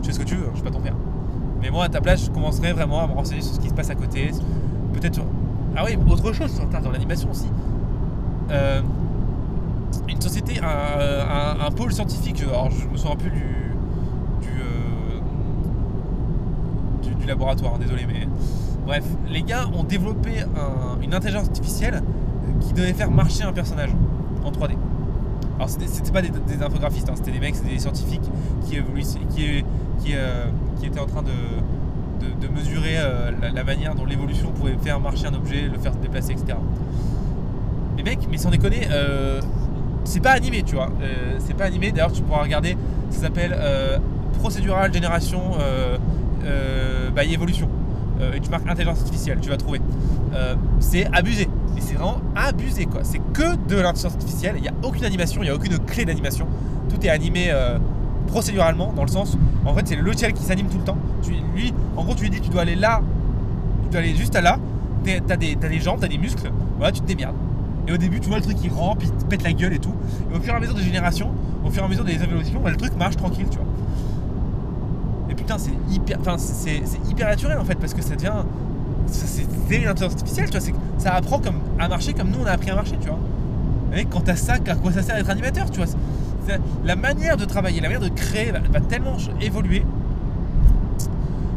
fais 0.04 0.12
ce 0.12 0.18
que 0.18 0.24
tu 0.24 0.36
veux, 0.36 0.48
je 0.50 0.56
suis 0.56 0.64
pas 0.64 0.70
ton 0.70 0.80
père. 0.80 0.94
Mais 1.60 1.70
moi, 1.70 1.84
à 1.84 1.88
ta 1.88 2.00
place, 2.00 2.26
je 2.26 2.30
commencerai 2.30 2.72
vraiment 2.72 3.02
à 3.02 3.06
me 3.08 3.12
renseigner 3.12 3.40
sur 3.40 3.54
ce 3.54 3.60
qui 3.60 3.68
se 3.68 3.74
passe 3.74 3.90
à 3.90 3.94
côté. 3.94 4.30
Peut-être 4.92 5.20
Ah 5.76 5.84
oui, 5.84 5.98
autre 6.08 6.32
chose 6.32 6.60
dans 6.82 6.90
l'animation 6.90 7.30
aussi. 7.30 7.48
Euh, 8.50 8.80
une 10.08 10.20
société, 10.20 10.60
un, 10.62 11.70
pôle 11.70 11.92
scientifique, 11.92 12.42
alors 12.42 12.70
je 12.70 12.86
me 12.86 12.96
souviens 12.96 13.16
plus 13.16 13.30
du. 13.30 13.72
du, 14.42 14.48
euh, 14.48 15.20
laboratoire, 17.26 17.74
hein, 17.74 17.78
désolé, 17.80 18.06
mais. 18.06 18.26
Bref, 18.86 19.04
les 19.28 19.42
gars 19.42 19.68
ont 19.74 19.84
développé 19.84 20.30
une 21.02 21.12
intelligence 21.12 21.48
artificielle 21.48 22.02
qui 22.60 22.72
devait 22.72 22.94
faire 22.94 23.10
marcher 23.10 23.44
un 23.44 23.52
personnage 23.52 23.90
en 24.44 24.50
3D. 24.50 24.76
Alors 25.56 25.68
c'était 25.68 26.12
pas 26.12 26.22
des, 26.22 26.62
infographistes, 26.62 27.08
hein, 27.08 27.14
c'était 27.16 27.32
des 27.32 27.40
mecs, 27.40 27.56
c'était 27.56 27.74
des 27.74 27.80
scientifiques 27.80 28.22
qui, 28.64 28.78
euh, 28.78 30.44
étaient 30.82 31.00
en 31.00 31.06
train 31.06 31.22
de, 31.22 32.48
mesurer 32.48 32.94
euh, 32.96 33.32
la, 33.52 33.64
manière 33.64 33.94
dont 33.94 34.06
l'évolution 34.06 34.50
pouvait 34.52 34.76
faire 34.80 35.00
marcher 35.00 35.26
un 35.26 35.34
objet, 35.34 35.62
le 35.62 35.78
faire 35.78 35.92
se 35.92 35.98
déplacer, 35.98 36.32
etc. 36.32 36.56
Mais 37.96 38.04
mec, 38.04 38.20
mais 38.30 38.38
sans 38.38 38.50
déconner, 38.50 38.86
c'est 40.08 40.20
pas 40.20 40.32
animé, 40.32 40.62
tu 40.62 40.74
vois. 40.74 40.90
c'est 41.38 41.54
pas 41.54 41.64
animé, 41.64 41.92
d'ailleurs 41.92 42.12
tu 42.12 42.22
pourras 42.22 42.42
regarder, 42.42 42.76
ça 43.10 43.22
s'appelle 43.22 43.56
Procedural 44.38 44.92
Génération 44.92 45.40
by 47.14 47.34
Evolution. 47.34 47.68
et 48.34 48.40
tu 48.40 48.50
marques 48.50 48.68
intelligence 48.68 49.00
artificielle, 49.00 49.38
tu 49.40 49.50
vas 49.50 49.56
trouver. 49.56 49.80
c'est 50.80 51.06
abusé 51.12 51.48
c'est 51.80 51.94
vraiment 51.94 52.20
abusé 52.34 52.86
quoi. 52.86 53.00
C'est 53.02 53.20
que 53.32 53.56
de 53.68 53.76
l'intelligence 53.76 54.12
artificielle, 54.12 54.54
il 54.56 54.62
n'y 54.62 54.68
a 54.68 54.74
aucune 54.82 55.04
animation, 55.04 55.42
il 55.42 55.46
n'y 55.46 55.50
a 55.50 55.54
aucune 55.54 55.78
clé 55.78 56.04
d'animation. 56.04 56.46
Tout 56.88 57.04
est 57.04 57.08
animé 57.08 57.48
euh, 57.50 57.78
procéduralement, 58.26 58.92
dans 58.92 59.02
le 59.02 59.10
sens, 59.10 59.36
en 59.64 59.74
fait 59.74 59.86
c'est 59.86 59.96
le 59.96 60.02
logiciel 60.02 60.32
qui 60.32 60.42
s'anime 60.42 60.68
tout 60.68 60.78
le 60.78 60.84
temps. 60.84 60.98
Lui, 61.54 61.72
en 61.96 62.04
gros 62.04 62.14
tu 62.14 62.22
lui 62.22 62.30
dis 62.30 62.40
tu 62.40 62.50
dois 62.50 62.62
aller 62.62 62.76
là, 62.76 63.00
tu 63.84 63.90
dois 63.90 64.00
aller 64.00 64.14
juste 64.14 64.36
à 64.36 64.40
là, 64.40 64.58
t'as 65.26 65.36
des, 65.36 65.54
des 65.54 65.80
jambes, 65.80 65.98
t'as 66.00 66.08
des 66.08 66.18
muscles, 66.18 66.50
voilà 66.76 66.92
tu 66.92 67.00
te 67.00 67.06
démerdes. 67.06 67.36
Et 67.88 67.92
au 67.92 67.96
début 67.96 68.20
tu 68.20 68.28
vois 68.28 68.36
le 68.36 68.44
truc 68.44 68.58
qui 68.58 68.68
rampe, 68.68 69.02
il 69.02 69.10
te 69.10 69.24
pète 69.24 69.42
la 69.42 69.52
gueule 69.52 69.72
et 69.72 69.78
tout. 69.78 69.94
Et 70.32 70.36
au 70.36 70.40
fur 70.40 70.52
et 70.52 70.56
à 70.56 70.60
mesure 70.60 70.74
des 70.74 70.82
générations, 70.82 71.30
au 71.64 71.70
fur 71.70 71.82
et 71.82 71.86
à 71.86 71.88
mesure 71.88 72.04
des 72.04 72.22
évolutions, 72.22 72.60
bah, 72.60 72.70
le 72.70 72.76
truc 72.76 72.96
marche 72.96 73.16
tranquille, 73.16 73.46
tu 73.50 73.58
vois. 73.58 73.66
Et 75.30 75.34
putain 75.34 75.58
c'est 75.58 75.72
hyper, 75.90 76.18
enfin 76.20 76.36
c'est 76.38 76.82
hyper 77.10 77.28
naturel 77.28 77.58
en 77.58 77.64
fait 77.64 77.76
parce 77.76 77.94
que 77.94 78.02
ça 78.02 78.14
devient 78.14 78.44
c'est 79.10 79.42
une 79.76 79.88
intelligence 79.88 80.12
artificielle, 80.12 80.50
tu 80.50 80.58
vois, 80.58 80.80
ça 80.98 81.14
apprend 81.14 81.38
comme, 81.38 81.60
à 81.78 81.88
marcher 81.88 82.12
comme 82.12 82.30
nous 82.30 82.38
on 82.42 82.46
a 82.46 82.52
appris 82.52 82.70
à 82.70 82.74
marcher, 82.74 82.96
tu 83.00 83.08
vois. 83.08 83.18
Et 83.94 84.04
quand 84.04 84.20
t'as 84.20 84.36
ça, 84.36 84.54
à 84.54 84.74
quoi 84.74 84.92
ça 84.92 85.02
sert 85.02 85.16
d'être 85.16 85.30
animateur, 85.30 85.70
tu 85.70 85.80
vois 85.80 85.86
La 86.84 86.96
manière 86.96 87.36
de 87.36 87.44
travailler, 87.44 87.80
la 87.80 87.88
manière 87.88 88.02
de 88.02 88.14
créer 88.14 88.52
va, 88.52 88.80
tellement 88.80 89.16
évoluer 89.40 89.84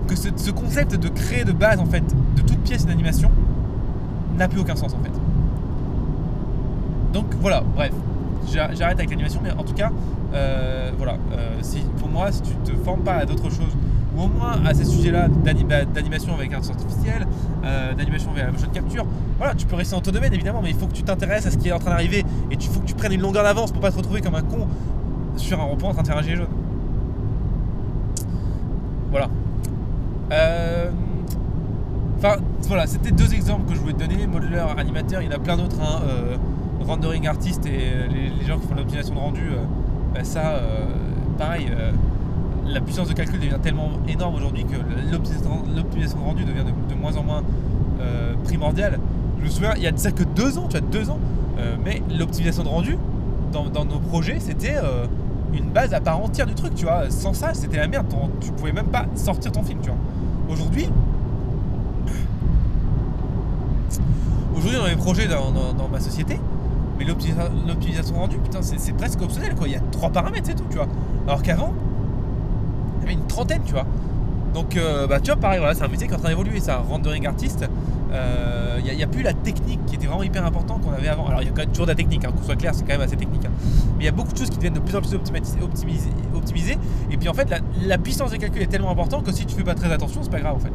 que 0.08 0.16
ce, 0.16 0.52
concept 0.52 0.96
de 0.96 1.10
créer 1.10 1.44
de 1.44 1.52
base, 1.52 1.80
en 1.80 1.86
fait, 1.86 2.04
de 2.36 2.42
toute 2.42 2.60
pièce 2.60 2.86
d'animation 2.86 3.32
n'a 4.38 4.48
plus 4.48 4.60
aucun 4.60 4.76
sens, 4.76 4.94
en 4.94 5.04
fait. 5.04 5.12
Donc 7.14 7.26
voilà, 7.42 7.62
bref, 7.76 7.92
j'arrête 8.52 8.82
avec 8.82 9.10
l'animation, 9.10 9.42
mais 9.44 9.52
en 9.52 9.64
tout 9.64 9.74
cas, 9.74 9.92
euh, 10.34 10.92
voilà, 10.98 11.18
euh, 11.34 11.62
pour 11.98 12.08
moi, 12.08 12.32
si 12.32 12.42
tu 12.42 12.54
te 12.64 12.72
formes 12.84 13.02
pas 13.02 13.16
à 13.16 13.26
d'autres 13.26 13.50
choses 13.50 13.76
ou 14.16 14.22
au 14.22 14.28
moins 14.28 14.54
à 14.66 14.74
ces 14.74 14.86
sujets-là 14.86 15.28
d'animation 15.28 16.34
avec 16.34 16.54
intelligence 16.54 16.70
artificielle, 16.70 17.28
euh, 17.64 17.94
d'animation 17.94 18.32
avec 18.32 18.46
la 18.46 18.52
motion 18.52 18.70
capture, 18.70 19.06
voilà, 19.38 19.56
tu 19.56 19.66
peux 19.66 19.76
rester 19.76 19.96
dans 19.96 20.02
ton 20.02 20.12
domaine 20.12 20.34
évidemment, 20.34 20.62
mais 20.62 20.70
il 20.70 20.76
faut 20.76 20.88
que 20.88 20.94
tu 20.94 21.04
t'intéresses 21.04 21.46
à 21.46 21.52
ce 21.52 21.58
qui 21.58 21.70
est 21.70 21.72
en 21.72 21.80
train 21.80 21.92
d'arriver 21.92 22.20
et 22.50 22.54
il 22.54 22.68
faut 22.68 22.80
que 22.80 22.86
tu 22.86 22.94
prennes 22.94 23.14
une 23.14 23.22
longueur 23.22 23.44
d'avance 23.44 23.72
pour 23.72 23.82
pas 23.82 23.92
te 23.92 23.98
retrouver 23.98 24.22
comme 24.22 24.36
un 24.36 24.42
con 24.42 24.68
sur 25.38 25.60
un 25.60 25.64
rond 25.64 25.78
en 25.82 25.94
train 25.94 26.02
de 26.02 26.08
faire 26.08 26.18
un 26.18 26.22
gilet 26.22 26.36
jaune. 26.38 26.48
Voilà. 29.10 29.30
Euh, 30.32 30.90
enfin, 32.18 32.38
voilà, 32.62 32.88
c'était 32.88 33.12
deux 33.12 33.34
exemples 33.34 33.70
que 33.70 33.76
je 33.76 33.82
voulais 33.82 33.94
te 33.94 34.00
donner. 34.00 34.28
Modeler, 34.28 34.64
animateur, 34.78 35.22
il 35.22 35.26
y 35.26 35.34
en 35.34 35.36
a 35.36 35.40
plein 35.40 35.58
d'autres. 35.58 35.82
Hein, 35.82 36.02
rendering 36.84 37.28
artiste 37.28 37.66
et 37.66 38.08
les, 38.10 38.46
gens 38.46 38.60
qui 38.60 38.68
font 38.68 38.76
l'optimisation 38.76 39.16
de 39.16 39.20
rendu, 39.20 39.50
bah, 40.14 40.24
ça, 40.24 40.62
pareil 41.38 41.68
la 42.66 42.82
puissance 42.82 43.08
de 43.08 43.14
calcul 43.14 43.40
devient 43.40 43.60
tellement 43.62 43.90
énorme 44.08 44.36
aujourd'hui 44.36 44.64
que 44.66 44.76
l'optimisation 45.12 46.20
de 46.20 46.26
rendu 46.26 46.44
devient 46.44 46.64
de, 46.90 46.96
moins 46.96 47.16
en 47.18 47.24
moins 47.24 47.44
euh, 48.00 48.34
primordiale. 48.44 49.00
Je 49.40 49.46
me 49.46 49.50
souviens, 49.50 49.74
il 49.76 49.84
y 49.84 49.88
a 49.88 49.96
ça 49.96 50.12
que 50.12 50.24
deux 50.24 50.58
ans, 50.58 50.68
tu 50.70 50.78
vois, 50.78 50.88
deux 50.88 51.10
ans, 51.10 51.20
euh, 51.60 51.76
mais 51.84 52.02
l'optimisation 52.18 52.64
de 52.64 52.70
rendu 52.70 52.98
dans, 53.52 53.86
nos 53.86 54.00
projets, 54.00 54.40
c'était 54.40 54.76
euh, 54.78 55.06
une 55.54 55.70
base 55.70 55.94
à 55.94 56.00
part 56.00 56.24
entière 56.24 56.46
du 56.46 56.54
truc, 56.54 56.74
tu 56.76 56.86
vois. 56.86 57.10
Sans 57.10 57.34
ça, 57.34 57.54
c'était 57.54 57.78
la 57.78 57.88
merde, 57.88 58.06
tu 58.40 58.52
pouvais 58.52 58.72
même 58.72 58.88
pas 58.88 59.06
sortir 59.16 59.52
ton 59.52 59.64
film, 59.64 59.80
tu 59.82 59.90
vois. 59.90 59.98
Aujourd'hui, 60.50 60.88
aujourd'hui 64.56 64.80
dans 64.80 64.88
les 64.88 64.96
projets 64.96 65.28
dans, 65.28 65.88
ma 65.92 66.00
société, 66.00 66.40
mais 67.02 67.68
l'optimisation 67.68 68.16
rendu, 68.16 68.38
putain, 68.38 68.62
c'est 68.62 68.94
presque 68.94 69.22
optionnel, 69.22 69.56
quoi. 69.56 69.68
Il 69.68 69.74
y 69.74 69.76
a 69.76 69.82
trois 69.92 70.10
paramètres, 70.10 70.46
c'est 70.46 70.56
tout, 70.56 70.66
tu 70.70 70.78
vois. 70.78 70.88
Alors 71.28 71.42
qu'avant, 71.42 71.74
il 72.98 73.02
y 73.02 73.04
avait 73.06 73.14
une 73.14 73.28
trentaine, 73.28 73.62
tu 73.66 73.74
vois. 73.74 73.86
Donc, 74.54 74.76
euh, 74.76 75.08
bah, 75.08 75.20
tu 75.20 75.32
vois, 75.32 75.40
pareil, 75.40 75.60
voilà, 75.60 75.74
c'est 75.74 75.84
un 75.84 75.88
métier 75.88 76.08
qui 76.08 76.14
est 76.14 76.16
en 76.16 76.20
train 76.20 76.30
d'évoluer, 76.30 76.60
ça. 76.60 76.84
Rendering 76.88 77.26
artiste, 77.26 77.66
il 78.10 78.14
euh, 78.14 78.82
n'y 78.82 79.02
a, 79.02 79.08
plus 79.08 79.24
la 79.24 79.34
technique 79.34 79.84
qui 79.86 79.96
était 79.96 80.06
vraiment 80.06 80.24
hyper 80.24 80.46
importante 80.46 80.82
qu'on 80.82 80.92
avait 80.92 81.08
avant. 81.08 81.26
Alors, 81.28 81.42
il 81.42 81.46
y 81.46 81.48
a 81.48 81.52
quand 81.52 81.62
même 81.62 81.70
toujours 81.70 81.86
de 81.86 81.92
la 81.92 81.96
technique, 81.96 82.26
hein, 82.26 82.32
qu'on 82.36 82.44
soit 82.44 82.58
clair, 82.58 82.76
c'est 82.76 82.82
quand 82.82 82.94
même 82.94 83.02
assez 83.02 83.16
technique. 83.16 83.46
Hein. 83.46 83.52
Mais 83.98 84.04
il 84.04 84.06
y 84.06 84.10
a 84.10 84.12
beaucoup 84.12 84.34
de 84.34 84.38
choses 84.38 84.50
qui 84.50 84.58
deviennent 84.58 84.74
de 84.74 84.80
plus 84.80 84.96
en 84.96 85.02
plus 85.02 85.16
optimisées. 85.16 86.78
Et 87.10 87.18
puis, 87.18 87.30
en 87.30 87.34
fait, 87.34 87.50
la, 87.86 87.98
puissance 87.98 88.32
de 88.32 88.38
calcul 88.38 88.62
est 88.62 88.68
tellement 88.68 88.92
importante 88.92 89.24
que 89.24 89.32
si 89.32 89.46
tu 89.46 89.56
fais 89.56 89.64
pas 89.64 89.76
très 89.76 89.92
attention, 89.92 90.22
c'est 90.22 90.30
pas 90.32 90.42
grave, 90.42 90.56
en 90.56 90.60
fait. 90.60 90.74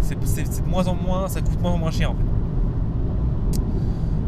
C'est 0.00 0.16
de 0.62 0.68
moins 0.68 0.86
en 0.88 0.94
moins, 0.94 1.28
ça 1.28 1.40
coûte 1.40 1.60
moins 1.62 1.72
en 1.72 1.78
moins 1.78 1.90
cher, 1.90 2.10
en 2.10 2.14
fait. 2.14 2.24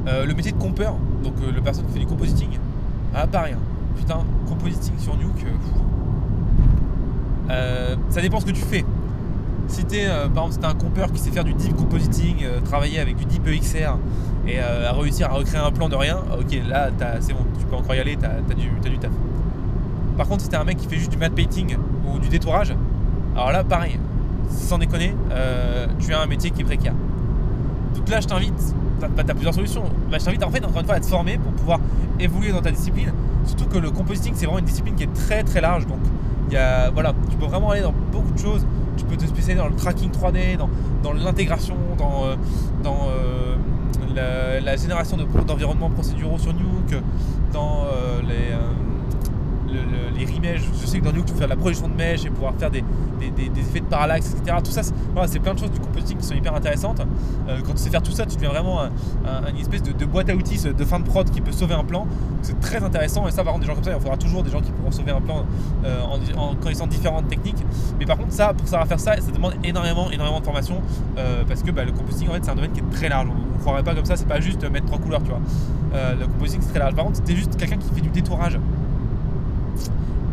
Euh, 0.08 0.24
le 0.24 0.34
métier 0.34 0.52
de 0.52 0.58
compeur, 0.58 0.94
donc 1.26 1.34
le 1.54 1.60
personne 1.60 1.84
qui 1.86 1.92
fait 1.92 1.98
du 1.98 2.06
compositing, 2.06 2.50
ah, 3.14 3.26
pareil. 3.26 3.54
Hein. 3.54 3.60
Putain, 3.96 4.18
compositing 4.46 4.98
sur 4.98 5.16
Nuke. 5.16 5.46
Euh, 7.48 7.96
ça 8.10 8.20
dépend 8.20 8.40
ce 8.40 8.46
que 8.46 8.50
tu 8.50 8.60
fais. 8.60 8.84
Si 9.68 9.84
t'es, 9.84 10.04
euh, 10.06 10.28
par 10.28 10.46
exemple, 10.46 10.66
si 10.66 10.70
un 10.70 10.78
compeur 10.78 11.12
qui 11.12 11.18
sait 11.18 11.30
faire 11.30 11.44
du 11.44 11.54
deep 11.54 11.74
compositing, 11.74 12.36
euh, 12.42 12.60
travailler 12.60 13.00
avec 13.00 13.16
du 13.16 13.24
deep 13.24 13.46
EXR 13.48 13.96
et 14.46 14.60
à 14.60 14.92
réussir 14.92 15.28
à 15.28 15.34
recréer 15.34 15.60
un 15.60 15.72
plan 15.72 15.88
de 15.88 15.96
rien, 15.96 16.18
ok, 16.38 16.58
là, 16.68 16.90
c'est 17.20 17.32
bon, 17.32 17.40
tu 17.58 17.64
peux 17.64 17.74
encore 17.74 17.94
y 17.96 17.98
aller, 17.98 18.16
t'as, 18.16 18.28
as 18.28 18.54
du, 18.54 18.68
du 18.68 18.98
taf. 18.98 19.10
Par 20.16 20.28
contre, 20.28 20.42
si 20.42 20.48
t'es 20.48 20.56
un 20.56 20.64
mec 20.64 20.76
qui 20.76 20.86
fait 20.86 20.96
juste 20.96 21.10
du 21.10 21.16
matte 21.16 21.34
painting 21.34 21.76
ou 22.06 22.20
du 22.20 22.28
détourage, 22.28 22.72
alors 23.34 23.50
là, 23.50 23.64
pareil, 23.64 23.98
sans 24.50 24.78
déconner, 24.78 25.16
tu 25.98 26.14
as 26.14 26.20
un 26.20 26.26
métier 26.26 26.50
qui 26.50 26.60
est 26.60 26.64
précaire. 26.64 26.94
Donc 27.96 28.08
là, 28.08 28.20
je 28.20 28.28
t'invite, 28.28 28.74
t'as, 29.00 29.22
as 29.22 29.34
plusieurs 29.34 29.54
solutions. 29.54 29.84
Bah, 30.10 30.18
je 30.18 30.24
t'invite 30.24 30.44
en 30.44 30.50
fait, 30.50 30.64
encore 30.64 30.80
une 30.80 30.86
fois, 30.86 30.96
à 30.96 31.00
te 31.00 31.06
former 31.06 31.38
pour 31.38 31.52
pouvoir 31.52 31.80
évoluer 32.18 32.52
dans 32.52 32.62
ta 32.62 32.70
discipline. 32.70 33.12
Surtout 33.44 33.66
que 33.66 33.78
le 33.78 33.90
compositing, 33.90 34.32
c'est 34.34 34.46
vraiment 34.46 34.58
une 34.58 34.64
discipline 34.64 34.94
qui 34.94 35.04
est 35.04 35.14
très 35.14 35.42
très 35.42 35.60
large. 35.60 35.86
Donc, 35.86 36.00
voilà, 36.94 37.14
tu 37.30 37.36
peux 37.36 37.46
vraiment 37.46 37.70
aller 37.70 37.82
dans 37.82 37.94
beaucoup 38.12 38.32
de 38.32 38.38
choses. 38.38 38.66
Tu 38.96 39.04
peux 39.04 39.16
te 39.16 39.26
spécialiser 39.26 39.62
dans 39.62 39.68
le 39.68 39.76
tracking 39.76 40.10
3D, 40.10 40.56
dans, 41.02 41.12
l'intégration, 41.12 41.76
dans, 41.98 42.24
euh, 42.24 42.36
dans 42.82 43.08
euh, 43.10 44.60
la, 44.60 44.76
génération 44.76 45.16
d'environnements 45.46 45.90
procéduraux 45.90 46.38
sur 46.38 46.54
Nuke, 46.54 47.02
dans 47.52 47.84
euh, 47.84 48.22
les 48.22 48.56
les 49.68 50.24
remèches. 50.24 50.62
Je 50.80 50.86
sais 50.86 51.00
que 51.00 51.04
dans 51.04 51.12
Nuke, 51.12 51.26
tu 51.26 51.32
peux 51.32 51.38
faire 51.38 51.48
de 51.48 51.52
la 51.52 51.58
projection 51.58 51.88
de 51.88 51.94
mèche 51.94 52.24
et 52.24 52.30
pouvoir 52.30 52.54
faire 52.58 52.70
des, 52.70 52.84
effets 53.20 53.80
de 53.80 53.86
parallaxe, 53.86 54.34
etc. 54.38 54.58
Tout 54.62 54.70
ça, 54.70 54.82
c'est 54.82 55.38
plein 55.40 55.54
de 55.54 55.58
choses 55.58 55.70
du 55.70 55.80
compositing 55.80 56.18
qui 56.18 56.26
sont 56.26 56.34
hyper 56.34 56.54
intéressantes. 56.54 57.00
Euh, 57.48 57.60
quand 57.64 57.72
tu 57.72 57.78
sais 57.78 57.90
faire 57.90 58.02
tout 58.02 58.12
ça, 58.12 58.26
tu 58.26 58.36
deviens 58.36 58.50
vraiment 58.50 58.80
une 59.48 59.58
espèce 59.58 59.82
de, 59.82 60.04
boîte 60.04 60.30
à 60.30 60.34
outils 60.34 60.62
de 60.62 60.84
fin 60.84 61.00
de 61.00 61.04
prod 61.04 61.28
qui 61.30 61.40
peut 61.40 61.52
sauver 61.52 61.74
un 61.74 61.84
plan. 61.84 62.06
C'est 62.42 62.58
très 62.60 62.82
intéressant. 62.82 63.26
Et 63.26 63.30
ça, 63.30 63.42
par 63.42 63.52
contre, 63.54 63.64
des 63.64 63.68
gens 63.68 63.74
comme 63.74 63.84
ça, 63.84 63.92
il 63.92 64.00
faudra 64.00 64.16
toujours 64.16 64.42
des 64.42 64.50
gens 64.50 64.60
qui 64.60 64.70
pourront 64.70 64.92
sauver 64.92 65.12
un 65.12 65.20
plan 65.20 65.44
euh, 65.84 66.00
en, 66.36 66.54
connaissant 66.54 66.86
différentes 66.86 67.28
techniques. 67.28 67.62
Mais 67.98 68.06
par 68.06 68.16
contre, 68.16 68.32
ça, 68.32 68.54
pour 68.54 68.68
savoir 68.68 68.86
faire 68.86 69.00
ça, 69.00 69.16
ça 69.16 69.32
demande 69.32 69.54
énormément, 69.64 70.10
énormément 70.10 70.40
de 70.40 70.44
formation 70.44 70.80
euh, 71.18 71.42
parce 71.46 71.62
que 71.62 71.70
bah, 71.70 71.84
le 71.84 71.92
compositing, 71.92 72.28
en 72.28 72.32
fait, 72.32 72.44
c'est 72.44 72.50
un 72.50 72.54
domaine 72.54 72.72
qui 72.72 72.80
est 72.80 72.90
très 72.90 73.08
large. 73.08 73.28
On 73.28 73.54
ne 73.54 73.60
croirait 73.60 73.82
pas 73.82 73.94
comme 73.94 74.04
ça, 74.04 74.16
c'est 74.16 74.28
pas 74.28 74.40
juste 74.40 74.68
mettre 74.70 74.86
trois 74.86 74.98
couleurs, 74.98 75.22
tu 75.22 75.30
vois. 75.30 75.40
le 75.92 76.26
compositing, 76.26 76.60
c'est 76.62 76.70
très 76.70 76.78
large. 76.78 76.94
Par 76.94 77.04
contre, 77.04 77.20
es 77.28 77.36
juste 77.36 77.56
quelqu'un 77.56 77.76
qui 77.76 77.92
fait 77.92 78.00
du 78.00 78.10
détourage 78.10 78.58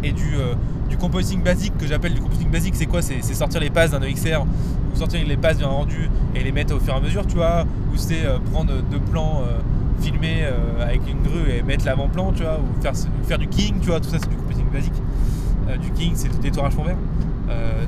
et 0.04 0.12
du, 0.12 0.36
euh, 0.36 0.54
du 0.90 0.98
composting 0.98 1.42
basique 1.42 1.78
que 1.78 1.88
j'appelle 1.88 2.14
du 2.14 2.22
composting 2.22 2.50
basique, 2.50 2.76
c'est 2.76 2.86
quoi? 2.86 3.02
C'est, 3.02 3.22
sortir 3.22 3.62
les 3.62 3.70
passes 3.70 3.92
d'un 3.92 4.02
EXR 4.02 4.42
ou 4.44 4.98
sortir 4.98 5.26
les 5.26 5.38
passes 5.38 5.58
d'un 5.58 5.68
rendu 5.68 6.10
et 6.36 6.44
les 6.44 6.52
mettre 6.52 6.76
au 6.76 6.80
fur 6.80 6.94
et 6.94 6.98
à 6.98 7.00
mesure, 7.00 7.26
tu 7.26 7.36
vois, 7.36 7.66
ou 7.94 7.98
c'est 7.98 8.26
euh, 8.26 8.38
prendre 8.52 8.74
deux 8.92 9.00
plans 9.00 9.42
euh, 9.46 9.60
filmés 10.02 10.44
avec 10.82 11.02
une 11.10 11.22
grue 11.22 11.50
et 11.50 11.64
mettre 11.64 11.86
l'avant-plan, 11.86 12.34
tu 12.34 12.44
vois, 12.44 12.60
ou 12.60 12.82
faire, 12.82 12.92
faire 13.26 13.38
du 13.38 13.48
king, 13.48 13.76
tu 13.80 13.88
vois, 13.88 14.02
tout 14.02 14.10
ça 14.10 14.18
c'est 14.22 14.30
du 14.30 14.36
composting 14.36 14.66
basique. 14.70 15.02
du 15.82 15.92
king, 15.92 16.12
c'est 16.16 16.28
du 16.28 16.38
détourage 16.40 16.74
fond 16.74 16.84
vert. 16.84 16.98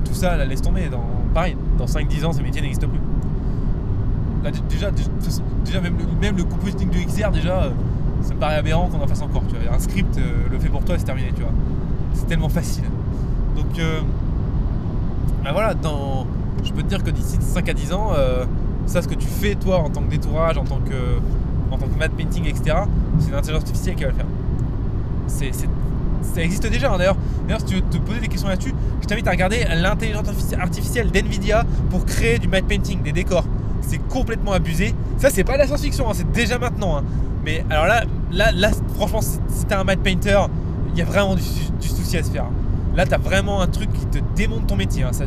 tout 0.05 0.13
ça, 0.13 0.37
laisse 0.45 0.61
tomber. 0.61 0.87
Dans, 0.87 1.03
pareil, 1.33 1.57
dans 1.77 1.85
5-10 1.87 2.25
ans, 2.25 2.31
ce 2.31 2.41
métier 2.41 2.61
n'existe 2.61 2.87
plus. 2.87 3.01
déjà, 4.69 4.91
déjà 4.91 5.81
même, 5.81 5.97
le, 5.97 6.05
même 6.21 6.37
le 6.37 6.43
compositing 6.45 6.89
de 6.89 6.99
XR, 6.99 7.31
déjà, 7.31 7.69
ça 8.21 8.33
me 8.33 8.39
paraît 8.39 8.55
aberrant 8.55 8.87
qu'on 8.87 9.01
en 9.01 9.07
fasse 9.07 9.21
encore. 9.21 9.43
Tu 9.47 9.55
vois. 9.55 9.75
Un 9.75 9.79
script 9.79 10.19
le 10.51 10.59
fait 10.59 10.69
pour 10.69 10.83
toi, 10.83 10.95
c'est 10.97 11.05
terminé, 11.05 11.31
tu 11.35 11.41
vois 11.41 11.51
c'est 12.15 12.27
tellement 12.27 12.49
facile. 12.49 12.85
Donc, 13.55 13.77
euh, 13.77 14.01
ben 15.43 15.51
voilà, 15.51 15.73
dans, 15.73 16.25
je 16.63 16.71
peux 16.71 16.81
te 16.81 16.87
dire 16.87 17.03
que 17.03 17.11
d'ici 17.11 17.37
5 17.39 17.69
à 17.69 17.73
10 17.73 17.93
ans, 17.93 18.11
euh, 18.15 18.45
ça, 18.85 19.01
ce 19.01 19.07
que 19.07 19.15
tu 19.15 19.27
fais 19.27 19.55
toi 19.55 19.79
en 19.79 19.89
tant 19.89 20.01
que 20.01 20.09
détourage, 20.09 20.57
en 20.57 20.63
tant 20.63 20.79
que, 20.79 21.19
en 21.71 21.77
tant 21.77 21.87
que 21.87 21.99
matte 21.99 22.13
painting, 22.13 22.45
etc., 22.45 22.77
c'est 23.19 23.31
l'intelligence 23.31 23.63
artificielle 23.63 23.95
qui 23.95 24.03
va 24.03 24.09
le 24.09 24.15
faire. 24.15 24.25
C'est, 25.27 25.51
ça 25.53 26.41
existe 26.41 26.67
déjà. 26.67 26.91
Hein. 26.91 26.97
D'ailleurs, 26.97 27.17
d'ailleurs, 27.47 27.59
si 27.59 27.65
tu 27.67 27.75
veux 27.75 27.81
te 27.81 27.97
poser 27.97 28.19
des 28.19 28.27
questions 28.27 28.49
là-dessus, 28.49 28.73
je 29.01 29.07
t'invite 29.07 29.27
à 29.27 29.31
regarder 29.31 29.65
l'intelligence 29.75 30.27
artificielle 30.59 31.11
d'NVIDIA 31.11 31.63
pour 31.89 32.05
créer 32.05 32.39
du 32.39 32.47
matte 32.47 32.65
painting, 32.65 33.01
des 33.01 33.11
décors. 33.11 33.45
C'est 33.87 33.99
complètement 34.09 34.53
abusé. 34.53 34.93
Ça, 35.17 35.29
c'est 35.29 35.43
pas 35.43 35.53
de 35.53 35.59
la 35.59 35.67
science-fiction, 35.67 36.09
hein, 36.09 36.13
c'est 36.13 36.31
déjà 36.31 36.57
maintenant. 36.57 36.97
Hein. 36.97 37.03
Mais 37.43 37.63
alors 37.69 37.85
là, 37.85 38.03
là, 38.31 38.51
là 38.51 38.71
franchement, 38.95 39.21
si 39.21 39.65
t'es 39.65 39.75
un 39.75 39.83
matte 39.83 39.99
painter, 39.99 40.39
il 40.93 40.99
y 40.99 41.01
a 41.01 41.05
vraiment 41.05 41.35
du, 41.35 41.43
souci 41.81 42.17
à 42.17 42.23
se 42.23 42.31
faire. 42.31 42.45
Là, 42.95 43.05
tu 43.05 43.13
as 43.13 43.17
vraiment 43.17 43.61
un 43.61 43.67
truc 43.67 43.91
qui 43.91 44.05
te 44.05 44.19
démonte 44.35 44.67
ton 44.67 44.75
métier. 44.75 45.03
Hein. 45.03 45.11
Ça, 45.11 45.25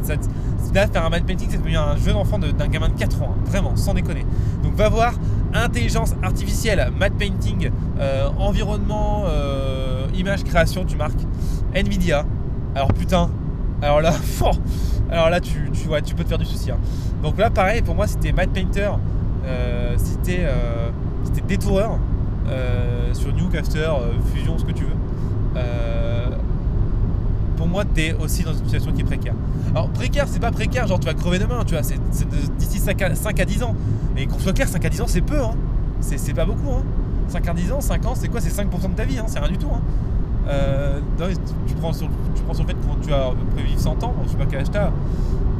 là, 0.74 0.86
faire 0.86 1.04
un 1.04 1.10
matte 1.10 1.24
painting, 1.24 1.48
c'est 1.50 1.58
devenu 1.58 1.76
un 1.76 1.96
jeune 1.96 2.16
enfant 2.16 2.38
d'un 2.38 2.68
gamin 2.68 2.88
de 2.88 2.94
4 2.94 3.22
ans. 3.22 3.34
Hein. 3.34 3.42
Vraiment, 3.46 3.76
sans 3.76 3.94
déconner. 3.94 4.24
Donc, 4.62 4.74
va 4.74 4.88
voir 4.88 5.14
intelligence 5.54 6.14
artificielle, 6.22 6.90
matte 6.98 7.14
painting, 7.14 7.70
euh, 8.00 8.28
environnement, 8.38 9.24
euh, 9.26 10.06
image, 10.14 10.44
création, 10.44 10.84
tu 10.84 10.96
marques 10.96 11.20
Nvidia. 11.74 12.24
Alors, 12.74 12.92
putain, 12.92 13.30
alors 13.82 14.00
là, 14.00 14.12
alors 15.10 15.30
là, 15.30 15.40
tu, 15.40 15.70
tu, 15.72 15.88
tu 16.04 16.14
peux 16.14 16.24
te 16.24 16.28
faire 16.28 16.38
du 16.38 16.44
souci. 16.44 16.70
Hein. 16.70 16.78
Donc 17.22 17.38
là, 17.38 17.50
pareil, 17.50 17.82
pour 17.82 17.94
moi, 17.94 18.06
c'était 18.06 18.32
matte 18.32 18.50
painter, 18.50 18.90
euh, 19.44 19.94
c'était 19.96 20.46
détoureur 21.46 21.98
sur 23.12 23.32
New 23.32 23.48
Caster, 23.48 23.90
Fusion, 24.32 24.58
ce 24.58 24.64
que 24.64 24.72
tu 24.72 24.84
veux. 24.84 24.96
Euh, 25.56 26.26
pour 27.56 27.66
moi, 27.66 27.84
tu 27.84 28.02
es 28.02 28.14
aussi 28.14 28.44
dans 28.44 28.52
une 28.52 28.64
situation 28.64 28.92
qui 28.92 29.00
est 29.00 29.04
précaire. 29.04 29.34
Alors, 29.74 29.88
précaire, 29.88 30.26
c'est 30.28 30.40
pas 30.40 30.50
précaire, 30.50 30.86
genre 30.86 31.00
tu 31.00 31.06
vas 31.06 31.14
crever 31.14 31.38
demain, 31.38 31.64
tu 31.66 31.74
vois, 31.74 31.82
c'est 31.82 31.98
d'ici 32.56 32.78
5 32.78 33.02
à, 33.02 33.44
10 33.44 33.62
ans. 33.62 33.74
Et 34.16 34.26
qu'on 34.26 34.38
soit 34.38 34.52
clair, 34.52 34.68
5 34.68 34.84
à 34.84 34.88
10 34.88 35.00
ans, 35.02 35.06
c'est 35.08 35.20
peu, 35.20 35.40
hein. 35.40 35.54
C'est 36.00 36.34
pas 36.34 36.44
beaucoup, 36.44 36.70
hein. 36.70 36.84
5 37.28 37.48
à 37.48 37.54
10 37.54 37.72
ans, 37.72 37.80
5 37.80 38.06
ans, 38.06 38.14
c'est 38.14 38.28
quoi? 38.28 38.40
C'est 38.40 38.50
5% 38.50 38.90
de 38.90 38.94
ta 38.94 39.04
vie, 39.04 39.18
hein. 39.18 39.24
c'est 39.26 39.38
rien 39.38 39.50
du 39.50 39.58
tout. 39.58 39.68
Hein. 39.72 39.80
Euh, 40.48 41.00
tu, 41.66 41.74
prends 41.74 41.92
sur, 41.92 42.08
sur 42.54 42.64
le 42.64 42.68
fait 42.68 42.74
que 42.74 43.06
tu 43.06 43.12
as 43.12 43.30
prévu 43.54 43.68
100 43.76 44.04
ans, 44.04 44.14
je 44.24 44.30
sais 44.30 44.36
pas 44.36 44.46
quel 44.46 44.60
âge 44.60 44.70
t'as, 44.70 44.90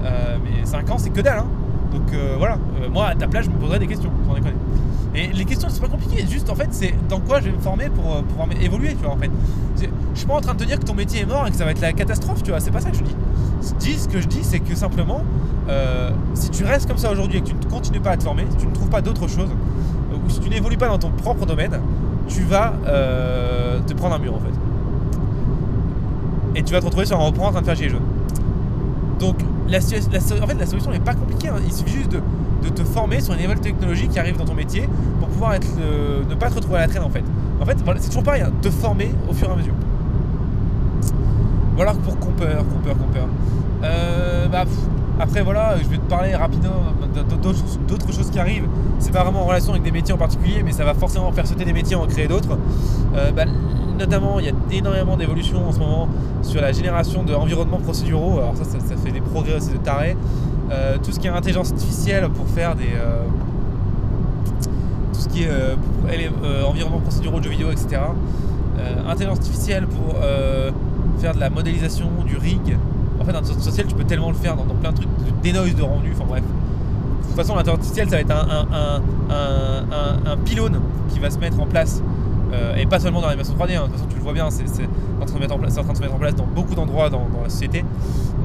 euh, 0.04 0.38
mais 0.44 0.64
5 0.64 0.90
ans, 0.90 0.98
c'est 0.98 1.10
que 1.10 1.20
dalle. 1.20 1.38
Hein. 1.38 1.46
Donc 1.92 2.12
euh, 2.12 2.34
voilà, 2.36 2.58
moi 2.92 3.06
à 3.06 3.14
ta 3.14 3.26
place, 3.26 3.46
je 3.46 3.50
me 3.50 3.56
poserais 3.56 3.78
des 3.78 3.86
questions, 3.86 4.10
sans 4.26 4.34
déconner. 4.34 4.54
Et 5.14 5.28
les 5.28 5.44
questions, 5.44 5.68
c'est 5.70 5.80
pas 5.80 5.88
compliqué. 5.88 6.24
Juste, 6.28 6.50
en 6.50 6.54
fait, 6.54 6.68
c'est 6.70 6.94
dans 7.08 7.20
quoi 7.20 7.40
je 7.40 7.46
vais 7.46 7.56
me 7.56 7.60
former 7.60 7.88
pour 7.88 8.14
euh, 8.14 8.22
pouvoir 8.22 8.48
évoluer, 8.60 8.90
tu 8.90 9.04
vois, 9.04 9.14
en 9.14 9.16
fait. 9.16 9.30
Je 9.80 10.18
suis 10.18 10.26
pas 10.26 10.34
en 10.34 10.40
train 10.40 10.54
de 10.54 10.58
te 10.58 10.64
dire 10.64 10.78
que 10.78 10.84
ton 10.84 10.94
métier 10.94 11.22
est 11.22 11.26
mort 11.26 11.46
et 11.46 11.50
que 11.50 11.56
ça 11.56 11.64
va 11.64 11.70
être 11.70 11.80
la 11.80 11.92
catastrophe, 11.92 12.42
tu 12.42 12.50
vois. 12.50 12.60
C'est 12.60 12.70
pas 12.70 12.80
ça 12.80 12.90
que 12.90 12.96
je 12.96 13.02
dis. 13.02 13.16
dis 13.78 13.94
ce 13.94 14.08
que 14.08 14.20
je 14.20 14.28
dis, 14.28 14.44
c'est 14.44 14.60
que 14.60 14.74
simplement, 14.74 15.22
euh, 15.68 16.10
si 16.34 16.50
tu 16.50 16.64
restes 16.64 16.88
comme 16.88 16.98
ça 16.98 17.10
aujourd'hui 17.10 17.38
et 17.38 17.40
que 17.40 17.48
tu 17.48 17.54
ne 17.54 17.64
continues 17.64 18.00
pas 18.00 18.10
à 18.10 18.16
te 18.16 18.22
former, 18.22 18.44
si 18.50 18.56
tu 18.58 18.66
ne 18.66 18.72
trouves 18.72 18.90
pas 18.90 19.00
d'autre 19.00 19.28
chose, 19.28 19.48
euh, 19.50 20.16
ou 20.24 20.30
si 20.30 20.40
tu 20.40 20.50
n'évolues 20.50 20.76
pas 20.78 20.88
dans 20.88 20.98
ton 20.98 21.10
propre 21.10 21.46
domaine, 21.46 21.80
tu 22.28 22.42
vas 22.42 22.74
te 23.86 23.94
prendre 23.94 24.14
un 24.14 24.18
mur, 24.18 24.34
en 24.34 24.40
fait. 24.40 24.67
Et 26.58 26.62
tu 26.62 26.74
vas 26.74 26.80
te 26.80 26.84
retrouver 26.84 27.06
sur 27.06 27.18
un 27.18 27.24
reprend 27.24 27.46
en 27.46 27.52
train 27.52 27.60
de 27.60 27.66
faire 27.66 27.76
gilet 27.76 27.88
jaune. 27.88 28.02
Donc, 29.18 29.36
la, 29.68 29.78
en 29.78 30.46
fait, 30.46 30.54
la 30.58 30.66
solution 30.66 30.90
n'est 30.90 30.98
pas 30.98 31.14
compliquée. 31.14 31.48
Hein. 31.48 31.56
Il 31.64 31.72
suffit 31.72 31.92
juste 31.92 32.12
de 32.12 32.20
de 32.62 32.68
te 32.70 32.82
former 32.82 33.20
sur 33.20 33.34
une 33.34 33.42
nouvelle 33.42 33.60
technologie 33.60 34.08
qui 34.08 34.18
arrive 34.18 34.36
dans 34.36 34.44
ton 34.44 34.54
métier 34.54 34.88
pour 35.20 35.28
pouvoir 35.28 35.54
être 35.54 35.68
ne 36.28 36.34
pas 36.34 36.50
te 36.50 36.56
retrouver 36.56 36.78
à 36.78 36.80
la 36.80 36.88
traîne 36.88 37.02
en 37.02 37.10
fait. 37.10 37.22
En 37.60 37.64
fait, 37.64 37.76
c'est 37.98 38.08
toujours 38.08 38.24
pareil, 38.24 38.42
hein, 38.42 38.52
te 38.62 38.70
former 38.70 39.10
au 39.28 39.32
fur 39.32 39.48
et 39.48 39.52
à 39.52 39.56
mesure. 39.56 39.74
Voilà 41.76 41.92
pour 41.92 42.18
compeur, 42.18 42.64
compeur, 42.68 42.96
compeur. 42.98 43.28
Euh, 43.84 44.48
bah, 44.48 44.64
Après, 45.20 45.42
voilà, 45.42 45.76
je 45.82 45.88
vais 45.88 45.96
te 45.96 46.08
parler 46.08 46.34
rapidement 46.34 46.92
d'autres 47.42 48.12
choses 48.12 48.30
qui 48.30 48.38
arrivent. 48.38 48.68
C'est 49.00 49.12
pas 49.12 49.24
vraiment 49.24 49.42
en 49.42 49.46
relation 49.46 49.72
avec 49.72 49.82
des 49.82 49.90
métiers 49.90 50.14
en 50.14 50.18
particulier, 50.18 50.62
mais 50.64 50.72
ça 50.72 50.84
va 50.84 50.94
forcément 50.94 51.32
faire 51.32 51.46
sauter 51.46 51.64
des 51.64 51.72
métiers 51.72 51.96
et 51.96 51.98
en 51.98 52.06
créer 52.06 52.28
d'autres. 52.28 52.56
Euh, 53.16 53.32
bah, 53.32 53.44
notamment, 53.98 54.38
il 54.38 54.46
y 54.46 54.48
a 54.48 54.52
énormément 54.70 55.16
d'évolutions 55.16 55.66
en 55.66 55.72
ce 55.72 55.80
moment 55.80 56.08
sur 56.42 56.60
la 56.60 56.70
génération 56.70 57.24
d'environnements 57.24 57.80
procéduraux. 57.80 58.38
Alors, 58.38 58.56
ça, 58.56 58.64
ça, 58.64 58.96
fait 58.96 59.10
des 59.10 59.20
progrès 59.20 59.56
aussi 59.56 59.72
de 59.72 59.78
taré. 59.78 60.16
Euh, 60.70 60.98
tout 61.02 61.10
ce 61.10 61.18
qui 61.18 61.26
est 61.26 61.30
intelligence 61.30 61.72
artificielle 61.72 62.28
pour 62.28 62.46
faire 62.48 62.76
des. 62.76 62.84
Euh, 62.94 63.24
tout 65.12 65.20
ce 65.20 65.28
qui 65.28 65.42
est 65.42 66.64
environnement 66.64 67.00
procéduraux 67.00 67.40
de 67.40 67.44
jeux 67.44 67.50
vidéo, 67.50 67.70
etc. 67.72 68.02
intelligence 69.08 69.38
artificielle 69.38 69.88
pour 69.88 70.14
faire 71.18 71.34
de 71.34 71.40
la 71.40 71.50
modélisation 71.50 72.06
du 72.24 72.36
rig 72.36 72.76
en 73.20 73.24
fait, 73.24 73.32
l'intelligence 73.32 73.56
artificielle, 73.56 73.86
tu 73.86 73.94
peux 73.94 74.04
tellement 74.04 74.30
le 74.30 74.36
faire 74.36 74.56
dans, 74.56 74.64
plein 74.74 74.92
de 74.92 74.96
trucs, 74.96 75.08
des 75.42 75.52
noise 75.52 75.74
de 75.74 75.82
rendu, 75.82 76.12
enfin 76.14 76.24
bref. 76.26 76.42
De 76.42 77.26
toute 77.26 77.36
façon, 77.36 77.56
l'intelligence 77.56 77.78
artificielle, 77.78 78.08
ça 78.08 78.16
va 78.16 78.22
être 78.22 79.02
un, 80.30 80.36
pylône 80.44 80.80
qui 81.08 81.18
va 81.18 81.30
se 81.30 81.38
mettre 81.38 81.60
en 81.60 81.66
place. 81.66 82.02
Euh, 82.52 82.76
et 82.76 82.86
pas 82.86 82.98
seulement 82.98 83.20
dans 83.20 83.26
l'animation 83.26 83.54
3D, 83.54 83.76
hein. 83.76 83.82
de 83.82 83.86
toute 83.86 83.92
façon, 83.96 84.06
tu 84.08 84.16
le 84.16 84.22
vois 84.22 84.32
bien, 84.32 84.48
c'est 84.50 84.64
en, 84.64 85.26
train 85.26 85.38
de 85.38 85.64
de 85.64 85.70
se 85.70 86.00
mettre 86.00 86.14
en 86.14 86.18
place 86.18 86.34
dans 86.34 86.46
beaucoup 86.46 86.74
d'endroits 86.74 87.10
dans, 87.10 87.28
la 87.42 87.50
société. 87.50 87.84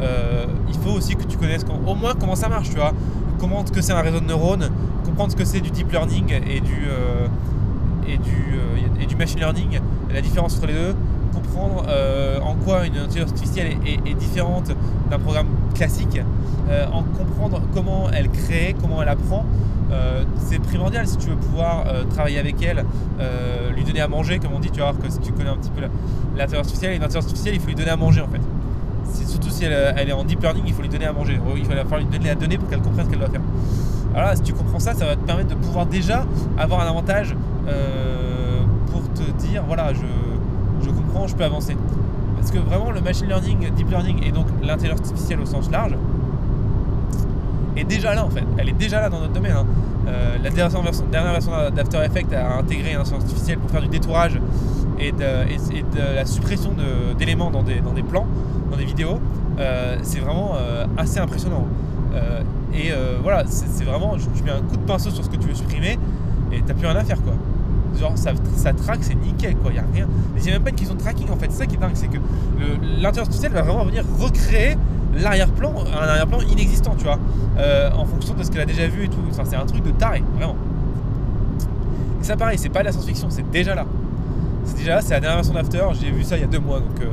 Euh, 0.02 0.46
il 0.68 0.76
faut 0.76 0.98
aussi 0.98 1.16
que 1.16 1.24
tu 1.24 1.38
connaisses 1.38 1.64
au 1.88 1.96
moins 1.96 2.14
comment 2.20 2.36
ça 2.36 2.50
marche, 2.50 2.70
tu 2.70 2.76
vois. 2.76 2.92
Comment 3.40 3.64
que 3.64 3.82
c'est 3.82 3.94
un 3.94 4.02
réseau 4.02 4.20
de 4.20 4.26
neurones, 4.26 4.70
comprendre 5.06 5.32
ce 5.32 5.38
que 5.38 5.46
c'est 5.46 5.62
du 5.62 5.72
deep 5.72 5.92
learning 5.92 6.34
et 6.46 6.60
du, 6.60 6.86
euh, 6.88 7.28
et, 8.08 8.18
du, 8.18 8.60
et 9.02 9.06
du 9.06 9.16
machine 9.16 9.40
learning, 9.40 9.80
la 10.14 10.22
différence 10.22 10.58
entre 10.58 10.68
les 10.68 10.74
deux 10.74 10.96
comprendre 11.34 11.86
euh, 11.88 12.40
en 12.40 12.56
quoi 12.56 12.86
une 12.86 12.98
intelligence 12.98 13.32
artificielle 13.32 13.78
est, 13.86 14.14
différente 14.14 14.72
d'un 15.10 15.20
programme 15.20 15.48
classique, 15.74 16.22
euh, 16.70 16.86
en 16.92 17.04
comprendre 17.04 17.62
comment 17.74 18.10
elle 18.14 18.30
crée, 18.30 18.76
comment 18.80 19.02
elle 19.02 19.10
apprend. 19.10 19.46
Euh, 19.92 20.24
c'est 20.38 20.60
primordial 20.60 21.06
si 21.08 21.18
tu 21.18 21.30
veux 21.30 21.36
pouvoir 21.36 21.86
travailler 22.10 22.40
avec 22.40 22.62
elle, 22.62 22.86
lui 23.76 23.84
donner 23.84 24.02
à 24.02 24.08
manger, 24.08 24.40
comme 24.40 24.54
on 24.54 24.60
dit, 24.60 24.72
tu 24.72 24.80
vas 24.80 24.92
voir 24.92 25.04
que 25.04 25.12
si 25.12 25.20
tu 25.20 25.32
connais 25.32 25.50
un 25.50 25.58
petit 25.58 25.72
peu 25.72 25.82
l'intelligence 26.36 26.68
artificielle, 26.68 26.96
une 26.96 27.04
intelligence 27.04 27.26
artificielle, 27.26 27.56
il 27.56 27.62
faut 27.62 27.68
lui 27.68 27.76
donner 27.76 27.92
à 27.92 27.98
manger 27.98 28.22
en 28.22 28.28
fait. 28.28 28.42
surtout 29.26 29.50
si 29.50 29.66
elle, 29.66 30.10
est 30.10 30.14
en 30.14 30.24
deep 30.24 30.42
learning, 30.42 30.64
il 30.66 30.74
faut 30.74 30.82
lui 30.82 30.90
donner 30.90 31.06
à 31.06 31.14
manger. 31.14 31.40
Il 31.56 31.66
va 31.66 31.76
falloir 31.84 32.00
lui 32.00 32.06
donner 32.06 32.30
à 32.30 32.36
donner 32.36 32.58
pour 32.58 32.70
qu'elle 32.70 32.82
comprenne 32.82 33.06
ce 33.06 33.12
qu'elle 33.12 33.20
doit 33.20 33.30
faire. 33.30 33.42
Alors 34.16 34.36
si 34.36 34.44
tu 34.44 34.54
comprends 34.54 34.80
ça, 34.80 34.94
ça 34.94 35.06
va 35.06 35.16
te 35.16 35.26
permettre 35.26 35.50
de 35.50 35.56
pouvoir 35.56 35.86
déjà 35.86 36.26
avoir 36.58 36.82
un 36.82 36.88
avantage 36.88 37.36
pour 38.88 39.02
te 39.14 39.32
dire, 39.32 39.64
voilà, 39.68 39.94
je 39.94 40.33
je 41.22 41.32
je 41.32 41.36
peux 41.36 41.44
avancer. 41.44 41.76
Parce 42.38 42.52
que 42.52 42.60
vraiment, 42.60 42.92
le 42.92 43.02
machine 43.02 43.28
learning, 43.28 43.72
deep 43.76 43.90
learning 43.90 44.24
et 44.24 44.32
donc 44.32 44.48
l'intelligence 44.62 45.00
artificielle 45.00 45.40
au 45.40 45.46
sens 45.46 45.72
large 45.72 45.96
est 47.78 47.84
déjà 47.84 48.14
là 48.14 48.26
en 48.26 48.30
fait. 48.30 48.44
Elle 48.58 48.70
est 48.70 48.78
déjà 48.78 49.02
là 49.02 49.10
dans 49.10 49.20
notre 49.20 49.34
domaine. 49.34 49.54
Hein. 49.56 49.66
Euh, 50.08 50.36
la 50.44 50.50
dernière 50.50 50.70
version, 51.32 51.52
d'After 51.74 52.00
Effects 52.04 52.34
a 52.34 52.58
intégré 52.58 52.92
une 52.92 53.00
intelligence 53.00 53.14
artificielle 53.14 53.60
pour 53.60 53.70
faire 53.72 53.82
du 53.82 53.88
détourage 53.88 54.40
et 55.00 55.12
de, 55.12 56.16
la 56.16 56.26
suppression 56.26 56.74
d'éléments 57.18 57.50
dans 57.50 57.64
des, 57.64 58.04
plans, 58.04 58.28
dans 58.70 58.78
des 58.78 58.86
vidéos. 58.86 59.20
Euh, 59.60 59.98
c'est 60.02 60.20
vraiment 60.20 60.54
euh, 60.56 60.86
assez 60.98 61.20
impressionnant. 61.20 61.68
et 62.74 62.92
voilà, 63.22 63.44
c'est 63.48 63.86
vraiment, 63.86 64.16
tu 64.36 64.44
mets 64.44 64.52
un 64.52 64.62
coup 64.62 64.78
de 64.78 64.86
pinceau 64.86 65.10
sur 65.10 65.24
ce 65.24 65.30
que 65.30 65.38
tu 65.38 65.48
veux 65.48 65.56
supprimer 65.56 65.98
et 66.52 66.62
t'as 66.62 66.74
plus 66.74 66.88
rien 66.88 66.96
à 66.96 67.04
faire 67.04 67.22
quoi 67.22 67.34
genre 68.00 68.18
ça, 68.18 68.32
ça 68.56 68.74
traque, 68.74 69.04
c'est 69.04 69.16
nickel 69.16 69.56
quoi, 69.56 69.72
il 69.72 69.80
a 69.80 69.84
rien. 69.94 70.08
Il 70.36 70.42
n'y 70.42 70.50
a 70.50 70.54
même 70.54 70.64
pas 70.64 70.70
une 70.70 70.76
question 70.76 70.96
de 70.96 71.00
tracking 71.00 71.30
en 71.30 71.38
fait, 71.38 71.48
c'est 71.52 71.60
ça 71.60 71.66
qui 71.66 71.76
est 71.76 71.80
dingue, 71.80 71.92
c'est 71.96 72.08
que 72.08 72.18
l'intelligence 72.82 73.20
artificielle 73.20 73.52
va 73.54 73.62
vraiment 73.62 73.86
venir 73.86 74.04
recréer 74.20 74.78
l'arrière-plan, 75.16 75.74
un 75.94 76.08
arrière-plan 76.08 76.42
inexistant, 76.42 76.96
tu 76.98 77.04
vois, 77.04 77.20
euh, 77.58 77.92
en 77.92 78.06
fonction 78.06 78.34
de 78.34 78.44
ce 78.44 78.52
qu'elle 78.52 78.62
a 78.62 78.66
déjà 78.66 78.88
vu 78.88 79.06
et 79.06 79.10
tout. 79.10 79.20
Enfin, 79.30 79.44
c'est 79.46 79.56
un 79.56 79.66
truc 79.66 79.84
de 79.84 79.92
taré, 79.92 80.24
vraiment. 80.36 80.56
Et 82.22 82.24
ça 82.24 82.36
pareil, 82.36 82.58
c'est 82.58 82.70
pas 82.70 82.80
de 82.80 82.86
la 82.86 82.92
science-fiction, 82.92 83.28
c'est 83.30 83.50
déjà 83.52 83.76
là. 83.76 83.86
C'est 84.66 84.78
déjà 84.78 84.96
là, 84.96 85.02
c'est 85.02 85.14
la 85.14 85.20
dernière 85.20 85.38
version 85.38 85.54
d'After, 85.54 85.86
j'ai 86.00 86.12
vu 86.12 86.24
ça 86.24 86.38
il 86.38 86.42
y 86.42 86.44
a 86.44 86.48
deux 86.48 86.60
mois, 86.60 86.80
donc 86.80 87.00
euh, 87.02 87.12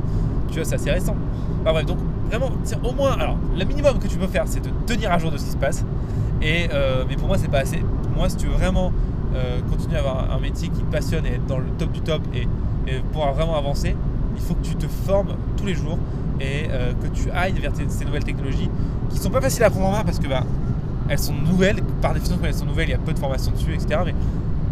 tu 0.49 0.57
vois, 0.57 0.65
c'est 0.65 0.77
assez 0.77 0.91
récent. 0.91 1.17
Enfin 1.63 1.73
bref, 1.73 1.87
donc 1.87 1.99
vraiment, 2.31 2.51
au 2.85 2.93
moins, 2.93 3.13
alors, 3.13 3.37
le 3.59 3.65
minimum 3.65 3.99
que 3.99 4.07
tu 4.07 4.17
peux 4.17 4.29
faire, 4.29 4.45
c'est 4.47 4.61
de 4.61 4.71
tenir 4.87 5.13
à 5.13 5.19
jour 5.19 5.31
de 5.31 5.37
ce 5.37 5.45
qui 5.45 5.51
se 5.51 5.57
passe. 5.57 5.85
Et, 6.41 6.69
euh, 6.73 7.05
mais 7.09 7.17
pour 7.17 7.29
moi, 7.29 7.37
c'est 7.39 7.51
pas 7.51 7.59
assez. 7.59 7.83
Moi, 8.17 8.29
si 8.29 8.37
tu 8.37 8.47
veux 8.47 8.55
vraiment 8.55 8.93
euh, 9.35 9.61
continuer 9.71 9.97
à 9.97 10.01
avoir 10.01 10.33
un 10.33 10.41
métier 10.41 10.69
qui 10.69 10.83
passionne 10.85 11.27
et 11.27 11.35
être 11.35 11.47
dans 11.47 11.59
le 11.59 11.67
top 11.79 11.93
du 11.93 12.01
top 12.01 12.23
et, 12.35 12.47
pouvoir 13.13 13.35
vraiment 13.35 13.57
avancer, 13.57 13.95
il 14.35 14.43
faut 14.43 14.55
que 14.55 14.65
tu 14.65 14.75
te 14.75 14.89
formes 14.89 15.37
tous 15.57 15.65
les 15.65 15.75
jours 15.75 15.99
et 16.41 16.67
euh, 16.71 16.93
que 16.95 17.07
tu 17.07 17.31
ailles 17.31 17.53
vers 17.53 17.71
ces 17.89 18.05
nouvelles 18.05 18.25
technologies 18.25 18.69
qui 19.11 19.19
sont 19.19 19.31
pas 19.31 19.41
faciles 19.41 19.63
à 19.63 19.71
prendre 19.71 19.87
en 19.87 19.93
main 19.93 20.03
parce 20.05 20.19
que 20.19 20.27
bah, 20.27 20.43
elles 21.09 21.19
sont 21.19 21.35
nouvelles, 21.35 21.83
par 22.03 22.15
définition 22.15 22.39
quand 22.41 22.49
elles 22.49 22.55
sont 22.55 22.67
nouvelles, 22.67 22.89
il 22.89 22.93
y 22.93 22.95
a 22.95 22.99
peu 22.99 23.13
de 23.13 23.19
formation 23.19 23.53
dessus, 23.53 23.73
etc. 23.75 24.01
Mais 24.07 24.15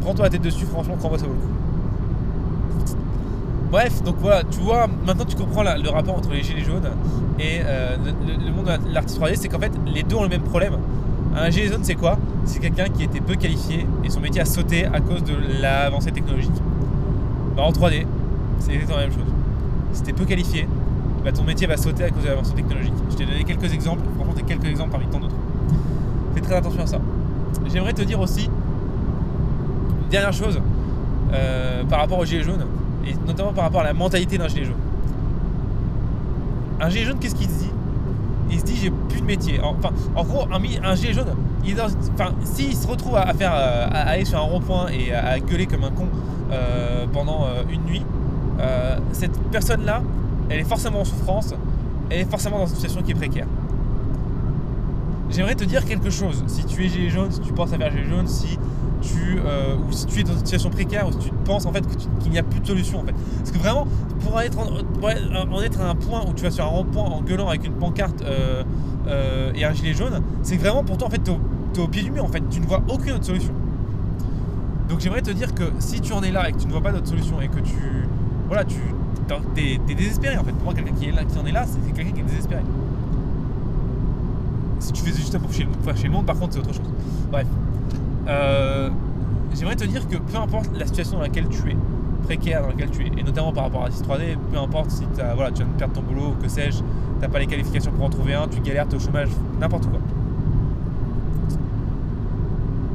prends-toi 0.01 0.25
la 0.25 0.31
tête 0.31 0.43
dessus, 0.43 0.65
franchement, 0.67 0.97
crois-moi, 0.97 1.19
ça 1.19 1.27
vaut 1.27 1.35
le 1.35 1.39
coup. 1.39 2.95
Bref, 3.71 4.03
donc 4.03 4.17
voilà, 4.19 4.43
tu 4.45 4.61
vois, 4.61 4.87
maintenant 5.07 5.27
tu 5.27 5.37
comprends 5.37 5.63
le 5.63 5.91
rapport 5.91 6.17
entre 6.17 6.31
les 6.31 6.43
gilets 6.43 6.65
jaunes 6.65 6.89
et 7.39 7.61
euh, 7.63 7.97
le, 8.27 8.53
monde 8.53 8.67
de 8.67 8.93
l'artiste 8.95 9.21
3D, 9.21 9.37
c'est 9.37 9.49
qu'en 9.49 9.59
fait, 9.59 9.73
les 9.87 10.03
deux 10.03 10.17
ont 10.17 10.23
le 10.23 10.29
même 10.29 10.43
problème. 10.43 10.79
Un 11.41 11.51
gilet 11.51 11.69
jaune, 11.69 11.85
c'est 11.85 11.95
quoi? 11.95 12.19
C'est 12.45 12.59
quelqu'un 12.59 12.89
qui 12.89 13.05
était 13.05 13.21
peu 13.21 13.37
qualifié 13.37 13.87
et 14.03 14.11
son 14.11 14.21
métier 14.21 14.41
a 14.41 14.45
sauté 14.45 14.87
à 14.87 15.01
cause 15.01 15.23
de 15.23 15.35
l'avancée 15.63 16.11
technologique. 16.11 16.51
Bah, 17.57 17.63
en 17.63 17.71
3D, 17.71 18.07
c'est 18.59 18.73
exactement 18.73 18.99
la 18.99 19.07
même 19.07 19.15
chose. 19.15 19.33
Si 19.93 20.03
t'es 20.03 20.13
peu 20.13 20.25
qualifié, 20.25 20.67
bah, 21.25 21.31
ton 21.31 21.45
métier 21.45 21.69
va 21.69 21.77
sauter 21.77 22.05
à 22.05 22.11
cause 22.11 22.25
de 22.25 22.29
l'avancée 22.29 22.55
technologique. 22.55 22.93
Je 23.11 23.17
t'ai 23.17 23.25
donné 23.25 23.45
quelques 23.45 23.73
exemples, 23.73 24.03
franchement, 24.17 24.35
c'est 24.37 24.47
quelques 24.47 24.67
exemples 24.67 24.91
parmi 24.91 25.07
tant 25.07 25.21
d'autres. 25.21 25.37
Fais 26.35 26.41
très 26.41 26.57
attention 26.57 26.83
à 26.83 26.87
ça. 26.87 26.99
J'aimerais 27.73 27.93
te 27.93 28.03
dire 28.03 28.19
aussi 28.21 28.47
une 30.03 30.09
dernière 30.11 30.33
chose 30.33 30.61
euh, 31.33 31.85
par 31.85 32.01
rapport 32.01 32.19
au 32.19 32.25
gilet 32.25 32.43
jaune, 32.43 32.67
et 33.07 33.15
notamment 33.27 33.53
par 33.53 33.65
rapport 33.65 33.83
à 33.83 33.85
la 33.85 33.95
mentalité 33.95 34.39
d'un 34.39 34.49
gilet 34.49 34.65
jaune. 34.65 34.75
Un 36.81 36.89
gilet 36.89 37.05
jaune, 37.05 37.19
qu'est-ce 37.21 37.37
qu'il 37.37 37.47
dit? 37.47 37.71
Il 38.51 38.61
se 38.61 38.65
dit 38.65 38.77
j'ai 38.77 38.91
plus 38.91 39.21
de 39.21 39.27
métier. 39.27 39.61
Enfin, 39.63 39.91
en 40.15 40.25
gros, 40.25 40.47
un, 40.51 40.95
gilet 40.95 41.13
jaune, 41.13 41.35
il 41.65 41.77
s'il 42.45 42.77
se 42.77 42.87
retrouve 42.87 43.17
à, 43.17 43.33
faire, 43.35 43.53
euh, 43.55 43.87
à 43.91 44.09
aller 44.09 44.25
sur 44.25 44.39
un 44.39 44.43
rond-point 44.43 44.89
et 44.89 45.13
à, 45.13 45.39
gueuler 45.41 45.67
comme 45.67 45.85
un 45.85 45.91
con 45.91 46.09
euh, 46.51 47.07
pendant 47.13 47.45
euh, 47.45 47.63
une 47.71 47.83
nuit, 47.85 48.03
cette 49.13 49.39
personne-là, 49.53 50.03
elle 50.49 50.61
est 50.61 50.65
forcément 50.65 51.01
en 51.01 51.05
souffrance, 51.05 51.55
elle 52.11 52.21
est 52.21 52.31
forcément 52.31 52.59
dans 52.59 52.67
une 52.67 52.75
situation 52.75 53.03
qui 53.03 53.13
est 53.13 53.15
précaire. 53.15 53.47
J'aimerais 55.31 55.55
te 55.55 55.65
dire 55.65 55.85
quelque 55.85 56.11
chose. 56.11 56.43
Si 56.47 56.65
tu 56.65 56.85
es 56.85 56.89
gilet 56.89 57.11
jaune, 57.11 57.31
si 57.31 57.41
tu 57.41 57.53
penses 57.53 57.73
à 57.73 57.77
faire 57.77 57.93
gilet 57.93 58.09
jaune, 58.09 58.27
si 58.27 58.59
tu, 59.09 59.39
ou 59.89 59.93
si 59.93 60.07
tu 60.07 60.21
es 60.21 60.23
dans 60.23 60.33
une 60.33 60.39
situation 60.39 60.71
précaire, 60.71 61.09
ou 61.09 61.13
si 61.13 61.19
tu 61.19 61.31
penses 61.45 61.67
en 61.67 61.73
fait 61.73 61.85
qu'il 62.21 62.31
n'y 62.31 62.39
a 62.39 62.43
plus 62.43 62.61
de 62.61 62.67
solution 62.67 63.01
en 63.01 63.05
fait. 63.05 63.15
Parce 63.39 63.51
que 63.51 63.59
vraiment, 63.59 63.87
pour 64.19 64.41
être, 64.41 64.59
en, 64.59 65.63
être 65.63 65.81
à 65.81 65.89
un 65.89 65.95
point 65.95 66.23
où 66.29 66.33
tu 66.33 66.43
vas 66.43 66.51
sur 66.51 66.65
un 66.65 66.69
rond-point 66.69 67.05
en 67.05 67.23
gueulant 67.23 67.49
avec 67.49 67.67
une 67.67 67.75
pancarte 67.75 68.23
euh, 68.23 68.63
euh, 69.07 69.53
et 69.55 69.65
un 69.65 69.73
gilet 69.73 69.95
jaune, 69.95 70.23
c'est 70.43 70.57
vraiment 70.57 70.85
pour 70.85 70.99
toi 70.99 71.09
en 71.09 71.11
fait 71.11 71.19
t'es 71.19 71.31
au, 71.31 71.83
au, 71.83 71.89
pied 71.89 72.03
du 72.03 72.11
mur 72.11 72.25
en 72.25 72.29
fait, 72.29 72.43
tu 72.51 72.61
ne 72.61 72.67
vois 72.67 72.83
aucune 72.89 73.13
autre 73.13 73.25
solution. 73.25 73.53
Donc 74.89 75.01
j'aimerais 75.01 75.23
te 75.23 75.31
dire 75.31 75.55
que 75.55 75.65
si 75.79 76.01
tu 76.01 76.13
en 76.13 76.23
es 76.23 76.31
là 76.31 76.49
et 76.49 76.53
que 76.53 76.59
tu 76.59 76.67
ne 76.67 76.73
vois 76.73 76.81
pas 76.81 76.93
d'autre 76.93 77.09
solution 77.09 77.41
et 77.41 77.49
que 77.49 77.61
tu 77.61 77.75
voilà 78.47 78.65
tu 78.65 78.81
t'es, 79.55 79.79
désespéré 79.95 80.37
en 80.39 80.45
fait. 80.45 80.53
Pour 80.53 80.65
moi 80.65 80.75
quelqu'un 80.75 80.93
qui 80.93 81.11
qui 81.11 81.39
en 81.39 81.47
est 81.47 81.53
là, 81.53 81.65
c'est 81.67 81.95
quelqu'un 81.95 82.13
qui 82.13 82.21
est 82.21 82.25
désespéré. 82.25 82.63
Si 84.81 84.93
tu 84.93 85.03
fais 85.03 85.13
juste 85.13 85.33
ça 85.33 85.39
pour 85.39 85.53
chez, 85.53 85.67
chez 85.97 86.05
le 86.05 86.13
monde, 86.13 86.25
par 86.25 86.39
contre 86.39 86.55
c'est 86.55 86.61
autre 86.61 86.73
chose. 86.73 86.91
Bref. 87.31 87.47
Euh, 88.29 88.91
j'aimerais 89.55 89.77
te 89.77 89.85
dire 89.85 90.07
que 90.09 90.17
peu 90.17 90.37
importe 90.37 90.71
la 90.77 90.87
situation 90.87 91.17
dans 91.17 91.23
laquelle 91.23 91.49
tu 91.49 91.71
es, 91.71 91.77
précaire 92.25 92.63
dans 92.63 92.69
lequel 92.69 92.91
tu 92.91 93.03
es, 93.03 93.11
et 93.19 93.23
notamment 93.23 93.53
par 93.53 93.65
rapport 93.65 93.85
à 93.85 93.91
6 93.91 94.03
3D, 94.03 94.37
peu 94.53 94.59
importe 94.59 94.91
si 94.91 95.05
as, 95.21 95.35
voilà, 95.35 95.51
tu 95.51 95.63
viens 95.63 95.73
de 95.73 95.79
perdre 95.79 95.95
ton 95.95 96.03
boulot, 96.03 96.35
que 96.43 96.49
sais-je, 96.49 96.79
t'as 97.21 97.29
pas 97.29 97.39
les 97.39 97.47
qualifications 97.47 97.91
pour 97.93 98.05
en 98.05 98.11
trouver 98.11 98.35
un, 98.35 98.47
tu 98.49 98.61
galères, 98.61 98.87
t'es 98.87 98.97
au 98.97 99.01
chômage, 99.01 99.29
n'importe 99.61 99.87
quoi. 99.87 100.01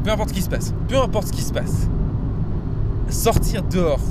Peu 0.03 0.11
importe 0.11 0.29
ce 0.29 0.33
qui 0.33 0.41
se 0.41 0.49
passe, 0.49 0.73
peu 0.87 0.97
importe 0.97 1.27
ce 1.27 1.33
qui 1.33 1.41
se 1.41 1.53
passe, 1.53 1.87
sortir 3.09 3.63
dehors 3.63 4.01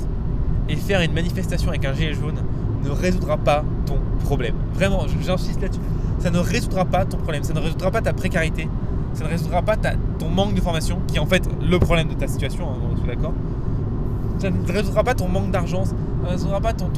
et 0.67 0.75
faire 0.75 1.01
une 1.01 1.13
manifestation 1.13 1.69
avec 1.69 1.85
un 1.85 1.93
gilet 1.93 2.13
jaune 2.13 2.41
ne 2.83 2.89
résoudra 2.89 3.37
pas 3.37 3.63
ton 3.85 3.97
problème. 4.23 4.55
Vraiment, 4.73 5.05
j'insiste 5.21 5.61
là-dessus. 5.61 5.79
Ça 6.19 6.29
ne 6.29 6.39
résoudra 6.39 6.85
pas 6.85 7.05
ton 7.05 7.17
problème, 7.17 7.43
ça 7.43 7.53
ne 7.53 7.59
résoudra 7.59 7.91
pas 7.91 8.01
ta 8.01 8.13
précarité, 8.13 8.67
ça 9.13 9.23
ne 9.25 9.29
résoudra 9.29 9.61
pas 9.61 9.75
ton 9.77 10.29
manque 10.29 10.55
de 10.55 10.61
formation, 10.61 10.99
qui 11.07 11.17
est 11.17 11.19
en 11.19 11.25
fait 11.25 11.47
le 11.61 11.79
problème 11.79 12.07
de 12.07 12.13
ta 12.13 12.27
situation, 12.27 12.65
hein, 12.69 12.75
on 12.91 13.03
est 13.03 13.15
d'accord 13.15 13.33
ça 14.39 14.49
ne 14.49 14.71
résoudra 14.71 15.03
pas 15.03 15.13
ton 15.13 15.29
manque 15.29 15.51
d'argent, 15.51 15.85
ça 15.85 15.93
ne 16.23 16.29
résoudra 16.29 16.59
pas 16.59 16.73
ton, 16.73 16.89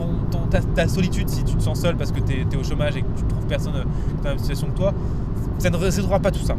ta, 0.75 0.87
solitude 0.87 1.29
si 1.29 1.43
tu 1.43 1.55
te 1.55 1.61
sens 1.61 1.79
seul 1.79 1.95
parce 1.95 2.11
que 2.11 2.19
tu 2.19 2.33
es, 2.33 2.55
au 2.55 2.63
chômage 2.63 2.97
et 2.97 3.01
que 3.01 3.17
tu 3.17 3.23
ne 3.23 3.29
trouves 3.29 3.45
personne 3.45 3.73
dans 3.73 4.23
la 4.23 4.29
même 4.31 4.39
situation 4.39 4.67
que 4.67 4.77
toi. 4.77 4.93
Ça 5.59 5.69
ne 5.69 5.77
résoudra 5.77 6.19
pas 6.19 6.31
tout 6.31 6.43
ça. 6.43 6.55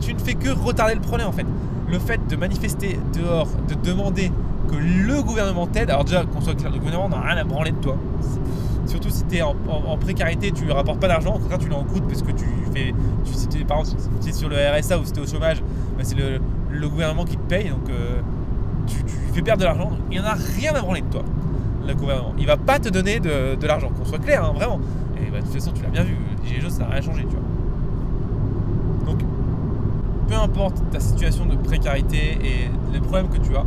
Tu, 0.00 0.14
ne 0.14 0.18
fais 0.18 0.34
que 0.34 0.48
retarder 0.48 0.94
le 0.94 1.00
problème 1.00 1.28
en 1.28 1.32
fait. 1.32 1.46
Le 1.90 1.98
fait 1.98 2.26
de 2.26 2.36
manifester 2.36 2.98
dehors, 3.14 3.48
de 3.68 3.74
demander 3.74 4.32
que 4.68 4.76
le 4.76 5.22
gouvernement 5.22 5.66
t'aide, 5.66 5.90
alors 5.90 6.04
déjà 6.04 6.24
qu'on 6.24 6.40
soit 6.40 6.54
clair, 6.54 6.72
le 6.72 6.78
gouvernement 6.78 7.08
n'a 7.08 7.20
rien 7.20 7.36
à 7.36 7.44
branler 7.44 7.72
de 7.72 7.76
toi. 7.76 7.96
Surtout 8.86 9.10
si 9.10 9.24
tu 9.24 9.36
es 9.36 9.42
en, 9.42 9.54
précarité, 10.00 10.52
tu 10.52 10.64
ne 10.64 10.72
rapportes 10.72 11.00
pas 11.00 11.08
d'argent, 11.08 11.34
au 11.34 11.38
contraire 11.38 11.58
tu 11.58 11.68
l'en 11.68 11.84
coûtes 11.84 12.06
parce 12.06 12.22
que 12.22 12.32
tu 12.32 12.46
fais. 12.72 12.94
Si 13.24 13.48
tu 13.48 14.28
es 14.28 14.32
sur 14.32 14.48
le 14.48 14.56
RSA 14.56 14.98
ou 14.98 15.04
si 15.04 15.12
tu 15.12 15.20
es 15.20 15.22
au 15.22 15.26
chômage, 15.26 15.62
bah, 15.96 16.02
c'est 16.02 16.16
le, 16.16 16.88
gouvernement 16.88 17.24
qui 17.24 17.36
te 17.36 17.42
paye, 17.48 17.70
donc 17.70 17.88
euh, 17.90 18.20
tu, 18.86 18.96
fais 19.32 19.42
perdre 19.42 19.60
de 19.60 19.64
l'argent. 19.64 19.90
Il 20.10 20.18
n'y 20.18 20.24
en 20.24 20.28
a 20.28 20.34
rien 20.34 20.74
à 20.74 20.80
branler 20.80 21.00
de 21.00 21.06
toi, 21.06 21.22
le 21.86 21.94
gouvernement. 21.94 22.34
Il 22.38 22.46
va 22.46 22.56
pas 22.56 22.78
te 22.78 22.88
donner 22.88 23.18
de, 23.18 23.66
l'argent, 23.66 23.90
qu'on 23.90 24.04
soit 24.04 24.18
clair, 24.18 24.44
hein, 24.44 24.52
vraiment. 24.54 24.80
Et 25.16 25.30
bah, 25.30 25.38
de 25.38 25.44
toute 25.44 25.54
façon, 25.54 25.72
tu 25.72 25.82
l'as 25.82 25.88
bien 25.88 26.04
vu, 26.04 26.16
les 26.44 26.70
ça 26.70 26.84
n'a 26.84 26.90
rien 26.90 27.02
changé, 27.02 27.22
tu 27.22 27.34
vois. 27.34 29.06
Donc, 29.06 29.20
peu 30.28 30.34
importe 30.34 30.82
ta 30.90 31.00
situation 31.00 31.46
de 31.46 31.56
précarité 31.56 32.38
et 32.42 32.70
les 32.92 33.00
problèmes 33.00 33.28
que 33.28 33.38
tu 33.38 33.56
as, 33.56 33.64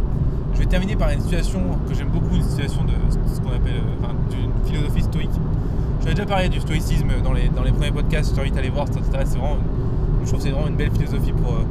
je 0.59 0.65
vais 0.65 0.69
terminer 0.69 0.97
par 0.97 1.09
une 1.09 1.21
situation 1.21 1.61
que 1.87 1.95
j'aime 1.95 2.09
beaucoup, 2.09 2.35
une 2.35 2.43
situation 2.43 2.83
de 2.83 2.91
ce 3.33 3.39
qu'on 3.39 3.47
appelle 3.47 3.75
euh, 3.77 4.29
d'une 4.29 4.51
philosophie 4.69 5.03
stoïque. 5.03 5.31
J'avais 6.01 6.15
déjà 6.15 6.25
parlé 6.25 6.49
du 6.49 6.59
stoïcisme 6.59 7.07
dans 7.23 7.31
les, 7.31 7.47
dans 7.47 7.63
les 7.63 7.71
premiers 7.71 7.93
podcasts, 7.93 8.35
j'ai 8.35 8.41
envie 8.41 8.51
d'aller 8.51 8.69
voir, 8.69 8.87
ça 8.87 8.95
t'intéresse, 8.95 9.29
c'est 9.31 9.37
vraiment, 9.37 9.55
je 10.21 10.27
trouve 10.27 10.39
que 10.39 10.43
c'est 10.43 10.51
vraiment 10.51 10.67
une 10.67 10.75
belle 10.75 10.91
philosophie 10.91 11.31
pour, 11.31 11.53
euh, 11.53 11.63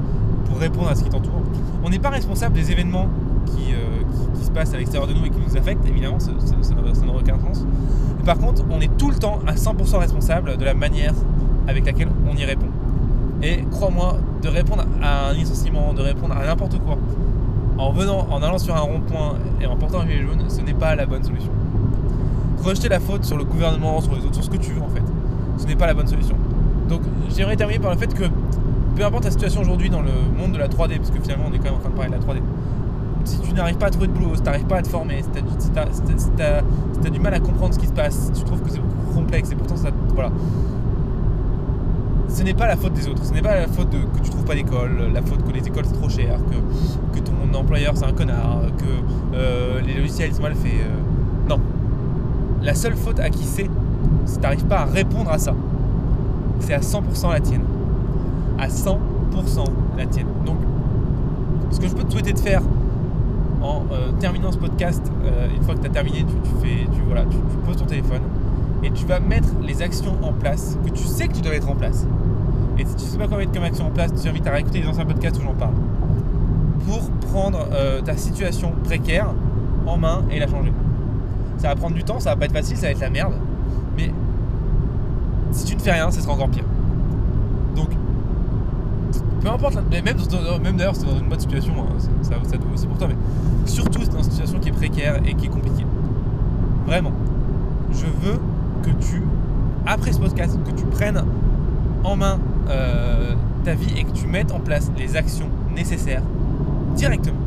pour 0.47 0.59
répondre 0.59 0.89
à 0.89 0.95
ce 0.95 1.05
qui 1.05 1.11
t'entoure. 1.11 1.43
On 1.85 1.91
n'est 1.91 1.99
pas 1.99 2.09
responsable 2.09 2.55
des 2.55 2.73
événements 2.73 3.09
qui, 3.45 3.75
euh, 3.75 4.05
qui, 4.39 4.45
se 4.47 4.51
passent 4.51 4.73
à 4.73 4.79
l'extérieur 4.79 5.07
de 5.07 5.13
nous 5.13 5.27
et 5.27 5.31
qui 5.31 5.39
nous 5.39 5.55
affectent, 5.59 5.87
évidemment, 5.87 6.19
ça 6.19 6.31
n'a 6.33 7.13
aucun 7.13 7.39
sens. 7.41 7.67
Mais 8.17 8.25
par 8.25 8.39
contre, 8.39 8.65
on 8.71 8.81
est 8.81 8.97
tout 8.97 9.11
le 9.11 9.17
temps 9.17 9.41
à 9.47 9.53
100% 9.53 9.99
responsable 9.99 10.57
de 10.57 10.65
la 10.65 10.73
manière 10.73 11.13
avec 11.67 11.85
laquelle 11.85 12.09
on 12.27 12.35
y 12.35 12.45
répond. 12.47 12.69
Et 13.43 13.65
crois-moi, 13.71 14.17
de 14.43 14.49
répondre 14.49 14.87
à 15.03 15.29
un 15.29 15.35
licenciement, 15.35 15.93
de 15.93 16.01
répondre 16.01 16.35
à 16.35 16.47
n'importe 16.47 16.79
quoi, 16.79 16.97
en 17.79 17.93
venant, 17.93 18.27
en 18.31 18.43
allant 18.43 18.59
sur 18.59 18.77
un 18.77 18.81
rond-point 18.81 19.37
et 19.61 19.67
en 19.67 19.77
portant 19.77 20.01
un 20.01 20.07
gilet 20.07 20.23
jaune, 20.23 20.43
ce 20.49 20.61
n'est 20.61 20.75
pas 20.75 20.95
la 20.95 21.07
bonne 21.07 21.23
solution. 21.23 21.51
Rejeter 22.63 22.89
la 22.89 23.01
faute 23.01 23.25
sur 23.25 23.37
le 23.37 23.45
gouvernement, 23.45 24.01
sur 24.01 24.15
les 24.15 24.25
autres, 24.25 24.35
sur 24.35 24.45
ce 24.45 24.51
que 24.51 24.57
tu 24.57 24.73
veux 24.73 24.83
en 24.83 24.89
fait, 24.89 25.03
ce 25.57 25.67
n'est 25.67 25.77
pas 25.77 25.87
la 25.87 25.95
bonne 25.95 26.09
solution. 26.09 26.37
Donc 26.89 27.03
j'aimerais 27.35 27.57
terminer 27.57 27.79
par 27.79 27.93
le 27.93 27.99
fait 27.99 28.13
que 28.13 28.25
peu 28.97 29.05
importe 29.05 29.25
la 29.25 29.31
situation 29.31 29.61
aujourd'hui 29.61 29.91
dans 29.91 30.03
le 30.03 30.11
monde 30.37 30.53
de 30.53 30.59
la 30.59 30.69
3D, 30.69 30.97
parce 30.97 31.11
que 31.11 31.21
finalement 31.21 31.45
on 31.49 31.53
est 31.53 31.59
quand 31.59 31.65
même 31.65 31.75
en 31.75 31.79
train 31.79 31.91
de 31.91 31.95
parler 31.95 32.11
de 32.11 32.17
la 32.17 32.21
3D, 32.21 32.41
si 33.25 33.39
tu 33.41 33.53
n'arrives 33.53 33.79
pas 33.79 33.87
à 33.87 33.91
trouver 33.91 34.09
de 34.09 34.13
boulot, 34.13 34.35
si 34.35 34.41
tu 34.41 34.47
n'arrives 34.47 34.67
pas 34.67 34.79
à 34.79 34.83
te 34.83 34.89
former, 34.89 35.23
si 35.23 35.71
tu 35.71 35.79
as, 35.79 37.11
du 37.11 37.21
mal 37.21 37.35
à 37.35 37.41
comprendre 37.41 37.75
ce 37.75 37.79
qui 37.79 37.87
se 37.87 37.93
passe, 37.93 38.33
si 38.33 38.41
tu 38.41 38.45
trouves 38.45 38.63
que 38.63 38.71
c'est 38.71 38.81
beaucoup 38.81 39.15
complexe 39.15 39.53
et 39.53 39.55
pourtant 39.55 39.77
ça. 39.77 39.91
Voilà 40.15 40.33
ce 42.29 42.43
n'est 42.43 42.55
pas 42.55 42.67
la 42.67 42.77
faute 42.77 42.93
des 42.93 43.09
autres, 43.09 43.25
ce 43.25 43.33
n'est 43.33 43.43
pas 43.43 43.55
la 43.55 43.67
faute 43.67 43.91
que 43.91 44.21
tu 44.23 44.31
trouves 44.31 44.45
pas 44.45 44.55
d'école, 44.55 45.11
la 45.13 45.23
faute 45.23 45.45
que 45.47 45.53
les 45.53 45.67
écoles 45.67 45.85
c'est 45.87 45.99
trop 45.99 46.09
cher, 46.09 46.39
que, 46.51 47.19
que 47.19 47.25
ton 47.25 47.59
employeur 47.59 47.97
c'est 47.97 48.05
un 48.05 48.13
connard, 48.13 48.61
que 48.77 49.37
euh, 49.37 49.81
les 49.81 49.95
logiciels 49.95 50.35
sont 50.35 50.43
mal 50.43 50.55
faits. 50.55 50.73
Euh. 50.73 51.49
non. 51.49 51.59
La 52.63 52.75
seule 52.75 52.95
faute 52.95 53.19
à 53.21 53.31
qui 53.31 53.45
c'est, 53.45 53.71
si 54.27 54.37
tu 54.37 54.41
n'arrives 54.41 54.67
pas 54.67 54.81
à 54.81 54.85
répondre 54.85 55.31
à 55.31 55.39
ça, 55.39 55.55
c'est 56.61 56.75
à 56.75 56.81
100% 56.81 57.33
la 57.33 57.41
tienne. 57.41 57.63
À 58.59 58.69
100% 58.69 58.99
la 59.97 60.07
tienne. 60.07 60.27
Donc, 60.45 60.57
ce 61.71 61.79
que 61.79 61.89
je 61.89 61.95
peux 61.95 62.03
te 62.03 62.13
souhaiter 62.13 62.33
de 62.33 62.39
faire 62.39 62.63
en 63.63 63.85
euh, 63.93 64.11
terminant 64.19 64.53
ce 64.53 64.59
podcast, 64.59 65.03
une 65.57 65.63
fois 65.63 65.75
que 65.75 65.81
tu 65.81 65.87
as 65.87 65.91
terminé, 65.91 66.25
tu, 66.25 66.67
fais, 66.67 66.85
tu, 66.93 67.01
voilà, 67.07 67.23
tu 67.23 67.37
poses 67.65 67.77
ton 67.77 67.87
téléphone 67.87 68.23
et 68.83 68.91
tu 68.91 69.05
vas 69.07 69.21
mettre 69.21 69.49
les 69.63 69.83
actions 69.83 70.17
en 70.23 70.33
place 70.33 70.77
que 70.85 70.91
tu 70.91 71.05
sais 71.05 71.29
que 71.29 71.35
tu 71.35 71.41
dois 71.41 71.53
mettre 71.53 71.71
en 71.71 71.75
place. 71.75 72.07
Et 72.79 72.85
si 72.85 72.95
tu 72.95 73.05
sais 73.05 73.19
pas 73.19 73.27
quoi 73.27 73.39
mettre 73.39 73.53
comme 73.53 73.65
action 73.65 73.87
en 73.87 73.91
place, 73.91 74.13
tu 74.15 74.21
t'invite 74.21 74.47
à 74.47 74.53
réécouter 74.53 74.81
les 74.81 74.89
anciens 74.89 75.05
podcasts 75.05 75.39
où 75.39 75.43
j'en 75.43 75.55
parle. 75.55 75.75
Pour 76.87 77.11
prendre 77.29 77.67
euh, 77.73 78.01
ta 78.01 78.17
situation 78.17 78.73
précaire 78.85 79.29
en 79.87 79.97
main 79.97 80.23
et 80.31 80.39
la 80.39 80.47
changer. 80.47 80.73
Ça 81.59 81.69
va 81.69 81.75
prendre 81.75 81.95
du 81.95 82.05
temps, 82.05 82.21
ça 82.21 82.31
va 82.31 82.37
pas 82.37 82.45
être 82.45 82.53
facile, 82.53 82.77
ça 82.77 82.87
va 82.87 82.93
être 82.93 83.01
la 83.01 83.11
merde. 83.11 83.35
Mais 83.97 84.13
si 85.51 85.65
tu 85.65 85.75
ne 85.75 85.81
fais 85.81 85.93
rien, 85.93 86.11
ce 86.11 86.21
sera 86.21 86.35
encore 86.35 86.49
pire. 86.49 86.65
Donc, 87.75 87.89
peu 89.41 89.49
importe, 89.49 89.77
même, 89.91 90.77
d'ailleurs, 90.77 90.95
c'est 90.95 91.07
dans 91.07 91.19
une 91.19 91.29
bonne 91.29 91.41
situation, 91.41 91.73
hein, 91.81 91.95
ça, 91.99 92.31
ça, 92.31 92.37
ça 92.49 92.57
aussi 92.73 92.87
pour 92.87 92.99
toi, 92.99 93.09
mais 93.09 93.17
surtout 93.67 94.01
c'est 94.03 94.13
dans 94.13 94.19
une 94.19 94.31
situation 94.31 94.59
qui 94.61 94.69
est 94.69 94.73
précaire 94.73 95.21
et 95.27 95.35
qui 95.35 95.47
est 95.47 95.51
compliquée. 95.51 95.87
Vraiment. 96.87 97.13
Je 97.93 98.07
veux 98.07 98.39
que 98.83 98.91
tu, 99.05 99.23
après 99.87 100.13
ce 100.13 100.21
podcast, 100.21 100.59
que 100.65 100.71
tu 100.73 100.85
prennes 100.87 101.23
en 102.05 102.17
main 102.17 102.39
euh, 102.71 103.35
ta 103.65 103.75
vie 103.75 103.99
et 103.99 104.05
que 104.05 104.11
tu 104.13 104.27
mettes 104.27 104.53
en 104.53 104.61
place 104.61 104.91
les 104.97 105.17
actions 105.17 105.49
nécessaires 105.75 106.23
directement. 106.95 107.39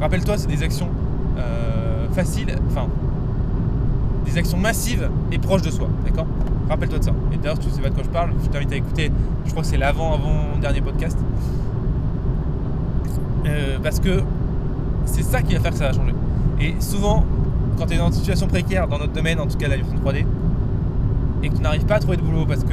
Rappelle-toi, 0.00 0.38
c'est 0.38 0.48
des 0.48 0.62
actions 0.62 0.88
euh, 1.38 2.08
faciles, 2.12 2.54
enfin, 2.68 2.86
des 4.24 4.38
actions 4.38 4.58
massives 4.58 5.08
et 5.32 5.38
proches 5.38 5.62
de 5.62 5.70
soi, 5.70 5.88
d'accord? 6.04 6.26
Rappelle-toi 6.68 6.98
de 6.98 7.04
ça. 7.04 7.12
Et 7.32 7.36
d'ailleurs, 7.36 7.56
si 7.60 7.68
tu 7.68 7.74
sais 7.74 7.82
pas 7.82 7.90
de 7.90 7.94
quoi 7.94 8.04
je 8.04 8.10
parle, 8.10 8.30
je 8.42 8.48
t'invite 8.48 8.72
à 8.72 8.76
écouter, 8.76 9.10
je 9.44 9.50
crois 9.50 9.62
que 9.62 9.68
c'est 9.68 9.76
l'avant-avant-dernier 9.76 10.80
podcast. 10.80 11.18
Euh, 13.46 13.78
parce 13.82 14.00
que 14.00 14.22
c'est 15.04 15.22
ça 15.22 15.42
qui 15.42 15.54
va 15.54 15.60
faire 15.60 15.72
que 15.72 15.78
ça 15.78 15.88
va 15.88 15.92
changer. 15.92 16.14
Et 16.60 16.74
souvent, 16.80 17.24
quand 17.78 17.86
tu 17.86 17.94
es 17.94 17.98
dans 17.98 18.06
une 18.06 18.12
situation 18.12 18.46
précaire, 18.46 18.88
dans 18.88 18.98
notre 18.98 19.12
domaine, 19.12 19.40
en 19.40 19.46
tout 19.46 19.58
cas 19.58 19.68
la 19.68 19.76
livraison 19.76 19.96
3D, 20.02 20.24
et 21.42 21.48
que 21.48 21.56
tu 21.56 21.62
n'arrives 21.62 21.84
pas 21.84 21.96
à 21.96 21.98
trouver 21.98 22.16
de 22.16 22.22
boulot 22.22 22.46
parce 22.46 22.64
que, 22.64 22.72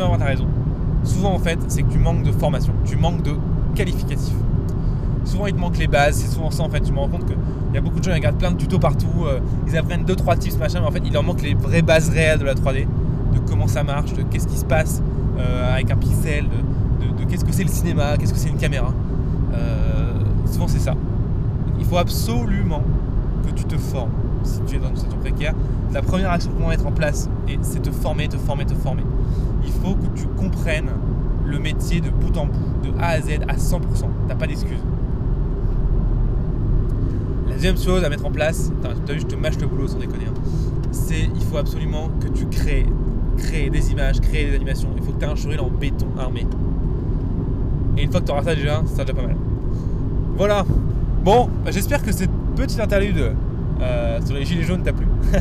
importe 0.00 0.20
ta 0.20 0.26
raison, 0.26 0.46
souvent 1.04 1.34
en 1.34 1.38
fait, 1.38 1.58
c'est 1.68 1.82
que 1.82 1.92
tu 1.92 1.98
manques 1.98 2.22
de 2.22 2.32
formation, 2.32 2.72
tu 2.84 2.96
manques 2.96 3.22
de 3.22 3.32
qualificatif. 3.74 4.34
Souvent, 5.24 5.46
il 5.46 5.54
te 5.54 5.60
manque 5.60 5.78
les 5.78 5.86
bases, 5.86 6.16
c'est 6.16 6.28
souvent 6.28 6.50
ça 6.50 6.62
en 6.62 6.70
fait. 6.70 6.80
Tu 6.80 6.92
me 6.92 6.98
rends 6.98 7.08
compte 7.08 7.26
qu'il 7.26 7.36
y 7.74 7.78
a 7.78 7.80
beaucoup 7.80 7.98
de 7.98 8.04
gens 8.04 8.10
qui 8.10 8.16
regardent 8.16 8.38
plein 8.38 8.52
de 8.52 8.56
tutos 8.56 8.78
partout, 8.78 9.24
euh, 9.24 9.38
ils 9.66 9.76
apprennent 9.76 10.04
2-3 10.04 10.38
tips, 10.38 10.58
machin, 10.58 10.80
mais 10.80 10.86
en 10.86 10.90
fait, 10.90 11.02
il 11.04 11.12
leur 11.12 11.22
manque 11.22 11.42
les 11.42 11.54
vraies 11.54 11.82
bases 11.82 12.08
réelles 12.10 12.38
de 12.38 12.44
la 12.44 12.54
3D, 12.54 12.86
de 13.34 13.38
comment 13.48 13.66
ça 13.68 13.82
marche, 13.82 14.12
de 14.14 14.22
qu'est-ce 14.22 14.48
qui 14.48 14.56
se 14.56 14.64
passe 14.64 15.02
euh, 15.38 15.74
avec 15.74 15.90
un 15.90 15.96
pixel, 15.96 16.46
de, 16.46 17.22
de 17.22 17.30
qu'est-ce 17.30 17.44
que 17.44 17.52
c'est 17.52 17.64
le 17.64 17.70
cinéma, 17.70 18.16
qu'est-ce 18.18 18.32
que 18.32 18.38
c'est 18.38 18.48
une 18.48 18.56
caméra. 18.56 18.92
souvent, 20.46 20.68
c'est 20.68 20.80
ça. 20.80 20.94
Il 21.78 21.84
faut 21.84 21.98
absolument 21.98 22.82
que 23.46 23.52
tu 23.52 23.64
te 23.64 23.76
formes 23.78 24.10
si 24.42 24.60
tu 24.66 24.76
es 24.76 24.78
dans 24.78 24.88
une 24.88 24.96
situation 24.96 25.18
précaire. 25.18 25.54
La 25.92 26.02
première 26.02 26.30
action 26.30 26.50
qu'on 26.52 26.64
va 26.64 26.70
mettre 26.70 26.86
en 26.86 26.92
place, 26.92 27.28
c'est 27.62 27.82
te 27.82 27.90
former, 27.90 28.28
te 28.28 28.36
former, 28.36 28.64
te 28.64 28.74
former. 28.74 29.02
Il 29.64 29.72
faut 29.72 29.94
que 29.94 30.06
tu 30.18 30.26
comprennes 30.26 30.90
le 31.44 31.58
métier 31.58 32.00
de 32.00 32.10
bout 32.10 32.36
en 32.36 32.46
bout, 32.46 32.88
de 32.88 32.90
A 33.00 33.08
à 33.08 33.20
Z 33.20 33.40
à 33.48 33.56
100%. 33.56 33.80
T'as 34.28 34.34
pas 34.34 34.46
d'excuses. 34.46 34.78
La 37.48 37.54
deuxième 37.54 37.76
chose 37.76 38.04
à 38.04 38.08
mettre 38.08 38.26
en 38.26 38.30
place, 38.30 38.72
tu 38.80 39.10
as 39.10 39.14
vu, 39.14 39.20
je 39.20 39.26
te 39.26 39.34
mâche 39.34 39.58
le 39.58 39.66
boulot 39.66 39.88
sans 39.88 39.98
déconner, 39.98 40.26
hein. 40.26 40.40
c'est 40.92 41.28
il 41.34 41.42
faut 41.42 41.58
absolument 41.58 42.08
que 42.20 42.28
tu 42.28 42.46
crées, 42.46 42.86
crées 43.36 43.68
des 43.68 43.90
images, 43.90 44.20
crées 44.20 44.46
des 44.46 44.54
animations. 44.54 44.88
Il 44.96 45.02
faut 45.02 45.12
que 45.12 45.18
tu 45.18 45.24
aies 45.24 45.28
un 45.28 45.34
showreel 45.34 45.60
en 45.60 45.68
béton 45.68 46.06
armé. 46.18 46.46
Et 47.98 48.04
une 48.04 48.10
fois 48.10 48.20
que 48.20 48.26
tu 48.26 48.32
auras 48.32 48.44
ça 48.44 48.54
déjà, 48.54 48.82
ça 48.86 49.04
déjà 49.04 49.14
pas 49.14 49.26
mal. 49.26 49.36
Voilà. 50.36 50.64
Bon, 51.24 51.50
bah, 51.64 51.70
j'espère 51.70 52.02
que 52.02 52.12
cette 52.12 52.30
petite 52.56 52.80
interlude 52.80 53.34
euh, 53.80 54.20
sur 54.24 54.34
les 54.34 54.44
gilets 54.44 54.62
jaunes 54.62 54.82
t'a 54.82 54.92
plu. 54.92 55.06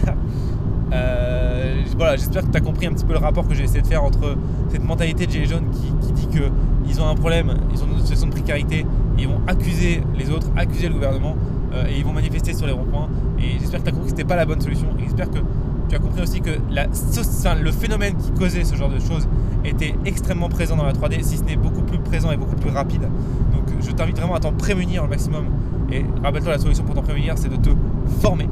Euh, 0.92 1.84
voilà, 1.98 2.16
j'espère 2.16 2.44
que 2.44 2.52
tu 2.52 2.58
as 2.58 2.62
compris 2.62 2.88
un 2.88 2.94
petit 2.94 3.06
peu 3.06 3.14
le 3.14 3.20
rapport 3.20 3.48
que 3.48 3.54
j'ai 3.54 3.64
essayé 3.64 3.82
de 3.84 3.88
faire 3.88 4.04
entre 4.04 4.36
cette 4.70 4.84
mentalité 4.84 5.28
de 5.28 5.32
gilets 5.32 5.46
jaunes 5.46 5.70
qui, 5.72 6.12
dit 6.14 6.28
qu'ils 6.28 7.00
ont 7.00 7.08
un 7.08 7.14
problème, 7.14 7.54
ils 7.72 7.84
ont 7.84 7.88
une 7.92 8.00
situation 8.00 8.26
de 8.26 8.32
précarité, 8.32 8.88
ils 9.18 9.28
vont 9.28 9.40
accuser 9.46 10.02
les 10.18 10.32
autres, 10.32 10.48
accuser 10.56 10.88
le 10.88 10.96
gouvernement 10.96 11.36
euh, 11.74 11.86
et 11.88 12.00
ils 12.00 12.04
vont 12.04 12.14
manifester 12.14 12.54
sur 12.54 12.66
les 12.66 12.72
ronds-points. 12.72 13.10
Et 13.38 13.60
j'espère 13.60 13.82
que 13.82 13.86
tu 13.86 13.90
as 13.90 13.92
compris 13.92 14.12
que 14.12 14.18
c'était 14.18 14.28
pas 14.28 14.36
la 14.36 14.46
bonne 14.46 14.62
solution. 14.62 14.88
Et 14.98 15.04
j'espère 15.04 15.30
que 15.30 15.40
tu 15.90 15.96
as 15.96 16.00
compris 16.00 16.22
aussi 16.22 16.42
que 16.42 16.50
le 16.50 17.72
phénomène 17.72 18.16
qui 18.16 18.32
causait 18.32 18.64
ce 18.64 18.76
genre 18.76 18.90
de 18.90 19.00
choses 19.00 19.28
était 19.66 19.94
extrêmement 20.06 20.50
présent 20.50 20.76
dans 20.76 20.86
la 20.86 20.94
3D, 20.94 21.22
si 21.22 21.38
ce 21.38 21.44
n'est 21.44 21.56
beaucoup 21.56 21.82
plus 21.82 22.00
présent 22.00 22.32
et 22.32 22.38
beaucoup 22.38 22.56
plus 22.56 22.72
rapide. 22.72 23.04
Je 23.80 23.92
t'invite 23.92 24.18
vraiment 24.18 24.36
à 24.36 24.40
t'en 24.40 24.54
prémunir 24.54 25.04
au 25.04 25.08
maximum. 25.08 25.46
Et 25.92 26.06
rappelle-toi, 26.24 26.54
la 26.54 26.60
solution 26.60 26.84
pour 26.84 26.96
t'en 26.96 27.02
prémunir, 27.02 27.38
c'est 27.38 27.50
de 27.50 27.56
te 27.56 27.70
former 28.22 28.48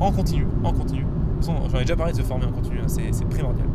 en 0.00 0.12
continu, 0.12 0.46
en 0.64 0.72
continu. 0.72 1.04
J'en 1.42 1.78
ai 1.78 1.82
déjà 1.82 1.96
parlé 1.96 2.12
de 2.12 2.18
se 2.18 2.22
former 2.22 2.46
en 2.46 2.52
continu, 2.52 2.78
hein, 2.80 2.88
c'est 2.88 3.28
primordial. 3.28 3.66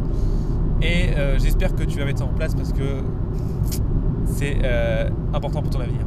Et 0.81 1.15
euh, 1.17 1.39
j'espère 1.39 1.75
que 1.75 1.83
tu 1.83 1.97
vas 1.97 2.05
mettre 2.05 2.19
ça 2.19 2.25
en 2.25 2.33
place 2.33 2.55
parce 2.55 2.73
que 2.73 3.01
c'est 4.25 4.57
euh, 4.63 5.09
important 5.33 5.61
pour 5.61 5.71
ton 5.71 5.79
avenir. 5.79 6.01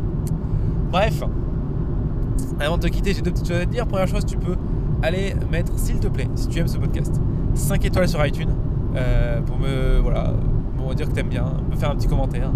Bref, 0.90 1.22
avant 2.60 2.76
de 2.76 2.82
te 2.82 2.88
quitter, 2.88 3.14
j'ai 3.14 3.22
deux 3.22 3.30
petites 3.30 3.48
choses 3.48 3.62
à 3.62 3.66
te 3.66 3.70
dire. 3.70 3.86
Première 3.86 4.06
chose, 4.06 4.24
tu 4.26 4.36
peux 4.36 4.56
aller 5.02 5.34
mettre, 5.50 5.78
s'il 5.78 5.98
te 5.98 6.08
plaît, 6.08 6.28
si 6.34 6.48
tu 6.48 6.58
aimes 6.58 6.68
ce 6.68 6.78
podcast, 6.78 7.20
5 7.54 7.84
étoiles 7.84 8.08
sur 8.08 8.24
iTunes 8.24 8.50
euh, 8.96 9.40
pour 9.42 9.58
me, 9.58 9.98
voilà, 10.00 10.32
pour 10.76 10.85
me 10.85 10.85
dire 10.96 11.08
que 11.08 11.14
tu 11.14 11.20
aimes 11.20 11.28
bien, 11.28 11.44
me 11.70 11.76
faire 11.76 11.90
un 11.90 11.96
petit 11.96 12.08
commentaire, 12.08 12.50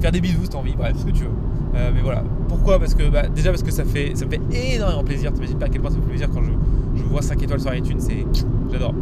faire 0.00 0.12
des 0.12 0.20
bisous 0.20 0.44
si 0.44 0.48
t'as 0.48 0.58
envie, 0.58 0.74
bref, 0.76 0.96
ce 0.98 1.04
que 1.04 1.10
tu 1.10 1.24
veux. 1.24 1.30
Euh, 1.74 1.90
mais 1.94 2.00
voilà. 2.00 2.24
Pourquoi? 2.48 2.78
Parce 2.78 2.94
que 2.94 3.08
bah, 3.08 3.28
déjà 3.28 3.50
parce 3.50 3.62
que 3.62 3.70
ça 3.70 3.84
fait 3.84 4.12
ça 4.14 4.26
me 4.26 4.30
fait 4.30 4.40
énormément 4.74 5.04
plaisir. 5.04 5.32
T'imagines 5.32 5.58
pas 5.58 5.66
à 5.66 5.68
quel 5.68 5.80
point 5.80 5.90
ça 5.90 5.96
me 5.96 6.02
fait 6.02 6.08
plaisir 6.08 6.28
quand 6.32 6.42
je, 6.42 7.02
vois 7.04 7.22
5 7.22 7.42
étoiles 7.42 7.60
sur 7.60 7.74
iTunes, 7.74 7.98
c'est 7.98 8.26
j'adore. 8.70 8.94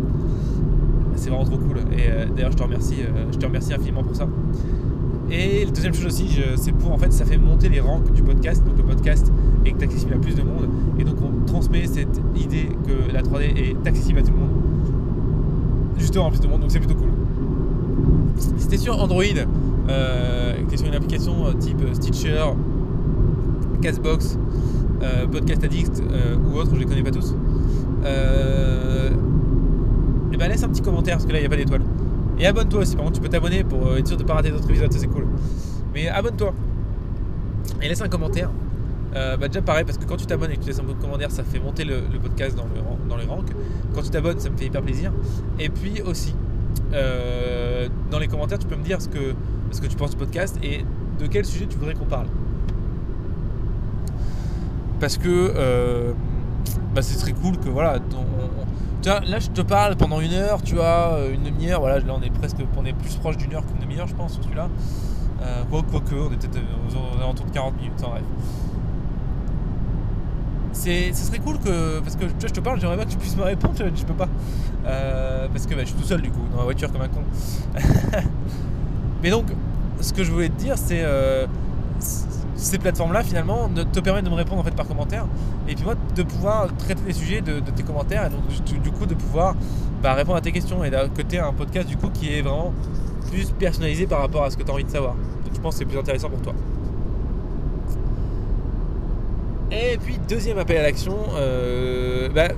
C'est 1.14 1.30
vraiment 1.30 1.44
trop 1.44 1.58
cool. 1.58 1.78
Et 1.92 2.08
euh, 2.08 2.26
d'ailleurs 2.34 2.52
je 2.52 2.56
te 2.56 2.62
remercie, 2.62 3.02
euh, 3.02 3.26
je 3.32 3.38
te 3.38 3.46
remercie 3.46 3.74
infiniment 3.74 4.02
pour 4.02 4.16
ça. 4.16 4.26
Et 5.30 5.64
la 5.64 5.70
deuxième 5.70 5.92
chose 5.92 6.06
aussi, 6.06 6.40
c'est 6.56 6.72
pour 6.72 6.90
en 6.92 6.96
fait 6.96 7.12
ça 7.12 7.26
fait 7.26 7.36
monter 7.36 7.68
les 7.68 7.80
rangs 7.80 8.00
du 8.14 8.22
podcast. 8.22 8.64
Donc 8.64 8.78
le 8.78 8.84
podcast 8.84 9.30
tu 9.64 9.84
accessible 9.84 10.14
à 10.14 10.18
plus 10.18 10.34
de 10.34 10.42
monde. 10.42 10.68
Et 10.98 11.04
donc 11.04 11.16
on 11.22 11.44
transmet 11.44 11.86
cette 11.86 12.20
idée 12.36 12.68
que 12.86 13.12
la 13.12 13.22
3D 13.22 13.56
est 13.56 13.86
accessible 13.86 14.20
à 14.20 14.22
tout 14.22 14.32
le 14.32 14.38
monde. 14.38 14.62
Justement 15.98 16.28
à 16.28 16.30
plus 16.30 16.40
de 16.40 16.46
monde, 16.46 16.60
donc 16.60 16.70
c'est 16.70 16.78
plutôt 16.78 16.94
cool. 16.94 17.07
C'était 18.38 18.78
sur 18.78 19.00
Android, 19.00 19.22
euh, 19.88 20.54
sur 20.76 20.86
une 20.86 20.94
application 20.94 21.52
type 21.58 21.82
Stitcher, 21.92 22.44
Castbox, 23.80 24.38
euh, 25.02 25.26
Podcast 25.26 25.62
Addict 25.62 26.02
euh, 26.10 26.36
ou 26.36 26.56
autre, 26.56 26.70
je 26.74 26.80
les 26.80 26.86
connais 26.86 27.02
pas 27.02 27.10
tous. 27.10 27.34
Euh, 28.04 29.10
et 30.32 30.36
ben 30.36 30.48
laisse 30.48 30.62
un 30.62 30.68
petit 30.68 30.82
commentaire 30.82 31.16
parce 31.16 31.26
que 31.26 31.32
là 31.32 31.38
il 31.38 31.42
n'y 31.42 31.46
a 31.46 31.50
pas 31.50 31.56
d'étoile. 31.56 31.82
Et 32.38 32.46
abonne-toi 32.46 32.80
aussi, 32.80 32.96
par 32.96 33.04
contre 33.04 33.16
tu 33.16 33.22
peux 33.22 33.28
t'abonner 33.28 33.64
pour 33.64 33.96
être 33.96 34.06
sûr 34.06 34.16
de 34.16 34.22
ne 34.22 34.28
pas 34.28 34.34
rater 34.34 34.50
d'autres 34.50 34.68
épisodes, 34.68 34.92
ça 34.92 34.98
c'est 34.98 35.06
cool. 35.06 35.26
Mais 35.94 36.08
abonne-toi 36.08 36.52
et 37.82 37.88
laisse 37.88 38.00
un 38.00 38.08
commentaire. 38.08 38.50
bah 39.12 39.48
déjà 39.48 39.62
pareil 39.62 39.84
parce 39.84 39.98
que 39.98 40.04
quand 40.04 40.16
tu 40.16 40.26
t'abonnes 40.26 40.50
et 40.50 40.56
que 40.56 40.62
tu 40.62 40.68
laisses 40.68 40.80
un 40.80 41.00
commentaire 41.00 41.30
ça 41.30 41.44
fait 41.44 41.60
monter 41.60 41.84
le, 41.84 42.00
podcast 42.20 42.56
dans 42.56 43.16
les 43.16 43.24
ranks. 43.24 43.50
Quand 43.94 44.02
tu 44.02 44.10
t'abonnes 44.10 44.40
ça 44.40 44.50
me 44.50 44.56
fait 44.56 44.66
hyper 44.66 44.82
plaisir. 44.82 45.12
Et 45.60 45.68
puis 45.68 46.02
aussi 46.02 46.34
dans 48.10 48.18
les 48.18 48.28
commentaires 48.28 48.58
tu 48.58 48.66
peux 48.66 48.76
me 48.76 48.84
dire 48.84 49.00
ce 49.00 49.08
que, 49.08 49.34
ce 49.70 49.80
que 49.80 49.86
tu 49.86 49.96
penses 49.96 50.10
du 50.10 50.16
podcast 50.16 50.58
et 50.62 50.84
de 51.18 51.26
quel 51.26 51.44
sujet 51.44 51.66
tu 51.66 51.76
voudrais 51.76 51.94
qu'on 51.94 52.06
parle 52.06 52.26
parce 55.00 55.16
que 55.16 55.28
euh, 55.28 56.12
bah, 56.94 57.02
c'est 57.02 57.18
très 57.18 57.32
cool 57.32 57.56
que 57.58 57.68
voilà. 57.68 57.98
là, 59.04 59.38
je 59.38 59.48
te 59.48 59.60
parle 59.60 59.96
pendant 59.96 60.20
une 60.20 60.32
heure, 60.32 60.62
tu 60.62 60.74
vois, 60.74 61.14
euh, 61.14 61.34
une 61.34 61.44
demi-heure. 61.44 61.80
Voilà, 61.80 62.00
là, 62.00 62.14
on 62.18 62.22
est 62.22 62.30
presque, 62.30 62.56
on 62.76 62.84
est 62.84 62.92
plus 62.92 63.16
proche 63.16 63.36
d'une 63.36 63.54
heure 63.54 63.64
qu'une 63.66 63.80
demi-heure, 63.80 64.06
je 64.06 64.14
pense, 64.14 64.34
sur 64.34 64.42
celui-là. 64.42 64.68
Euh, 65.42 65.62
quoi, 65.70 65.82
que, 65.82 66.14
on 66.14 66.32
est 66.32 66.36
peut-être 66.36 66.58
aux 66.88 67.20
alentours 67.20 67.46
de 67.46 67.52
40 67.52 67.76
minutes, 67.76 67.92
en 68.04 68.10
bref. 68.10 68.22
C'est, 70.78 71.12
ce 71.12 71.24
serait 71.26 71.40
cool 71.40 71.58
que. 71.58 72.00
Parce 72.00 72.14
que 72.14 72.24
tu 72.24 72.30
vois, 72.30 72.48
je 72.48 72.54
te 72.54 72.60
parle, 72.60 72.80
j'aimerais 72.80 72.96
pas 72.96 73.04
que 73.04 73.10
tu 73.10 73.16
puisses 73.16 73.36
me 73.36 73.42
répondre, 73.42 73.74
je 73.76 74.04
peux 74.04 74.14
pas. 74.14 74.28
parce 74.84 75.66
que 75.66 75.74
bah, 75.74 75.80
je 75.80 75.86
suis 75.86 75.96
tout 75.96 76.06
seul, 76.06 76.22
du 76.22 76.30
coup, 76.30 76.46
dans 76.52 76.58
la 76.58 76.64
voiture 76.64 76.92
comme 76.92 77.02
un 77.02 77.08
con. 77.08 77.22
Mais 79.22 79.30
donc, 79.30 79.46
ce 80.00 80.12
que 80.12 80.22
je 80.22 80.30
voulais 80.30 80.48
te 80.48 80.60
dire, 80.60 80.78
c'est 80.78 81.04
ces 82.58 82.78
plateformes-là, 82.78 83.22
finalement, 83.22 83.68
te 83.92 84.00
permettent 84.00 84.24
de 84.24 84.30
me 84.30 84.34
répondre 84.34 84.60
en 84.60 84.64
fait 84.64 84.74
par 84.74 84.86
commentaire. 84.86 85.26
Et 85.68 85.74
puis 85.74 85.84
moi, 85.84 85.94
de 86.14 86.22
pouvoir 86.22 86.68
traiter 86.76 87.02
les 87.06 87.12
sujets 87.12 87.40
de, 87.40 87.60
tes 87.60 87.82
commentaires 87.82 88.26
et 88.26 88.30
donc 88.30 88.42
du 88.82 88.90
coup 88.90 89.06
de 89.06 89.14
pouvoir 89.14 89.54
bah, 90.02 90.14
répondre 90.14 90.36
à 90.36 90.40
tes 90.40 90.52
questions 90.52 90.84
et 90.84 90.90
d'un 90.90 91.08
côté 91.08 91.38
un 91.38 91.52
podcast 91.52 91.88
du 91.88 91.96
coup 91.96 92.08
qui 92.08 92.32
est 92.32 92.42
vraiment 92.42 92.72
plus 93.30 93.50
personnalisé 93.52 94.06
par 94.06 94.20
rapport 94.20 94.44
à 94.44 94.50
ce 94.50 94.56
que 94.56 94.62
tu 94.62 94.70
as 94.70 94.74
envie 94.74 94.84
de 94.84 94.90
savoir. 94.90 95.14
Donc 95.14 95.54
je 95.54 95.60
pense 95.60 95.74
que 95.74 95.78
c'est 95.80 95.84
plus 95.84 95.98
intéressant 95.98 96.30
pour 96.30 96.42
toi. 96.42 96.54
Et 99.70 99.98
puis 99.98 100.18
deuxième 100.28 100.58
appel 100.58 100.78
à 100.78 100.82
l'action, 100.82 101.16
euh, 101.34 102.28
bah, 102.30 102.48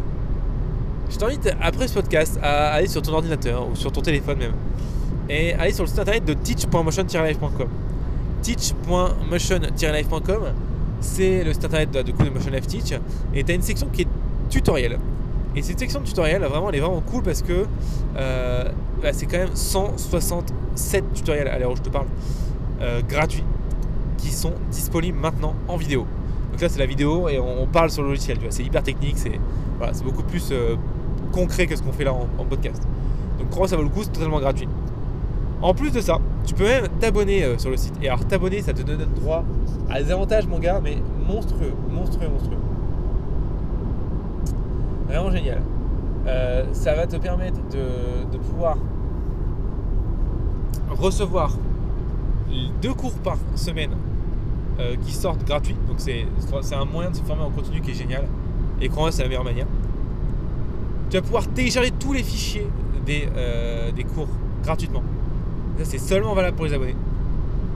je 1.11 1.17
t'invite 1.17 1.53
après 1.61 1.89
ce 1.89 1.95
podcast 1.95 2.39
à 2.43 2.73
aller 2.73 2.87
sur 2.87 3.03
ton 3.03 3.15
ordinateur 3.15 3.69
ou 3.69 3.75
sur 3.75 3.91
ton 3.91 4.01
téléphone 4.01 4.39
même. 4.39 4.53
Et 5.29 5.55
aller 5.55 5.73
sur 5.73 5.85
le 5.85 5.89
site 5.89 5.99
internet 5.99 6.25
de 6.25 6.35
teach.motion-live.com 6.35 7.69
teach.motion-life.com 8.43 10.43
c'est 11.01 11.45
le 11.45 11.53
site 11.53 11.65
internet 11.65 11.91
de, 11.91 12.03
de 12.03 12.31
Motion 12.31 12.51
Life 12.51 12.67
Teach. 12.67 12.93
Et 13.35 13.43
tu 13.43 13.53
as 13.53 13.55
une 13.55 13.63
section 13.63 13.89
qui 13.93 14.03
est 14.03 14.09
tutoriel. 14.49 14.99
Et 15.57 15.63
cette 15.63 15.79
section 15.79 16.01
de 16.01 16.05
tutoriel 16.05 16.43
vraiment 16.43 16.69
elle 16.69 16.77
est 16.77 16.81
vraiment 16.81 17.01
cool 17.01 17.25
parce 17.25 17.43
que 17.43 17.67
euh, 18.17 18.65
bah, 19.03 19.13
c'est 19.13 19.27
quand 19.27 19.39
même 19.39 19.55
167 19.55 21.15
tutoriels 21.15 21.49
à 21.49 21.59
l'heure 21.59 21.73
où 21.73 21.77
je 21.77 21.83
te 21.83 21.89
parle 21.89 22.07
euh, 22.81 23.01
gratuits 23.09 23.45
qui 24.17 24.29
sont 24.29 24.53
disponibles 24.71 25.19
maintenant 25.19 25.55
en 25.67 25.77
vidéo 25.77 26.07
là 26.61 26.69
c'est 26.69 26.79
la 26.79 26.87
vidéo 26.87 27.29
et 27.29 27.39
on, 27.39 27.67
parle 27.67 27.91
sur 27.91 28.03
le 28.03 28.09
logiciel 28.09 28.39
tu 28.39 28.45
vois 28.45 28.53
c'est 28.53 28.65
hyper 28.65 28.83
technique 28.83 29.17
c'est 29.17 29.39
voilà, 29.79 29.93
beaucoup 30.05 30.23
plus 30.23 30.51
euh, 30.53 30.77
concret 31.33 31.67
que 31.67 31.77
ce 31.77 31.83
qu'on 31.83 31.93
fait 31.93 32.05
là 32.05 32.13
en, 32.13 32.45
podcast 32.45 32.83
donc 33.39 33.51
crois 33.51 33.69
ça 33.69 33.77
vaut 33.77 33.83
le 33.83 33.89
coup 33.89 34.03
c'est 34.03 34.13
totalement 34.13 34.41
gratuit 34.41 34.69
en 35.63 35.75
plus 35.75 35.93
de 35.93 36.01
ça, 36.01 36.19
tu 36.47 36.55
peux 36.55 36.65
même 36.65 36.89
t'abonner 37.01 37.45
euh, 37.45 37.59
sur 37.59 37.69
le 37.69 37.77
site. 37.77 37.93
Et 38.01 38.09
alors 38.09 38.25
t'abonner, 38.25 38.63
ça 38.63 38.73
te 38.73 38.81
donne 38.83 39.07
droit 39.15 39.45
à 39.91 40.03
des 40.03 40.11
avantages, 40.11 40.47
mon 40.47 40.59
gars, 40.59 40.81
mais 40.83 40.97
monstrueux, 41.27 41.75
monstrueux, 41.91 42.29
monstrueux. 42.29 42.57
Vraiment 45.07 45.31
génial. 45.31 45.61
Euh, 46.27 46.65
ça 46.73 46.95
va 46.95 47.07
te 47.07 47.17
permettre 47.17 47.59
de, 47.71 48.39
pouvoir 48.39 48.79
recevoir 50.91 51.57
deux 52.81 52.95
cours 52.95 53.15
par 53.15 53.37
semaine 53.55 53.91
euh, 54.81 54.97
qui 55.05 55.13
sortent 55.13 55.45
gratuits. 55.45 55.77
Donc 55.89 55.99
c'est 56.01 56.75
un 56.75 56.85
moyen 56.85 57.11
de 57.11 57.17
se 57.17 57.23
former 57.23 57.43
en 57.43 57.51
continu 57.51 57.81
qui 57.81 57.93
est 57.93 57.95
génial. 57.95 58.27
Et 58.81 58.89
crois-moi, 58.89 59.13
c'est 59.13 59.23
la 59.23 59.29
meilleure 59.29 59.45
manière. 59.45 59.67
Tu 61.11 61.17
vas 61.17 61.23
pouvoir 61.23 61.47
télécharger 61.49 61.91
tous 61.93 62.13
les 62.13 62.23
fichiers 62.23 62.67
des, 63.05 63.29
des 63.95 64.05
cours 64.05 64.29
gratuitement. 64.63 65.03
Ça, 65.79 65.85
c'est 65.85 65.99
seulement 65.99 66.35
valable 66.35 66.57
pour 66.57 66.67
les 66.67 66.73
abonnés. 66.73 66.97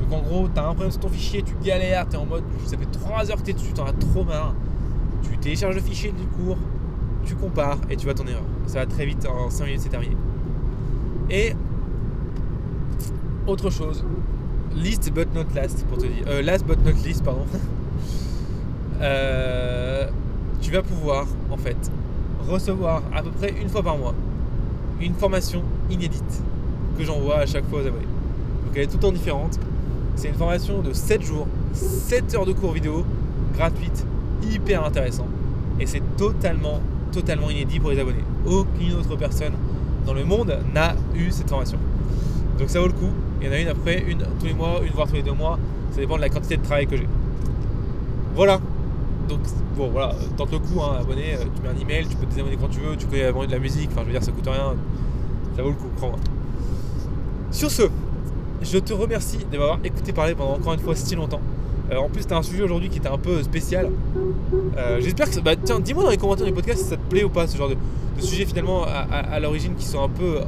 Donc 0.00 0.12
en 0.18 0.22
gros, 0.22 0.48
tu 0.52 0.61
as 0.61 0.64
un 0.64 0.72
problème 0.72 0.90
sur 0.90 1.00
ton 1.00 1.09
fichier, 1.09 1.42
tu 1.42 1.55
galères, 1.64 2.09
tu 2.09 2.16
es 2.16 2.18
en 2.18 2.26
mode, 2.26 2.44
ça 2.66 2.76
fait 2.76 2.90
3 2.90 3.30
heures 3.30 3.38
que 3.38 3.42
tu 3.42 3.50
es 3.50 3.55
dessus, 3.55 3.72
tu 3.72 3.80
en 3.80 3.86
as 3.86 3.92
trop 3.92 4.24
marre. 4.24 4.55
Tu 5.22 5.38
télécharges 5.38 5.74
le 5.74 5.80
fichier 5.80 6.12
du 6.12 6.26
cours, 6.26 6.59
tu 7.24 7.34
compares 7.34 7.78
et 7.88 7.96
tu 7.96 8.07
vas 8.07 8.14
ton 8.14 8.26
erreur. 8.26 8.42
Ça 8.66 8.80
va 8.80 8.86
très 8.86 9.07
vite, 9.07 9.26
en 9.26 9.50
5 9.50 9.64
minutes 9.64 9.80
c'est 9.80 9.88
terminé. 9.88 10.16
Et 11.30 11.55
autre 13.46 13.70
chose, 13.70 14.05
list 14.76 15.12
but 15.12 15.32
not 15.34 15.46
last 15.54 15.84
pour 15.86 15.98
te 15.98 16.06
dire, 16.06 16.24
euh, 16.26 16.42
last 16.42 16.66
but 16.66 16.78
not 16.84 16.92
least 17.04 17.24
pardon. 17.24 17.46
Euh, 19.00 20.06
tu 20.62 20.70
vas 20.70 20.80
pouvoir 20.80 21.26
en 21.50 21.56
fait 21.56 21.76
recevoir 22.48 23.02
à 23.12 23.22
peu 23.22 23.30
près 23.30 23.52
une 23.60 23.68
fois 23.68 23.82
par 23.82 23.98
mois 23.98 24.14
une 25.00 25.14
formation 25.14 25.62
inédite 25.90 26.42
que 26.96 27.04
j'envoie 27.04 27.38
à 27.38 27.46
chaque 27.46 27.68
fois 27.68 27.80
aux 27.82 27.86
abonnés. 27.86 28.06
Donc 28.64 28.76
elle 28.76 28.82
est 28.82 28.86
tout 28.86 28.96
le 28.96 29.00
temps 29.00 29.12
différente. 29.12 29.58
C'est 30.16 30.28
une 30.28 30.34
formation 30.34 30.80
de 30.80 30.92
7 30.92 31.22
jours, 31.22 31.48
7 31.72 32.34
heures 32.34 32.46
de 32.46 32.52
cours 32.52 32.72
vidéo, 32.72 33.04
gratuite, 33.54 34.06
hyper 34.42 34.84
intéressant. 34.84 35.26
Et 35.80 35.86
c'est 35.86 36.02
totalement, 36.16 36.80
totalement 37.12 37.50
inédit 37.50 37.80
pour 37.80 37.90
les 37.90 37.98
abonnés. 37.98 38.24
Aucune 38.46 38.94
autre 38.94 39.16
personne 39.16 39.54
dans 40.06 40.14
le 40.14 40.24
monde 40.24 40.58
n'a 40.72 40.94
eu 41.14 41.30
cette 41.30 41.50
formation. 41.50 41.78
Donc 42.58 42.70
ça 42.70 42.80
vaut 42.80 42.86
le 42.86 42.92
coup. 42.92 43.10
Il 43.41 43.47
y 43.47 43.51
en 43.51 43.53
a 43.53 43.59
une 43.59 43.68
après, 43.68 44.05
une 44.07 44.18
tous 44.39 44.47
les 44.47 44.55
mois, 44.55 44.80
une 44.85 44.93
voire 44.93 45.09
tous 45.09 45.14
les 45.14 45.22
deux 45.22 45.32
mois. 45.32 45.59
Ça 45.93 46.01
dépend 46.01 46.16
de 46.16 46.22
la 46.22 46.28
quantité 46.28 46.57
de 46.57 46.62
travail 46.62 46.87
que 46.87 46.97
j'ai. 46.97 47.09
Voilà. 48.35 48.61
Donc 49.28 49.41
bon 49.76 49.89
voilà, 49.89 50.14
tente 50.37 50.53
le 50.53 50.59
coup, 50.59 50.82
hein, 50.82 50.99
abonné, 51.01 51.35
euh, 51.35 51.45
tu 51.55 51.62
mets 51.62 51.68
un 51.68 51.80
email, 51.80 52.07
tu 52.07 52.16
peux 52.16 52.26
te 52.26 52.30
désabonner 52.30 52.59
quand 52.61 52.68
tu 52.68 52.80
veux, 52.80 52.95
tu 52.95 53.07
peux 53.07 53.24
abonner 53.24 53.47
de 53.47 53.53
la 53.53 53.59
musique, 53.59 53.89
enfin 53.91 54.03
je 54.03 54.07
veux 54.07 54.12
dire 54.12 54.22
ça 54.22 54.32
coûte 54.32 54.47
rien. 54.47 54.74
Ça 55.57 55.62
vaut 55.62 55.70
le 55.70 55.74
coup, 55.74 55.89
crois-moi. 55.97 56.18
Sur 57.51 57.70
ce, 57.70 57.85
je 58.61 58.78
te 58.78 58.93
remercie 58.93 59.39
de 59.51 59.57
m'avoir 59.57 59.78
écouté 59.85 60.12
parler 60.12 60.35
pendant 60.35 60.55
encore 60.55 60.74
une 60.74 60.80
fois 60.80 60.95
si 60.95 61.14
longtemps. 61.14 61.41
Euh, 61.93 61.97
en 61.97 62.09
plus, 62.09 62.26
tu 62.26 62.32
as 62.32 62.37
un 62.37 62.43
sujet 62.43 62.62
aujourd'hui 62.62 62.89
qui 62.89 62.99
était 62.99 63.09
un 63.09 63.18
peu 63.18 63.43
spécial. 63.43 63.91
Euh, 64.76 65.01
j'espère 65.01 65.30
que. 65.30 65.41
Bah, 65.41 65.55
tiens, 65.57 65.80
dis-moi 65.80 66.03
dans 66.03 66.11
les 66.11 66.16
commentaires 66.16 66.47
du 66.47 66.53
podcast 66.53 66.82
si 66.82 66.89
ça 66.89 66.97
te 66.97 67.09
plaît 67.09 67.24
ou 67.24 67.28
pas, 67.28 67.47
ce 67.47 67.57
genre 67.57 67.68
de, 67.68 67.76
sujet 68.20 68.47
finalement 68.47 68.85
à, 68.85 69.41
l'origine 69.41 69.74
qui 69.74 69.85
sont 69.85 70.03
un 70.03 70.09
peu 70.09 70.39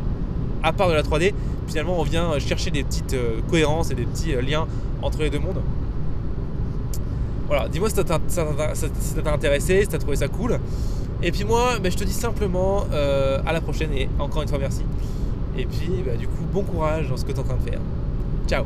à 0.66 0.72
part 0.72 0.88
de 0.88 0.94
la 0.94 1.02
3D. 1.02 1.32
Finalement, 1.66 1.98
on 1.98 2.02
vient 2.02 2.38
chercher 2.38 2.70
des 2.70 2.84
petites 2.84 3.14
euh, 3.14 3.40
cohérences 3.48 3.90
et 3.90 3.94
des 3.94 4.04
petits 4.04 4.32
liens 4.32 4.66
entre 5.02 5.18
les 5.20 5.30
deux 5.30 5.38
mondes. 5.38 5.60
Voilà, 7.48 7.68
dis-moi 7.68 7.88
si 7.88 7.94
ça 7.94 8.04
t'a 8.04 9.32
intéressé, 9.32 9.82
si 9.82 9.88
t'as 9.88 9.98
trouvé 9.98 10.16
ça 10.16 10.28
cool. 10.28 10.58
Et 11.22 11.30
puis 11.30 11.44
moi, 11.44 11.78
bah, 11.82 11.90
je 11.90 11.96
te 11.96 12.04
dis 12.04 12.12
simplement 12.12 12.84
à 12.92 13.52
la 13.52 13.60
prochaine 13.60 13.92
et 13.92 14.08
encore 14.18 14.42
une 14.42 14.48
fois 14.48 14.58
merci. 14.58 14.82
Et 15.56 15.64
puis, 15.64 16.02
bah, 16.04 16.16
du 16.18 16.26
coup, 16.26 16.42
bon 16.52 16.62
courage 16.62 17.08
dans 17.08 17.16
ce 17.16 17.24
que 17.24 17.32
tu 17.32 17.36
es 17.36 17.40
en 17.40 17.44
train 17.44 17.56
de 17.56 17.70
faire. 17.70 17.80
Ciao 18.48 18.64